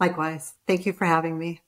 Likewise. 0.00 0.54
Thank 0.66 0.86
you 0.86 0.92
for 0.92 1.04
having 1.04 1.38
me. 1.38 1.62